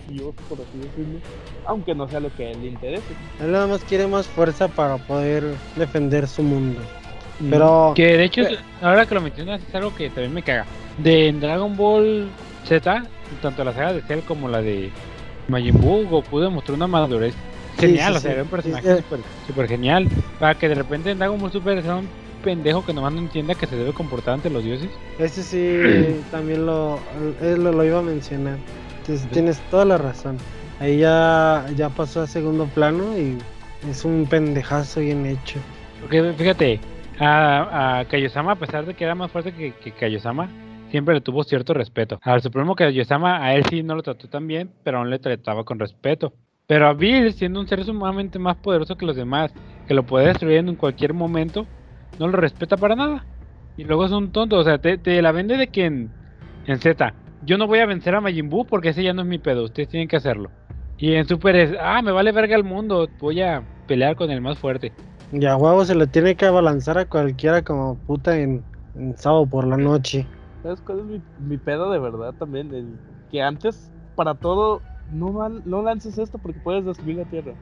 dios, 0.08 0.34
por 0.48 0.58
así 0.58 0.78
decirlo. 0.78 1.20
Aunque 1.66 1.94
no 1.94 2.08
sea 2.08 2.20
lo 2.20 2.34
que 2.34 2.46
a 2.46 2.50
él 2.50 2.62
le 2.62 2.68
interese. 2.68 3.04
Él 3.40 3.52
nada 3.52 3.66
más 3.66 3.82
quiere 3.84 4.06
más 4.06 4.26
fuerza 4.26 4.68
para 4.68 4.96
poder 4.98 5.44
defender 5.76 6.26
su 6.26 6.42
mundo. 6.42 6.80
Pero. 7.50 7.92
Que 7.94 8.16
de 8.16 8.24
hecho, 8.24 8.42
ahora 8.80 9.06
que 9.06 9.14
lo 9.14 9.20
mencionas, 9.20 9.60
es 9.66 9.74
algo 9.74 9.94
que 9.94 10.08
también 10.08 10.34
me 10.34 10.42
caga. 10.42 10.66
De 10.98 11.32
Dragon 11.32 11.76
Ball 11.76 12.28
Z, 12.64 13.04
tanto 13.40 13.64
la 13.64 13.72
saga 13.72 13.92
de 13.94 14.02
Cell 14.02 14.20
como 14.20 14.48
la 14.48 14.60
de 14.60 14.90
Majin 15.48 15.80
Buu, 15.80 16.06
Goku 16.08 16.38
demostró 16.40 16.74
una 16.74 16.86
madurez 16.86 17.34
genial, 17.78 18.12
sí, 18.12 18.18
o 18.18 18.20
sea, 18.20 18.30
sí. 18.30 18.34
era 18.34 18.42
un 18.42 18.48
personaje 18.48 18.82
Sí, 18.82 18.92
eh. 18.92 18.96
súper 19.02 19.20
super 19.46 19.68
genial. 19.68 20.08
Para 20.38 20.54
que 20.54 20.68
de 20.68 20.74
repente 20.74 21.10
en 21.10 21.18
Dragon 21.18 21.40
Ball 21.40 21.52
Super 21.52 21.82
sea 21.82 21.96
un 21.96 22.08
pendejo 22.44 22.84
que 22.84 22.92
nomás 22.92 23.12
no 23.12 23.20
entienda 23.20 23.54
que 23.54 23.66
se 23.66 23.76
debe 23.76 23.92
comportar 23.92 24.34
ante 24.34 24.50
los 24.50 24.64
dioses. 24.64 24.90
Ese 25.18 25.42
sí, 25.42 26.20
también 26.30 26.66
lo, 26.66 26.98
él 27.40 27.62
lo, 27.62 27.72
lo 27.72 27.84
iba 27.84 27.98
a 28.00 28.02
mencionar. 28.02 28.58
Entonces, 29.02 29.28
tienes 29.30 29.60
toda 29.70 29.84
la 29.84 29.98
razón. 29.98 30.38
Ahí 30.78 30.98
ya, 30.98 31.66
ya 31.76 31.88
pasó 31.90 32.22
a 32.22 32.26
segundo 32.26 32.66
plano 32.66 33.18
y 33.18 33.36
es 33.90 34.04
un 34.04 34.26
pendejazo 34.26 35.00
bien 35.00 35.26
hecho. 35.26 35.58
Porque 36.00 36.32
fíjate, 36.36 36.80
a, 37.18 37.98
a 37.98 38.04
Kaiosama, 38.04 38.52
a 38.52 38.56
pesar 38.56 38.86
de 38.86 38.94
que 38.94 39.04
era 39.04 39.14
más 39.14 39.30
fuerte 39.30 39.52
que, 39.52 39.72
que 39.72 39.90
Kaiosama, 39.92 40.48
siempre 40.90 41.14
le 41.14 41.20
tuvo 41.20 41.42
cierto 41.42 41.74
respeto. 41.74 42.20
Al 42.22 42.42
Supremo 42.42 42.76
Kaiosama, 42.76 43.44
a 43.44 43.54
él 43.54 43.64
sí 43.68 43.82
no 43.82 43.96
lo 43.96 44.02
trató 44.02 44.28
tan 44.28 44.46
bien, 44.46 44.70
pero 44.84 44.98
aún 44.98 45.10
le 45.10 45.18
trataba 45.18 45.64
con 45.64 45.78
respeto. 45.78 46.32
Pero 46.68 46.86
a 46.86 46.94
Bill, 46.94 47.32
siendo 47.32 47.60
un 47.60 47.66
ser 47.66 47.84
sumamente 47.84 48.38
más 48.38 48.56
poderoso 48.56 48.96
que 48.96 49.06
los 49.06 49.16
demás, 49.16 49.52
que 49.86 49.94
lo 49.94 50.04
puede 50.04 50.28
destruir 50.28 50.58
en 50.58 50.76
cualquier 50.76 51.12
momento, 51.12 51.66
no 52.18 52.28
lo 52.28 52.36
respeta 52.36 52.76
para 52.76 52.94
nada. 52.94 53.26
Y 53.76 53.84
luego 53.84 54.04
es 54.04 54.12
un 54.12 54.30
tonto, 54.30 54.58
o 54.58 54.64
sea, 54.64 54.78
te, 54.78 54.96
te 54.98 55.20
la 55.22 55.32
vende 55.32 55.56
de 55.56 55.68
que 55.68 55.86
en, 55.86 56.10
en 56.66 56.78
Z, 56.78 57.14
yo 57.42 57.58
no 57.58 57.66
voy 57.66 57.80
a 57.80 57.86
vencer 57.86 58.14
a 58.14 58.20
Majin 58.20 58.48
Buu 58.48 58.66
porque 58.66 58.90
ese 58.90 59.02
ya 59.02 59.12
no 59.12 59.22
es 59.22 59.28
mi 59.28 59.38
pedo, 59.38 59.64
ustedes 59.64 59.88
tienen 59.88 60.08
que 60.08 60.16
hacerlo. 60.16 60.50
Y 60.96 61.14
en 61.14 61.26
Super 61.26 61.56
es, 61.56 61.76
ah, 61.80 62.02
me 62.02 62.12
vale 62.12 62.32
verga 62.32 62.56
el 62.56 62.64
mundo, 62.64 63.08
voy 63.18 63.40
a 63.42 63.62
pelear 63.86 64.14
con 64.16 64.30
el 64.30 64.40
más 64.40 64.58
fuerte. 64.58 64.92
Y 65.32 65.44
a 65.46 65.56
huevo 65.56 65.84
se 65.84 65.94
le 65.94 66.06
tiene 66.06 66.36
que 66.36 66.46
abalanzar 66.46 66.98
a 66.98 67.06
cualquiera 67.06 67.62
como 67.62 67.98
puta 68.00 68.38
en, 68.38 68.64
en 68.94 69.16
sábado 69.16 69.46
por 69.46 69.66
la 69.66 69.76
noche. 69.76 70.26
¿Sabes 70.62 70.80
cuál 70.80 71.00
es 71.00 71.04
mi, 71.06 71.22
mi 71.38 71.58
pedo 71.58 71.90
de 71.90 71.98
verdad 71.98 72.34
también? 72.34 72.72
El 72.72 72.98
que 73.30 73.42
antes, 73.42 73.90
para 74.14 74.34
todo, 74.34 74.82
no, 75.10 75.32
mal- 75.32 75.62
no 75.64 75.82
lances 75.82 76.18
esto 76.18 76.38
porque 76.38 76.60
puedes 76.60 76.84
destruir 76.84 77.16
la 77.16 77.24
Tierra. 77.24 77.54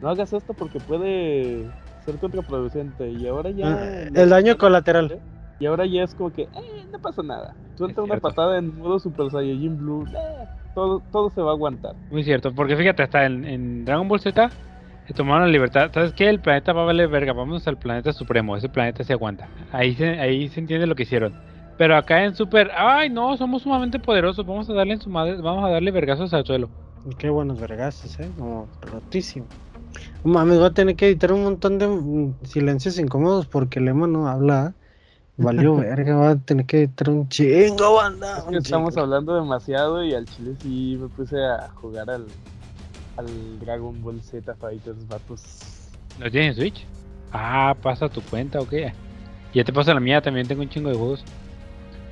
No 0.00 0.08
hagas 0.08 0.32
esto 0.32 0.54
porque 0.54 0.80
puede 0.80 1.70
ser 2.04 2.18
contraproducente. 2.18 3.10
Y 3.10 3.26
ahora 3.28 3.50
ya... 3.50 3.68
Ah, 3.68 4.10
el 4.14 4.30
daño 4.30 4.56
colateral. 4.58 5.20
Y 5.60 5.66
ahora 5.66 5.86
ya 5.86 6.02
es 6.02 6.14
como 6.14 6.32
que, 6.32 6.42
eh, 6.42 6.86
no 6.90 6.98
pasa 6.98 7.22
nada. 7.22 7.54
Suelta 7.76 8.00
Es 8.02 8.10
una 8.10 8.18
patada 8.18 8.58
en 8.58 8.76
modo 8.78 8.98
Super 8.98 9.30
Saiyajin 9.30 9.76
Blue. 9.76 10.06
eh, 10.08 10.48
todo, 10.74 11.02
todo 11.12 11.30
se 11.30 11.42
va 11.42 11.50
a 11.50 11.54
aguantar. 11.54 11.94
Muy 12.10 12.24
cierto, 12.24 12.52
porque 12.52 12.76
fíjate, 12.76 13.02
hasta 13.02 13.26
en, 13.26 13.44
en 13.44 13.84
Dragon 13.84 14.08
Ball 14.08 14.20
Z 14.20 14.50
se 15.06 15.14
tomaron 15.14 15.48
la 15.48 15.52
libertad. 15.52 15.90
¿Sabes 15.92 16.12
qué? 16.12 16.28
El 16.28 16.40
planeta 16.40 16.72
va 16.72 16.82
a 16.82 16.86
valer 16.86 17.08
verga. 17.08 17.32
Vamos 17.32 17.66
al 17.66 17.76
planeta 17.76 18.12
supremo. 18.12 18.56
Ese 18.56 18.68
planeta 18.68 19.02
se 19.04 19.12
aguanta. 19.12 19.48
Ahí 19.72 19.94
se, 19.94 20.18
ahí 20.20 20.48
se 20.48 20.60
entiende 20.60 20.86
lo 20.86 20.94
que 20.94 21.02
hicieron. 21.02 21.34
Pero 21.76 21.96
acá 21.96 22.24
en 22.24 22.34
Super, 22.34 22.70
ay 22.76 23.10
no, 23.10 23.36
somos 23.36 23.62
sumamente 23.62 23.98
poderosos. 23.98 24.46
Vamos 24.46 24.70
a 24.70 24.74
darle 24.74 24.94
en 24.94 25.00
su 25.00 25.10
madre, 25.10 25.40
vamos 25.40 25.64
a 25.64 25.68
darle 25.70 25.90
vergazos 25.90 26.32
al 26.32 26.44
suelo. 26.46 26.68
Y 27.10 27.14
Qué 27.16 27.28
buenos 27.28 27.58
vergazos, 27.58 28.20
eh. 28.20 28.30
Como 28.38 28.68
rotísimo. 28.82 29.46
Mames, 30.22 30.58
voy 30.58 30.66
a 30.66 30.70
tener 30.70 30.94
que 30.94 31.08
editar 31.08 31.32
un 31.32 31.42
montón 31.42 31.78
de 31.78 31.88
mm, 31.88 32.34
silencios 32.44 32.98
incómodos 32.98 33.46
porque 33.46 33.80
Lema 33.80 34.06
no 34.06 34.28
habla. 34.28 34.74
Valió 35.42 35.76
verga, 35.76 36.16
voy 36.16 36.26
a 36.28 36.36
tener 36.36 36.66
que 36.66 36.78
editar 36.80 37.10
un 37.10 37.28
chingo, 37.28 37.94
banda. 37.94 38.38
Es 38.38 38.42
que 38.44 38.48
un 38.50 38.56
estamos 38.56 38.94
chingo. 38.94 39.04
hablando 39.04 39.34
demasiado 39.34 40.04
y 40.04 40.14
al 40.14 40.26
chile 40.26 40.54
sí 40.62 40.96
me 41.00 41.08
puse 41.08 41.36
a 41.44 41.68
jugar 41.74 42.10
al, 42.10 42.26
al 43.16 43.58
Dragon 43.60 44.00
Ball 44.02 44.20
Z 44.22 44.54
Fighters, 44.56 45.06
vatos. 45.08 45.42
¿Lo 46.18 46.30
tienes 46.30 46.50
en 46.50 46.62
Switch? 46.62 46.84
Ah, 47.32 47.74
pasa 47.82 48.08
tu 48.08 48.20
cuenta 48.22 48.60
o 48.60 48.66
qué. 48.68 48.92
Ya 49.54 49.64
te 49.64 49.72
paso 49.72 49.92
la 49.94 50.00
mía, 50.00 50.20
también 50.20 50.46
tengo 50.46 50.62
un 50.62 50.68
chingo 50.68 50.90
de 50.90 50.96
juegos. 50.96 51.24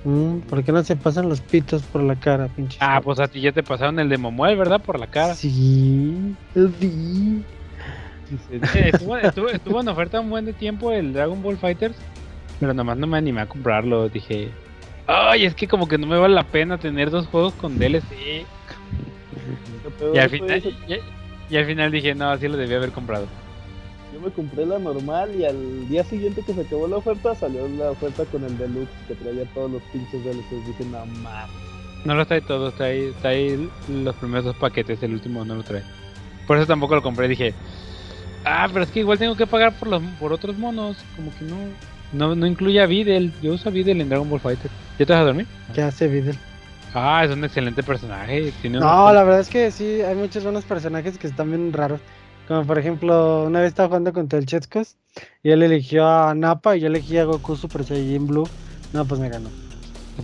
Mm, 0.04 0.38
¿Por 0.48 0.62
qué 0.62 0.70
no 0.72 0.82
se 0.84 0.94
pasan 0.96 1.28
los 1.28 1.40
pitos 1.40 1.82
por 1.82 2.02
la 2.02 2.14
cara, 2.14 2.46
pinche? 2.48 2.78
Ah, 2.80 3.00
pues 3.02 3.18
a 3.20 3.26
ti 3.28 3.40
ya 3.40 3.52
te 3.52 3.62
pasaron 3.62 3.98
el 3.98 4.08
de 4.08 4.16
Momuel, 4.16 4.56
¿verdad? 4.56 4.80
Por 4.80 4.98
la 4.98 5.08
cara. 5.08 5.34
Sí, 5.34 6.34
sí. 6.54 7.42
Estuvo, 8.74 9.16
estuvo- 9.16 9.48
estuvo 9.48 9.80
en 9.80 9.88
oferta 9.88 10.20
un 10.20 10.30
buen 10.30 10.44
de 10.44 10.52
tiempo 10.52 10.92
el 10.92 11.12
Dragon 11.12 11.42
Ball 11.42 11.56
Fighters, 11.56 11.96
pero 12.60 12.74
nomás 12.74 12.98
no 12.98 13.06
me 13.06 13.18
animé 13.18 13.40
a 13.40 13.46
comprarlo. 13.46 14.08
Dije, 14.08 14.50
ay, 15.06 15.44
es 15.44 15.54
que 15.54 15.68
como 15.68 15.88
que 15.88 15.98
no 15.98 16.06
me 16.06 16.18
vale 16.18 16.34
la 16.34 16.44
pena 16.44 16.78
tener 16.78 17.10
dos 17.10 17.26
juegos 17.26 17.54
con 17.54 17.78
DLC. 17.78 18.44
Y 20.14 20.18
al 20.18 20.30
final, 20.30 20.62
y, 20.86 21.00
y 21.54 21.56
al 21.56 21.66
final 21.66 21.90
dije, 21.90 22.14
no, 22.14 22.36
sí 22.36 22.48
lo 22.48 22.56
debía 22.56 22.76
haber 22.76 22.92
comprado. 22.92 23.26
Yo 24.12 24.20
me 24.20 24.30
compré 24.30 24.64
la 24.64 24.78
normal 24.78 25.34
y 25.38 25.44
al 25.44 25.88
día 25.88 26.02
siguiente 26.04 26.42
que 26.42 26.54
se 26.54 26.62
acabó 26.62 26.88
la 26.88 26.96
oferta 26.96 27.34
salió 27.34 27.68
la 27.68 27.90
oferta 27.90 28.24
con 28.26 28.42
el 28.44 28.56
deluxe 28.56 28.90
que 29.06 29.14
traía 29.14 29.44
todos 29.54 29.70
los 29.70 29.82
pinches 29.92 30.24
DLCs. 30.24 30.66
Dije, 30.66 30.84
no 30.90 31.04
mames. 31.06 31.68
No 32.04 32.14
lo 32.14 32.26
trae 32.26 32.40
todo, 32.40 32.70
trae, 32.70 33.12
trae 33.20 33.58
los 33.88 34.14
primeros 34.16 34.44
dos 34.44 34.56
paquetes, 34.56 35.02
el 35.02 35.12
último 35.12 35.44
no 35.44 35.56
lo 35.56 35.62
trae. 35.62 35.82
Por 36.46 36.56
eso 36.56 36.66
tampoco 36.66 36.94
lo 36.94 37.02
compré, 37.02 37.28
dije, 37.28 37.52
ah, 38.44 38.68
pero 38.72 38.84
es 38.84 38.90
que 38.90 39.00
igual 39.00 39.18
tengo 39.18 39.36
que 39.36 39.46
pagar 39.46 39.74
por 39.78 39.88
los 39.88 40.02
por 40.18 40.32
otros 40.32 40.56
monos, 40.56 40.96
como 41.16 41.30
que 41.36 41.44
no, 41.44 41.56
no, 42.12 42.34
no 42.34 42.46
incluye 42.46 42.80
a 42.80 42.86
Videl. 42.86 43.32
Yo 43.42 43.52
uso 43.54 43.68
a 43.68 43.72
Videl 43.72 44.00
en 44.00 44.08
Dragon 44.08 44.28
Ball 44.28 44.40
Fighter. 44.40 44.70
¿Ya 44.98 45.06
te 45.06 45.12
vas 45.12 45.22
a 45.22 45.24
dormir? 45.24 45.46
¿Qué 45.74 45.82
hace 45.82 46.08
Videl? 46.08 46.36
Ah, 46.94 47.22
es 47.24 47.30
un 47.30 47.44
excelente 47.44 47.82
personaje. 47.82 48.52
Tiene 48.62 48.78
No, 48.80 49.12
la 49.12 49.22
verdad 49.24 49.40
es 49.40 49.48
que 49.48 49.70
sí, 49.70 50.00
hay 50.02 50.14
muchos 50.14 50.42
buenos 50.42 50.64
personajes 50.64 51.18
que 51.18 51.26
están 51.26 51.50
bien 51.50 51.72
raros. 51.72 52.00
Como 52.46 52.64
por 52.64 52.78
ejemplo, 52.78 53.44
una 53.44 53.60
vez 53.60 53.68
estaba 53.68 53.88
jugando 53.88 54.12
contra 54.14 54.38
el 54.38 54.46
Chetscos 54.46 54.96
y 55.42 55.50
él 55.50 55.62
eligió 55.62 56.06
a 56.08 56.34
Nappa 56.34 56.76
y 56.76 56.80
yo 56.80 56.86
elegí 56.86 57.18
a 57.18 57.24
Goku 57.24 57.56
Super 57.56 57.84
Saiyajin 57.84 58.26
Blue. 58.26 58.48
No, 58.94 59.04
pues 59.04 59.20
me 59.20 59.28
ganó. 59.28 59.50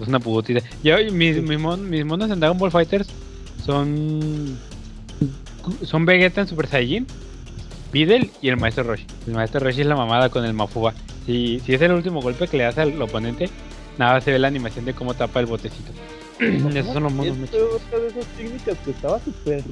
Es 0.00 0.08
una 0.08 0.18
putita. 0.18 0.60
Yo, 0.82 0.96
mis, 1.12 1.36
mis, 1.42 1.58
mon- 1.58 1.88
mis 1.90 2.04
monos 2.04 2.30
en 2.30 2.40
Dragon 2.40 2.56
Ball 2.58 2.70
Fighters 2.70 3.08
son. 3.64 4.58
Son 5.82 6.04
Vegeta 6.04 6.40
en 6.40 6.46
Super 6.48 6.66
Saiyajin, 6.66 7.06
Videl 7.92 8.30
y 8.42 8.48
el 8.48 8.56
Maestro 8.56 8.84
Roshi. 8.84 9.06
El 9.26 9.34
Maestro 9.34 9.60
Roshi 9.60 9.82
es 9.82 9.86
la 9.86 9.96
mamada 9.96 10.28
con 10.30 10.44
el 10.44 10.52
Mafuba. 10.54 10.94
Si, 11.26 11.60
si 11.60 11.74
es 11.74 11.80
el 11.82 11.92
último 11.92 12.20
golpe 12.20 12.48
que 12.48 12.56
le 12.56 12.64
das 12.64 12.78
al 12.78 13.00
oponente, 13.00 13.48
nada 13.98 14.20
se 14.20 14.32
ve 14.32 14.38
la 14.38 14.48
animación 14.48 14.84
de 14.84 14.94
cómo 14.94 15.14
tapa 15.14 15.40
el 15.40 15.46
botecito. 15.46 15.92
Esos 16.40 16.92
son 16.92 17.04
los 17.04 17.12
monos 17.12 17.36
muy 17.36 17.44
Esta 17.44 17.56
es 17.56 17.62
otra 17.62 17.98
de 18.00 18.06
esas 18.08 18.26
técnicas 18.36 18.78
que 18.84 18.90
estaba 18.90 19.18
súper 19.20 19.62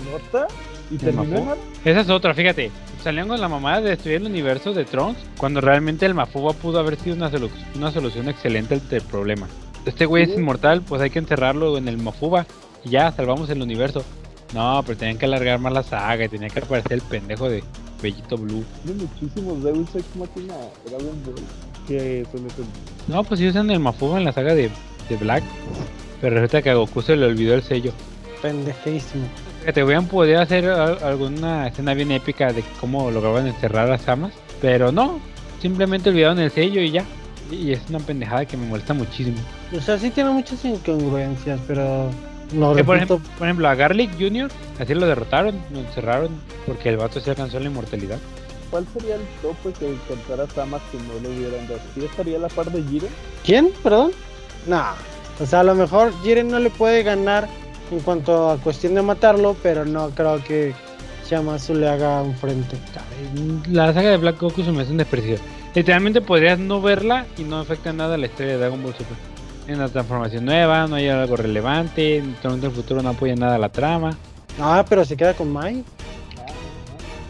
y 0.91 0.97
terminó. 0.97 1.57
Esa 1.85 2.01
es 2.01 2.09
otra, 2.11 2.35
fíjate. 2.35 2.71
Salían 3.03 3.27
con 3.29 3.41
la 3.41 3.49
mamada 3.49 3.81
de 3.81 3.91
destruir 3.91 4.19
el 4.19 4.27
universo 4.27 4.73
de 4.73 4.85
Trunks 4.85 5.19
cuando 5.37 5.61
realmente 5.61 6.07
el 6.07 6.15
Mafuba 6.15 6.53
pudo 6.53 6.79
haber 6.79 6.97
sido 6.97 7.17
una, 7.17 7.31
solu- 7.31 7.51
una 7.75 7.91
solución 7.91 8.29
excelente 8.29 8.75
al 8.75 8.89
del 8.89 9.03
problema. 9.03 9.49
Este 9.85 10.07
güey 10.07 10.23
es 10.25 10.31
inmortal, 10.37 10.83
pues 10.83 11.03
hay 11.03 11.11
que 11.11 11.19
encerrarlo 11.19 11.77
en 11.77 11.89
el 11.89 11.99
Mafuba 11.99 12.47
y 12.85 12.91
ya 12.91 13.11
salvamos 13.11 13.51
el 13.51 13.61
universo. 13.61 14.05
No, 14.55 14.83
pero 14.87 14.97
tenían 14.99 15.19
que 15.19 15.25
alargar 15.25 15.59
más 15.59 15.73
la 15.73 15.83
saga 15.83 16.25
y 16.25 16.29
tenía 16.29 16.49
que 16.49 16.61
aparecer 16.61 16.93
el 16.93 17.01
pendejo 17.01 17.49
de 17.49 17.65
Bellito 18.03 18.37
Blue. 18.37 18.65
Hay 18.87 18.95
muchísimos 18.95 19.63
Deus 19.63 19.89
Ex 19.95 20.05
Machina 20.17 20.55
Dragon 20.87 21.23
Ball 21.25 21.35
que 21.87 22.25
se 22.31 22.39
No, 23.13 23.25
pues 23.25 23.41
sí 23.41 23.49
usan 23.49 23.71
el 23.71 23.79
Mafuba 23.81 24.19
en 24.19 24.25
la 24.25 24.33
saga 24.33 24.55
de, 24.55 24.71
de 25.09 25.17
Black. 25.17 25.43
Pero 26.21 26.35
resulta 26.37 26.63
que 26.63 26.71
a 26.71 26.75
Goku 26.75 27.03
se 27.03 27.17
le 27.17 27.27
olvidó 27.27 27.55
el 27.55 27.63
sello. 27.63 27.93
Pendejísimo. 28.41 29.25
Fíjate, 29.61 29.85
hubieran 29.85 30.07
podido 30.07 30.41
hacer 30.41 30.69
al- 30.69 31.03
alguna 31.03 31.69
escena 31.69 31.95
bien 31.95 32.11
épica 32.13 32.53
de 32.53 32.63
cómo 32.81 33.11
lograban 33.11 33.47
encerrar 33.47 33.91
a 33.93 33.99
Samas, 33.99 34.33
pero 34.61 34.91
no, 34.93 35.21
simplemente 35.61 36.11
olvidaron 36.11 36.39
el 36.41 36.51
sello 36.51 36.81
y 36.81 36.91
ya. 36.91 37.05
Y 37.51 37.73
es 37.73 37.81
una 37.89 37.99
pendejada 37.99 38.45
que 38.47 38.57
me 38.57 38.67
molesta 38.67 38.95
muchísimo. 38.95 39.37
O 39.77 39.81
sea, 39.81 39.99
sí 39.99 40.11
tiene 40.11 40.31
muchas 40.31 40.65
incongruencias, 40.65 41.61
pero. 41.67 42.11
Que, 42.77 42.85
por, 42.85 42.97
ejemplo, 42.97 43.21
por 43.39 43.47
ejemplo, 43.47 43.69
a 43.69 43.75
Garlic 43.75 44.11
Jr. 44.19 44.51
así 44.79 44.95
lo 44.95 45.07
derrotaron, 45.07 45.61
lo 45.73 45.81
encerraron 45.81 46.31
porque 46.67 46.91
el 46.91 46.99
vato 46.99 47.19
se 47.21 47.31
alcanzó 47.31 47.59
la 47.59 47.67
inmortalidad. 47.67 48.19
¿Cuál 48.71 48.87
sería 48.93 49.17
el 49.17 49.23
tope 49.41 49.73
que 49.79 49.91
encontrara 49.91 50.47
Samas 50.49 50.83
que 50.91 50.99
no 50.99 51.15
lo 51.23 51.35
hubieran 51.35 51.67
dado? 51.67 51.81
¿Sí 51.95 52.05
estaría 52.05 52.37
a 52.37 52.41
la 52.41 52.49
par 52.49 52.71
de 52.71 52.83
Jiren? 52.83 53.11
¿Quién? 53.45 53.71
¿Perdón? 53.83 54.13
Nah. 54.67 54.93
O 55.41 55.47
sea, 55.47 55.61
a 55.61 55.65
lo 55.65 55.75
mejor 55.75 56.13
Jiren 56.23 56.49
no 56.49 56.59
le 56.59 56.71
puede 56.71 57.03
ganar 57.03 57.49
en 57.91 58.01
cuanto 58.01 58.51
a 58.51 58.59
cuestión 58.59 58.95
de 58.95 59.03
matarlo, 59.03 59.57
pero 59.63 59.85
no 59.85 60.11
creo 60.11 60.43
que 60.45 60.75
Yamazu 61.29 61.75
le 61.75 61.89
haga 61.89 62.23
un 62.23 62.35
frente. 62.35 62.77
La 63.71 63.93
saga 63.93 64.11
de 64.11 64.17
Black 64.19 64.41
Goku 64.41 64.63
se 64.63 64.73
me 64.73 64.83
hace 64.83 64.93
un 64.93 64.99
desprecio. 64.99 65.37
Literalmente 65.75 66.21
podrías 66.21 66.59
no 66.59 66.81
verla 66.83 67.27
y 67.39 67.45
no 67.45 67.59
afecta 67.59 67.93
nada 67.93 68.15
a 68.15 68.19
la 68.19 68.27
historia 68.27 68.53
de 68.53 68.59
Dragon 68.59 68.83
Ball 68.83 68.93
Super. 68.93 69.32
En 69.69 69.77
una 69.77 69.89
transformación 69.89 70.45
nueva, 70.45 70.87
no 70.89 70.97
hay 70.97 71.09
algo 71.09 71.37
relevante, 71.37 72.19
en 72.19 72.35
Torneo 72.35 72.61
del 72.63 72.73
futuro 72.73 73.01
no 73.01 73.11
apoya 73.11 73.37
nada 73.37 73.55
a 73.55 73.59
la 73.59 73.69
trama. 73.69 74.17
Ah, 74.61 74.85
pero 74.89 75.05
se 75.05 75.17
queda 75.17 75.35
con 75.35 75.53
Mai. 75.53 75.85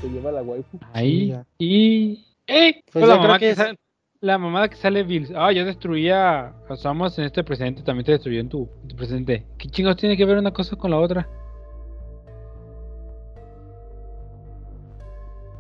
Se 0.01 0.09
lleva 0.09 0.33
la 0.33 0.43
waifu. 0.43 0.78
Ahí. 0.93 1.35
Y. 1.59 2.24
¡Eh! 2.47 2.83
Pues 2.91 3.07
la, 3.07 3.16
mamá 3.16 3.39
que 3.39 3.55
que 3.55 3.76
la 4.20 4.39
mamada 4.39 4.68
que 4.68 4.76
sale 4.76 5.03
Bills. 5.03 5.33
Ah, 5.37 5.53
yo 5.53 5.64
destruía 5.64 6.55
a 6.68 6.76
Samus 6.76 7.18
en 7.18 7.26
este 7.26 7.45
presente, 7.45 7.83
también 7.83 8.07
te 8.07 8.12
destruyó 8.12 8.41
en 8.41 8.49
tu, 8.49 8.68
en 8.83 8.89
tu 8.89 8.97
presente. 8.97 9.47
¿Qué 9.59 9.68
chingos 9.68 9.97
tiene 9.97 10.16
que 10.16 10.24
ver 10.24 10.39
una 10.39 10.53
cosa 10.53 10.76
con 10.76 10.91
la 10.91 10.99
otra? 10.99 11.28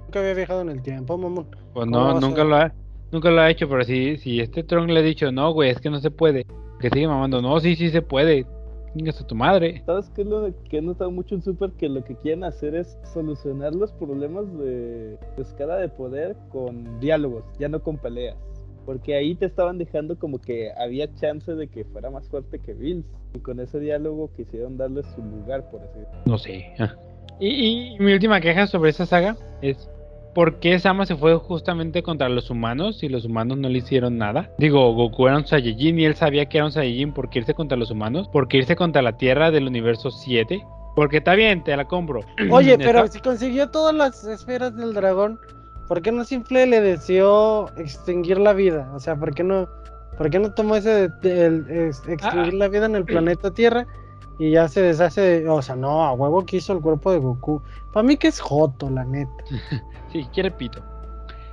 Nunca 0.04 0.20
había 0.20 0.34
viajado 0.34 0.62
en 0.62 0.70
el 0.70 0.82
tiempo, 0.82 1.18
mamón. 1.18 1.46
Pues 1.50 1.86
¿Cómo 1.86 1.86
no, 1.86 2.20
nunca 2.20 2.44
lo 2.44 2.56
ha, 2.56 2.72
nunca 3.10 3.30
lo 3.30 3.40
ha 3.40 3.50
hecho, 3.50 3.68
pero 3.68 3.82
si, 3.84 4.16
si 4.18 4.40
este 4.40 4.62
Tron 4.62 4.92
le 4.92 5.00
ha 5.00 5.02
dicho, 5.02 5.32
no, 5.32 5.52
güey, 5.52 5.70
es 5.70 5.80
que 5.80 5.90
no 5.90 6.00
se 6.00 6.10
puede, 6.10 6.46
que 6.82 6.90
sigue 6.90 7.08
mamando, 7.08 7.40
no, 7.40 7.58
sí, 7.60 7.76
sí 7.76 7.88
se 7.88 8.02
puede, 8.02 8.44
chingas 8.94 9.20
a 9.20 9.26
tu 9.26 9.34
madre. 9.34 9.82
¿Sabes 9.86 10.10
qué 10.14 10.22
es 10.22 10.28
lo 10.28 10.52
que 10.68 10.78
he 10.78 10.82
notado 10.82 11.10
mucho 11.10 11.34
en 11.34 11.42
Super? 11.42 11.70
Que 11.70 11.88
lo 11.88 12.04
que 12.04 12.16
quieren 12.16 12.44
hacer 12.44 12.74
es 12.74 12.98
solucionar 13.14 13.74
los 13.74 13.92
problemas 13.92 14.52
de, 14.58 15.16
de 15.36 15.42
escala 15.42 15.76
de 15.76 15.88
poder 15.88 16.36
con 16.50 17.00
diálogos, 17.00 17.44
ya 17.58 17.68
no 17.68 17.82
con 17.82 17.96
peleas. 17.96 18.36
Porque 18.84 19.14
ahí 19.14 19.36
te 19.36 19.46
estaban 19.46 19.78
dejando 19.78 20.18
como 20.18 20.40
que 20.40 20.72
había 20.76 21.14
chance 21.14 21.54
de 21.54 21.68
que 21.68 21.84
fuera 21.84 22.10
más 22.10 22.28
fuerte 22.28 22.58
que 22.58 22.74
Bills. 22.74 23.06
Y 23.32 23.38
con 23.38 23.60
ese 23.60 23.78
diálogo 23.78 24.28
quisieron 24.36 24.76
darle 24.76 25.04
su 25.14 25.22
lugar, 25.22 25.70
por 25.70 25.80
así 25.82 26.00
decirlo. 26.00 26.22
No 26.26 26.36
sé. 26.36 26.74
ah. 26.80 26.92
Y, 27.38 27.94
y 27.94 27.98
mi 28.00 28.12
última 28.12 28.40
queja 28.40 28.66
sobre 28.66 28.90
esta 28.90 29.06
saga 29.06 29.36
es 29.62 29.88
¿por 30.34 30.60
qué 30.60 30.78
Sama 30.78 31.06
se 31.06 31.16
fue 31.16 31.36
justamente 31.36 32.02
contra 32.02 32.28
los 32.28 32.50
humanos 32.50 32.98
si 32.98 33.08
los 33.08 33.24
humanos 33.24 33.58
no 33.58 33.68
le 33.68 33.78
hicieron 33.78 34.18
nada? 34.18 34.50
Digo, 34.58 34.92
Goku 34.94 35.28
era 35.28 35.38
un 35.38 35.46
Saiyajin 35.46 35.98
y 35.98 36.04
él 36.04 36.14
sabía 36.14 36.46
que 36.46 36.58
era 36.58 36.66
un 36.66 36.72
Saiyajin 36.72 37.12
¿por 37.12 37.30
qué 37.30 37.40
irse 37.40 37.54
contra 37.54 37.76
los 37.76 37.90
humanos? 37.90 38.28
¿Por 38.28 38.48
qué 38.48 38.58
irse 38.58 38.76
contra 38.76 39.02
la 39.02 39.16
Tierra 39.16 39.50
del 39.50 39.66
universo 39.66 40.10
7? 40.10 40.64
Porque 40.94 41.18
está 41.18 41.34
bien, 41.34 41.64
te 41.64 41.76
la 41.76 41.86
compro. 41.86 42.20
Oye, 42.50 42.78
pero 42.78 43.06
si 43.08 43.20
consiguió 43.20 43.70
todas 43.70 43.94
las 43.94 44.24
esferas 44.24 44.76
del 44.76 44.94
dragón, 44.94 45.38
¿por 45.88 46.02
qué 46.02 46.12
no 46.12 46.24
simple 46.24 46.66
le 46.66 46.80
deseó 46.80 47.70
extinguir 47.76 48.38
la 48.38 48.52
vida? 48.52 48.90
O 48.94 49.00
sea, 49.00 49.16
¿por 49.16 49.34
qué 49.34 49.44
no, 49.44 49.68
por 50.16 50.30
qué 50.30 50.38
no 50.38 50.52
tomó 50.52 50.76
ese 50.76 51.08
de, 51.08 51.88
extinguir 51.88 52.54
Ah. 52.54 52.56
la 52.56 52.68
vida 52.68 52.86
en 52.86 52.96
el 52.96 53.04
planeta 53.04 53.52
Tierra 53.52 53.86
y 54.46 54.50
ya 54.52 54.68
se 54.68 54.82
deshace? 54.82 55.20
de- 55.20 55.48
o 55.48 55.60
sea, 55.62 55.76
no, 55.76 56.04
a 56.04 56.12
huevo 56.12 56.44
que 56.44 56.56
hizo 56.58 56.72
el 56.72 56.80
cuerpo 56.80 57.12
de 57.12 57.18
Goku. 57.18 57.62
Para 57.92 58.06
mí 58.06 58.16
que 58.16 58.28
es 58.28 58.40
Joto, 58.40 58.90
la 58.90 59.04
neta. 59.04 59.30
Sí, 60.12 60.26
quiere 60.34 60.50
pito. 60.50 60.82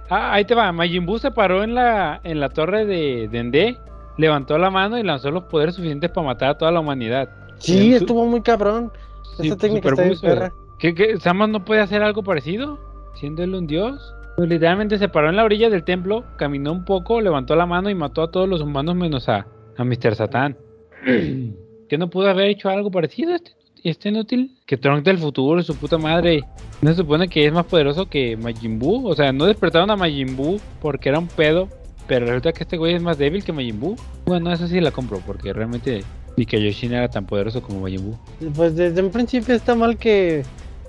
Ah, 0.10 0.34
ahí 0.34 0.44
te 0.44 0.54
va. 0.54 0.72
Majin 0.74 1.06
Buu 1.06 1.18
se 1.18 1.32
paró 1.32 1.64
en 1.64 1.76
la, 1.76 2.20
en 2.26 2.40
la 2.42 2.50
torre 2.50 2.86
de 2.86 3.30
Dende, 3.32 3.78
levantó 4.18 4.58
la 4.58 4.70
mano 4.70 4.98
y 4.98 5.04
lanzó 5.04 5.32
los 5.32 5.44
poderes 5.46 5.76
suficientes 5.76 6.12
para 6.12 6.28
matar 6.28 6.50
a 6.50 6.58
toda 6.58 6.70
la 6.72 6.82
humanidad. 6.82 7.30
Sí, 7.60 7.92
Su- 7.92 7.98
estuvo 8.00 8.26
muy 8.26 8.42
cabrón. 8.42 8.92
Sí, 9.38 9.44
Esta 9.48 9.56
técnica 9.56 9.90
está 9.90 10.04
bien 10.04 10.20
perra. 10.20 10.52
¿Qué, 10.78 10.94
qué? 10.94 11.18
¿Samas 11.20 11.48
no 11.50 11.64
puede 11.64 11.80
hacer 11.82 12.04
algo 12.04 12.22
parecido? 12.24 12.78
Siendo 13.14 13.44
él 13.44 13.56
un 13.56 13.66
dios. 13.68 14.14
Pues 14.36 14.50
literalmente 14.50 14.98
se 14.98 15.08
paró 15.08 15.30
en 15.30 15.36
la 15.38 15.44
orilla 15.46 15.70
del 15.70 15.84
templo, 15.86 16.26
caminó 16.38 16.72
un 16.74 16.84
poco, 16.84 17.22
levantó 17.22 17.56
la 17.56 17.66
mano 17.66 17.90
y 17.90 17.96
mató 17.96 18.24
a 18.24 18.32
todos 18.32 18.50
los 18.50 18.62
humanos 18.62 18.96
menos 18.96 19.30
a, 19.30 19.46
a 19.78 19.84
Mr. 19.86 20.16
Satan. 20.16 20.58
¿Que 21.90 21.98
no 21.98 22.10
pudo 22.10 22.30
haber 22.30 22.50
hecho 22.50 22.70
algo 22.70 22.92
parecido 22.92 23.34
este, 23.36 23.52
este 23.84 24.10
inútil? 24.10 24.56
Que 24.66 24.78
Trunks 24.78 25.04
del 25.04 25.18
futuro, 25.18 25.62
su 25.64 25.76
puta 25.76 25.98
madre. 25.98 26.42
¿No 26.82 26.92
se 26.92 26.98
supone 26.98 27.28
que 27.28 27.46
es 27.46 27.52
más 27.52 27.66
poderoso 27.66 28.06
que 28.08 28.38
Majin 28.38 28.78
Buu? 28.80 29.08
O 29.08 29.16
sea, 29.16 29.34
no 29.34 29.46
despertaron 29.46 29.90
a 29.92 29.96
Majin 29.96 30.36
Buu 30.38 30.60
porque 30.82 31.10
era 31.10 31.20
un 31.20 31.28
pedo, 31.28 31.68
pero 32.08 32.26
resulta 32.28 32.54
que 32.54 32.64
este 32.64 32.78
güey 32.78 32.94
es 32.96 33.02
más 33.02 33.18
débil 33.18 33.44
que 33.44 33.52
Majin 33.52 33.80
Buu. 33.80 33.96
Bueno, 34.26 34.52
eso 34.54 34.68
sí 34.68 34.80
la 34.80 34.92
compro, 34.92 35.20
porque 35.26 35.52
realmente 35.52 36.04
ni 36.38 36.46
que 36.46 36.62
Yoshin 36.64 36.94
era 36.94 37.10
tan 37.10 37.26
poderoso 37.26 37.62
como 37.62 37.82
Majin 37.82 38.04
Buu. 38.06 38.18
Pues 38.56 38.76
desde 38.76 39.02
un 39.02 39.10
principio 39.12 39.56
está 39.56 39.74
mal 39.76 39.98
que 39.98 40.44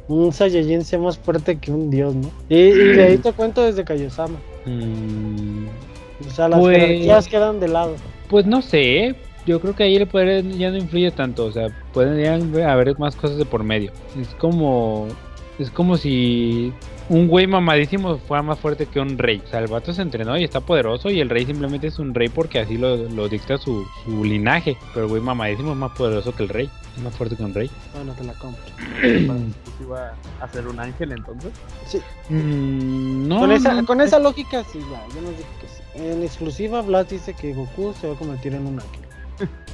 un 0.07 0.33
Saiyajin 0.33 0.85
sea 0.85 0.99
más 0.99 1.17
fuerte 1.19 1.59
que 1.59 1.71
un 1.73 1.89
dios, 1.91 2.15
¿no? 2.15 2.31
Y, 2.49 2.57
y 2.57 2.73
de 2.73 3.03
ahí 3.05 3.19
te 3.19 3.33
cuento 3.33 3.63
desde 3.63 3.85
Kaiosama. 3.85 4.39
Mm, 4.67 5.67
O 6.27 6.31
sea, 6.31 6.49
las 6.49 6.61
Pues- 6.61 6.77
jerarquías 6.79 7.29
quedan 7.29 7.59
de 7.61 7.69
lado. 7.69 7.95
Pues 8.29 8.45
no 8.47 8.61
sé, 8.63 9.15
yo 9.47 9.61
creo 9.61 9.75
que 9.75 9.85
ahí 9.85 9.97
el 9.97 10.07
poder 10.07 10.47
ya 10.49 10.71
no 10.71 10.77
influye 10.77 11.11
tanto, 11.11 11.47
o 11.47 11.53
sea, 11.53 11.69
pueden 11.93 12.63
haber 12.65 12.99
más 12.99 13.17
cosas 13.17 13.39
de 13.39 13.45
por 13.45 13.65
medio. 13.65 13.93
Es 14.21 14.29
como 14.35 15.09
es 15.59 15.71
como 15.71 15.99
si 15.99 16.73
un 17.11 17.29
güey 17.29 17.47
mamadísimo 17.47 18.17
fuera 18.19 18.43
más 18.43 18.59
fuerte 18.59 18.87
que 18.87 18.99
un 18.99 19.19
rey. 19.19 19.43
O 19.45 19.49
sea, 19.49 19.59
el 19.59 19.67
vato 19.67 19.93
se 19.93 20.01
entrenó 20.01 20.39
y 20.39 20.45
está 20.45 20.61
poderoso 20.61 21.11
y 21.11 21.21
el 21.21 21.29
rey 21.29 21.45
simplemente 21.45 21.89
es 21.89 21.99
un 21.99 22.15
rey 22.15 22.29
porque 22.29 22.61
así 22.61 22.79
lo, 22.79 22.97
lo 22.97 23.29
dicta 23.29 23.59
su, 23.59 23.85
su 24.05 24.25
linaje. 24.25 24.77
Pero 24.95 25.05
el 25.07 25.11
güey 25.11 25.21
mamadísimo 25.23 25.73
es 25.73 25.77
más 25.77 25.91
poderoso 25.93 26.35
que 26.35 26.45
el 26.45 26.49
rey, 26.49 26.71
es 26.97 27.03
más 27.03 27.15
fuerte 27.15 27.37
que 27.37 27.43
un 27.43 27.53
rey. 27.53 27.71
Bueno, 27.95 28.15
te 28.15 28.25
la 28.25 28.33
compro. 28.35 28.63
Iba 29.83 30.15
a 30.41 30.49
ser 30.49 30.67
un 30.67 30.81
ángel 30.81 31.13
entonces. 31.13 31.53
Sí, 31.87 32.01
Mm, 32.31 33.27
no, 33.27 33.41
con, 33.41 33.51
esa, 33.51 33.75
no, 33.75 33.85
con 33.87 34.01
esa 34.01 34.21
lógica 34.21 34.63
sí, 34.63 34.79
ya, 34.79 35.05
yo 35.15 35.21
no 35.21 35.31
digo 35.31 35.49
que 35.61 35.67
sí. 35.67 35.83
En 36.01 36.23
exclusiva, 36.23 36.81
Blas 36.81 37.09
dice 37.09 37.35
que 37.35 37.53
Goku 37.53 37.93
se 38.01 38.07
va 38.07 38.15
a 38.15 38.17
convertir 38.17 38.55
en 38.55 38.67
un 38.67 38.81
ángel. 38.81 39.10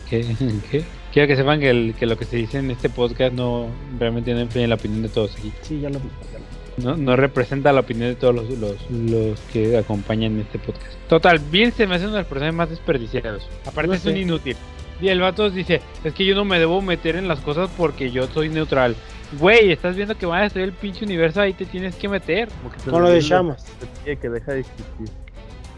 ¿Qué? 0.09 0.25
¿Qué? 0.71 0.85
Quiero 1.13 1.29
que 1.29 1.37
sepan 1.37 1.61
que, 1.61 1.71
el- 1.71 1.95
que 1.99 2.07
lo 2.07 2.17
que 2.19 2.25
se 2.25 2.37
dice 2.37 2.59
en 2.59 2.71
este 2.71 2.91
podcast 2.91 3.33
no 3.33 3.67
realmente 3.99 4.33
no 4.35 4.41
influye 4.43 4.65
en 4.65 4.71
la 4.71 4.77
opinión 4.77 5.03
de 5.03 5.09
todos 5.09 5.35
aquí. 5.37 5.53
Sí, 5.63 5.81
ya 5.81 5.89
lo 5.91 5.99
vi. 5.99 6.09
ya 6.33 6.39
lo 6.39 6.45
vi. 6.45 6.85
No, 6.85 6.95
no 6.97 7.17
representa 7.17 7.73
la 7.73 7.81
opinión 7.81 8.11
de 8.11 8.17
todos 8.17 8.35
los, 8.35 8.51
los, 8.59 8.77
los 8.91 9.41
que 9.53 9.79
acompañan 9.79 10.39
este 10.41 10.59
podcast. 10.59 10.93
Total, 11.09 11.39
Bill 11.39 11.73
se 11.73 11.87
me 11.87 11.95
hace 11.95 12.05
uno 12.05 12.15
de 12.15 12.21
los 12.21 12.29
personajes 12.29 12.55
más 12.55 12.69
desperdiciados. 12.71 13.49
Aparte 13.65 13.89
No 13.89 13.95
es 13.95 14.05
un 14.05 14.17
inútil. 14.17 14.57
Y 15.01 15.09
el 15.09 15.21
vato 15.21 15.49
dice, 15.51 15.81
es 16.05 16.13
que 16.15 16.25
yo 16.27 16.35
no 16.35 16.45
me 16.45 16.59
debo 16.59 16.81
meter 16.83 17.17
en 17.17 17.29
las 17.29 17.41
cosas 17.41 17.71
porque 17.77 18.11
yo 18.11 18.27
soy 18.29 18.49
neutral. 18.51 18.95
Güey, 19.39 19.73
estás 19.73 19.97
viendo 19.97 20.17
que 20.17 20.25
van 20.27 20.41
a 20.41 20.43
destruir 20.45 20.67
el 20.69 20.73
pinche 20.75 21.05
universo, 21.05 21.41
ahí 21.41 21.53
te 21.55 21.65
tienes 21.67 21.97
que 21.97 22.09
meter. 22.09 22.49
Con 22.89 23.03
lo 23.03 23.09
de 23.11 23.21
Shamas. 23.21 23.65
que- 24.05 24.17
deja 24.29 24.53
de 24.53 24.61
existir. 24.61 25.09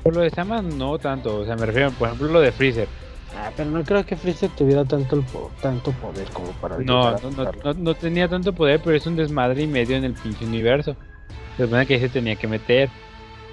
Por 0.02 0.14
lo 0.16 0.20
de 0.22 0.30
Sama 0.30 0.62
no 0.62 0.98
tanto, 0.98 1.40
o 1.40 1.44
sea, 1.44 1.56
me 1.56 1.66
refiero, 1.66 1.90
por 1.92 2.08
ejemplo, 2.08 2.28
lo 2.28 2.40
de 2.40 2.52
Freezer. 2.52 2.88
Ah, 3.34 3.52
pero 3.56 3.70
no 3.70 3.84
creo 3.84 4.04
que 4.04 4.16
Freezer 4.16 4.50
tuviera 4.50 4.84
tanto, 4.84 5.16
el 5.16 5.22
po- 5.24 5.52
tanto 5.60 5.92
poder 5.92 6.30
como 6.32 6.52
para 6.54 6.78
No, 6.78 7.12
no, 7.20 7.30
no, 7.30 7.44
no- 7.64 7.74
no 7.74 7.94
tenía 7.94 8.28
tanto 8.28 8.52
poder, 8.52 8.80
pero 8.82 8.96
es 8.96 9.06
un 9.06 9.16
desmadre 9.16 9.62
y 9.62 9.66
medio 9.66 9.96
en 9.96 10.04
el 10.04 10.14
pinche 10.14 10.44
universo. 10.44 10.96
Se 11.56 11.64
supone 11.64 11.86
que 11.86 11.94
ahí 11.94 12.00
se 12.00 12.08
tenía 12.08 12.36
que 12.36 12.46
meter. 12.46 12.90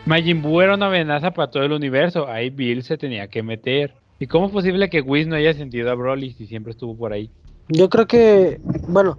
Majin 0.05 0.41
Buu 0.41 0.61
era 0.61 0.76
una 0.76 0.88
amenaza 0.88 1.32
para 1.32 1.49
todo 1.49 1.63
el 1.63 1.71
universo, 1.71 2.28
ahí 2.28 2.49
Bill 2.49 2.84
se 2.84 2.97
tenía 2.97 3.28
que 3.28 3.41
meter. 3.41 3.95
¿Y 4.19 4.28
cómo 4.28 4.45
es 4.45 4.51
posible 4.51 4.89
que 4.89 5.01
Whis 5.01 5.28
no 5.28 5.36
haya 5.36 5.53
sentido 5.53 5.91
a 5.91 5.95
Broly 5.95 6.32
si 6.34 6.45
siempre 6.45 6.71
estuvo 6.71 6.95
por 6.95 7.11
ahí? 7.11 7.32
Yo 7.67 7.89
creo 7.89 8.05
que, 8.05 8.59
bueno, 8.88 9.17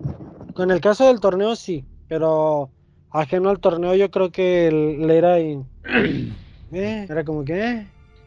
con 0.55 0.71
el 0.71 0.81
caso 0.81 1.09
del 1.09 1.21
torneo 1.21 1.57
sí, 1.57 1.85
pero 2.09 2.71
ajeno 3.11 3.51
al 3.51 3.59
torneo 3.61 3.95
yo 3.95 4.11
creo 4.11 4.31
que 4.31 4.69
él 4.69 5.11
era 5.11 5.41
y, 5.41 5.59
eh, 6.73 7.07
era 7.09 7.25
como 7.25 7.45
que 7.45 7.59
eh, 7.71 7.87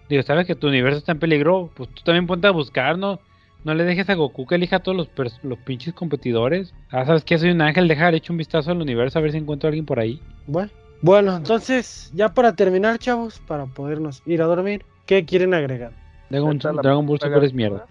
Digo, 0.10 0.24
sabes 0.24 0.48
que 0.48 0.56
tu 0.56 0.68
universo 0.68 0.98
está 1.00 1.12
en 1.12 1.20
peligro, 1.20 1.70
pues 1.76 1.90
tú 1.90 2.02
también 2.04 2.28
ponte 2.28 2.48
a 2.48 2.52
buscar, 2.52 2.98
¿no? 2.98 3.20
No 3.64 3.74
le 3.76 3.84
dejes 3.84 4.10
a 4.10 4.16
Goku 4.16 4.46
que 4.48 4.56
elija 4.56 4.78
a 4.78 4.80
todos 4.80 4.98
los, 4.98 5.10
los 5.44 5.60
pinches 5.60 5.94
competidores. 5.94 6.74
Ah, 6.90 7.06
sabes 7.06 7.24
que 7.24 7.38
soy 7.38 7.52
un 7.52 7.62
ángel, 7.62 7.88
deja 7.88 8.10
echar 8.10 8.32
un 8.32 8.38
vistazo 8.38 8.72
al 8.72 8.82
universo 8.82 9.20
a 9.20 9.22
ver 9.22 9.32
si 9.32 9.38
encuentro 9.38 9.68
a 9.68 9.70
alguien 9.70 9.86
por 9.86 10.00
ahí. 10.00 10.22
bueno. 10.48 10.72
Bueno, 11.02 11.38
entonces, 11.38 12.12
ya 12.14 12.28
para 12.34 12.58
terminar, 12.58 13.00
chavos, 13.00 13.40
para 13.48 13.66
podernos 13.68 14.22
ir 14.26 14.42
a 14.42 14.46
dormir, 14.48 14.84
¿qué 15.06 15.24
quieren 15.24 15.54
agregar? 15.54 15.94
Dragon, 16.30 16.58
Dragon 16.60 17.06
Ball 17.06 17.20
Super 17.22 17.42
es 17.46 17.54
mierda. 17.54 17.86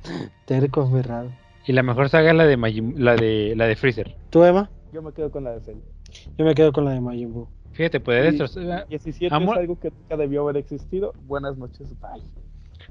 Terco 0.44 0.86
Ferrado. 0.90 1.30
Y 1.66 1.72
la 1.72 1.82
mejor 1.82 2.10
saga 2.10 2.30
es 2.32 2.36
la 2.36 2.44
de 2.44 2.58
Majin- 2.58 2.96
la 2.98 3.16
de 3.16 3.54
la 3.56 3.66
de 3.66 3.76
Freezer. 3.76 4.14
¿Tú, 4.28 4.44
Emma? 4.44 4.68
Yo 4.92 5.00
me 5.00 5.12
quedo 5.12 5.30
con 5.30 5.42
la 5.44 5.52
de 5.52 5.60
Cell. 5.60 5.78
Yo 6.36 6.44
me 6.44 6.54
quedo 6.54 6.70
con 6.70 6.84
la 6.84 6.90
de 6.92 7.00
Majin 7.00 7.32
Buu. 7.32 7.48
Fíjate, 7.78 8.00
puede 8.00 8.32
Sí. 8.32 8.38
destrozar. 8.38 8.88
17 8.88 9.32
Amo- 9.32 9.52
es 9.52 9.58
algo 9.60 9.78
que 9.78 9.90
nunca 9.92 10.16
debió 10.16 10.42
haber 10.42 10.56
existido. 10.56 11.14
Buenas 11.28 11.56
noches, 11.56 11.88
bye. 12.00 12.20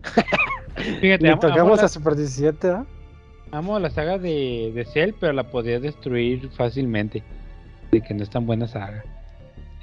Fíjate, 1.02 1.24
Le 1.24 1.30
amo, 1.32 1.42
amo 1.42 1.50
tocamos 1.54 1.78
la, 1.80 1.84
a 1.86 1.88
Super 1.90 2.16
17, 2.16 2.70
¿ah? 2.70 2.86
amo 3.52 3.78
la 3.80 3.90
saga 3.90 4.18
de, 4.18 4.72
de 4.74 4.86
Cell, 4.86 5.12
pero 5.20 5.34
la 5.34 5.44
podría 5.50 5.82
destruir 5.82 6.50
fácilmente. 6.52 7.22
De 7.92 8.00
que 8.00 8.14
no 8.14 8.24
es 8.24 8.30
tan 8.30 8.46
buena 8.46 8.66
saga. 8.68 9.04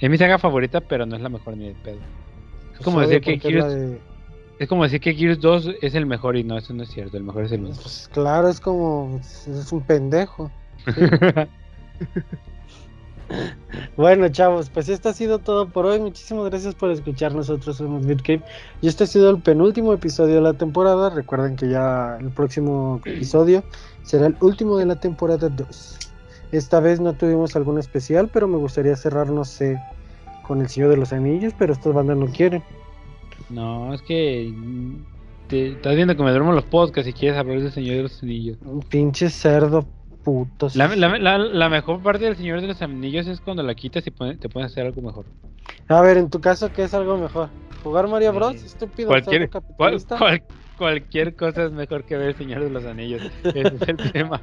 Es 0.01 0.09
mi 0.09 0.17
saga 0.17 0.39
favorita, 0.39 0.81
pero 0.81 1.05
no 1.05 1.17
es 1.17 1.21
la 1.23 1.29
mejor 1.29 1.55
ni 1.59 1.69
de 1.69 1.75
pedo. 1.75 1.99
Es 2.73 2.81
como 2.81 2.97
Pues, 2.97 3.11
decir 3.11 3.23
que 3.23 3.33
porque 3.35 3.49
es 3.49 3.55
la 3.57 3.69
Gears, 3.71 3.91
de- 3.91 3.99
es 4.59 4.69
como 4.71 4.83
decir 4.85 5.01
que 5.03 5.13
Gears 5.15 5.39
2 5.41 5.71
es 5.83 5.95
el 5.95 6.07
mejor 6.07 6.39
y 6.39 6.45
no, 6.45 6.57
eso 6.57 6.73
no 6.73 6.83
es 6.83 6.89
cierto, 6.89 7.19
el 7.19 7.25
mejor 7.25 7.45
es 7.45 7.53
el 7.53 7.61
1. 7.61 7.75
Pues 7.75 8.09
claro, 8.11 8.49
es 8.49 8.59
como. 8.59 9.19
Es 9.21 9.71
un 9.71 9.83
pendejo. 9.83 10.51
Bueno, 13.97 14.29
chavos, 14.29 14.71
pues 14.71 14.89
esto 14.89 15.09
ha 15.09 15.13
sido 15.13 15.39
todo 15.39 15.69
por 15.69 15.87
hoy. 15.87 16.01
Muchísimas 16.01 16.47
gracias 16.47 16.75
por 16.75 16.91
escuchar. 16.91 17.35
Nosotros 17.35 17.77
somos 17.77 18.05
BitCave. 18.05 18.43
Y 18.81 18.89
este 18.89 19.05
ha 19.05 19.07
sido 19.07 19.31
el 19.31 19.41
penúltimo 19.41 19.93
episodio 19.93 20.37
de 20.37 20.41
la 20.41 20.53
temporada. 20.55 21.11
Recuerden 21.11 21.57
que 21.57 21.69
ya 21.69 22.17
el 22.21 22.31
próximo 22.31 23.01
episodio 23.05 23.63
será 24.03 24.27
el 24.27 24.37
último 24.41 24.79
de 24.79 24.87
la 24.87 24.99
temporada 24.99 25.49
2. 25.49 25.99
Esta 26.53 26.81
vez 26.81 27.01
no 27.01 27.15
tuvimos 27.15 27.57
algún 27.57 27.79
especial, 27.79 28.31
pero 28.33 28.47
me 28.47 28.59
gustaría 28.59 28.95
cerrar, 28.97 29.31
no 29.31 29.45
sé, 29.45 29.81
con 30.47 30.61
el 30.61 30.69
Señor 30.69 30.91
de 30.91 30.97
los 30.97 31.13
Anillos, 31.13 31.53
pero 31.59 31.73
estas 31.73 31.93
bandas 31.93 32.17
no 32.17 32.27
quieren. 32.27 32.63
No, 33.51 33.93
es 33.93 34.03
que 34.03 34.53
mm, 34.55 35.05
te, 35.49 35.73
estás 35.73 35.97
viendo 35.97 36.17
que 36.17 36.23
me 36.23 36.31
duermo 36.31 36.53
los 36.53 36.65
podcasts 36.65 37.09
y 37.09 37.13
quieres 37.13 37.39
hablar 37.39 37.61
del 37.61 37.73
Señor 37.73 37.97
de 37.97 38.03
los 38.05 38.23
Anillos. 38.23 38.59
Un 38.65 38.81
pinche 38.81 39.31
cerdo 39.31 39.87
putos. 40.25 40.75
La, 40.75 40.89
la, 40.97 41.19
la, 41.19 41.39
la 41.39 41.69
mejor 41.69 42.03
parte 42.03 42.25
del 42.25 42.37
Señor 42.37 42.61
de 42.61 42.67
los 42.67 42.83
Anillos 42.83 43.27
es 43.29 43.41
cuando 43.41 43.63
la 43.63 43.75
quitas 43.75 44.07
y 44.07 44.11
pone- 44.11 44.37
te 44.37 44.49
puedes 44.49 44.73
hacer 44.73 44.87
algo 44.87 45.03
mejor. 45.03 45.27
A 45.89 46.01
ver, 46.01 46.17
en 46.17 46.31
tu 46.31 46.41
caso, 46.41 46.73
¿qué 46.73 46.85
es 46.85 46.95
algo 46.95 47.17
mejor? 47.17 47.51
¿Jugar 47.83 48.09
Mario. 48.09 48.33
Bros? 48.33 48.55
Estúpido. 48.57 49.09
Cualquier, 49.09 49.51
cual- 49.51 50.43
cualquier 50.79 51.37
cosa 51.37 51.65
es 51.65 51.73
mejor 51.73 52.05
que 52.05 52.17
ver 52.17 52.29
el 52.31 52.35
Señor 52.37 52.65
de 52.65 52.71
los 52.71 52.85
Anillos. 52.85 53.23
Ese 53.45 53.61
es 53.61 53.89
el 53.89 53.97
tema. 54.13 54.41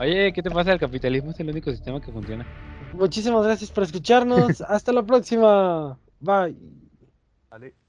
Oye, 0.00 0.32
¿qué 0.32 0.42
te 0.42 0.50
pasa? 0.50 0.72
El 0.72 0.80
capitalismo 0.80 1.30
es 1.30 1.38
el 1.40 1.50
único 1.50 1.70
sistema 1.70 2.00
que 2.00 2.10
funciona. 2.10 2.44
Muchísimas 2.94 3.44
gracias 3.44 3.70
por 3.70 3.84
escucharnos. 3.84 4.60
Hasta 4.68 4.92
la 4.92 5.02
próxima. 5.04 5.98
Bye. 6.20 6.56
Vale. 7.50 7.83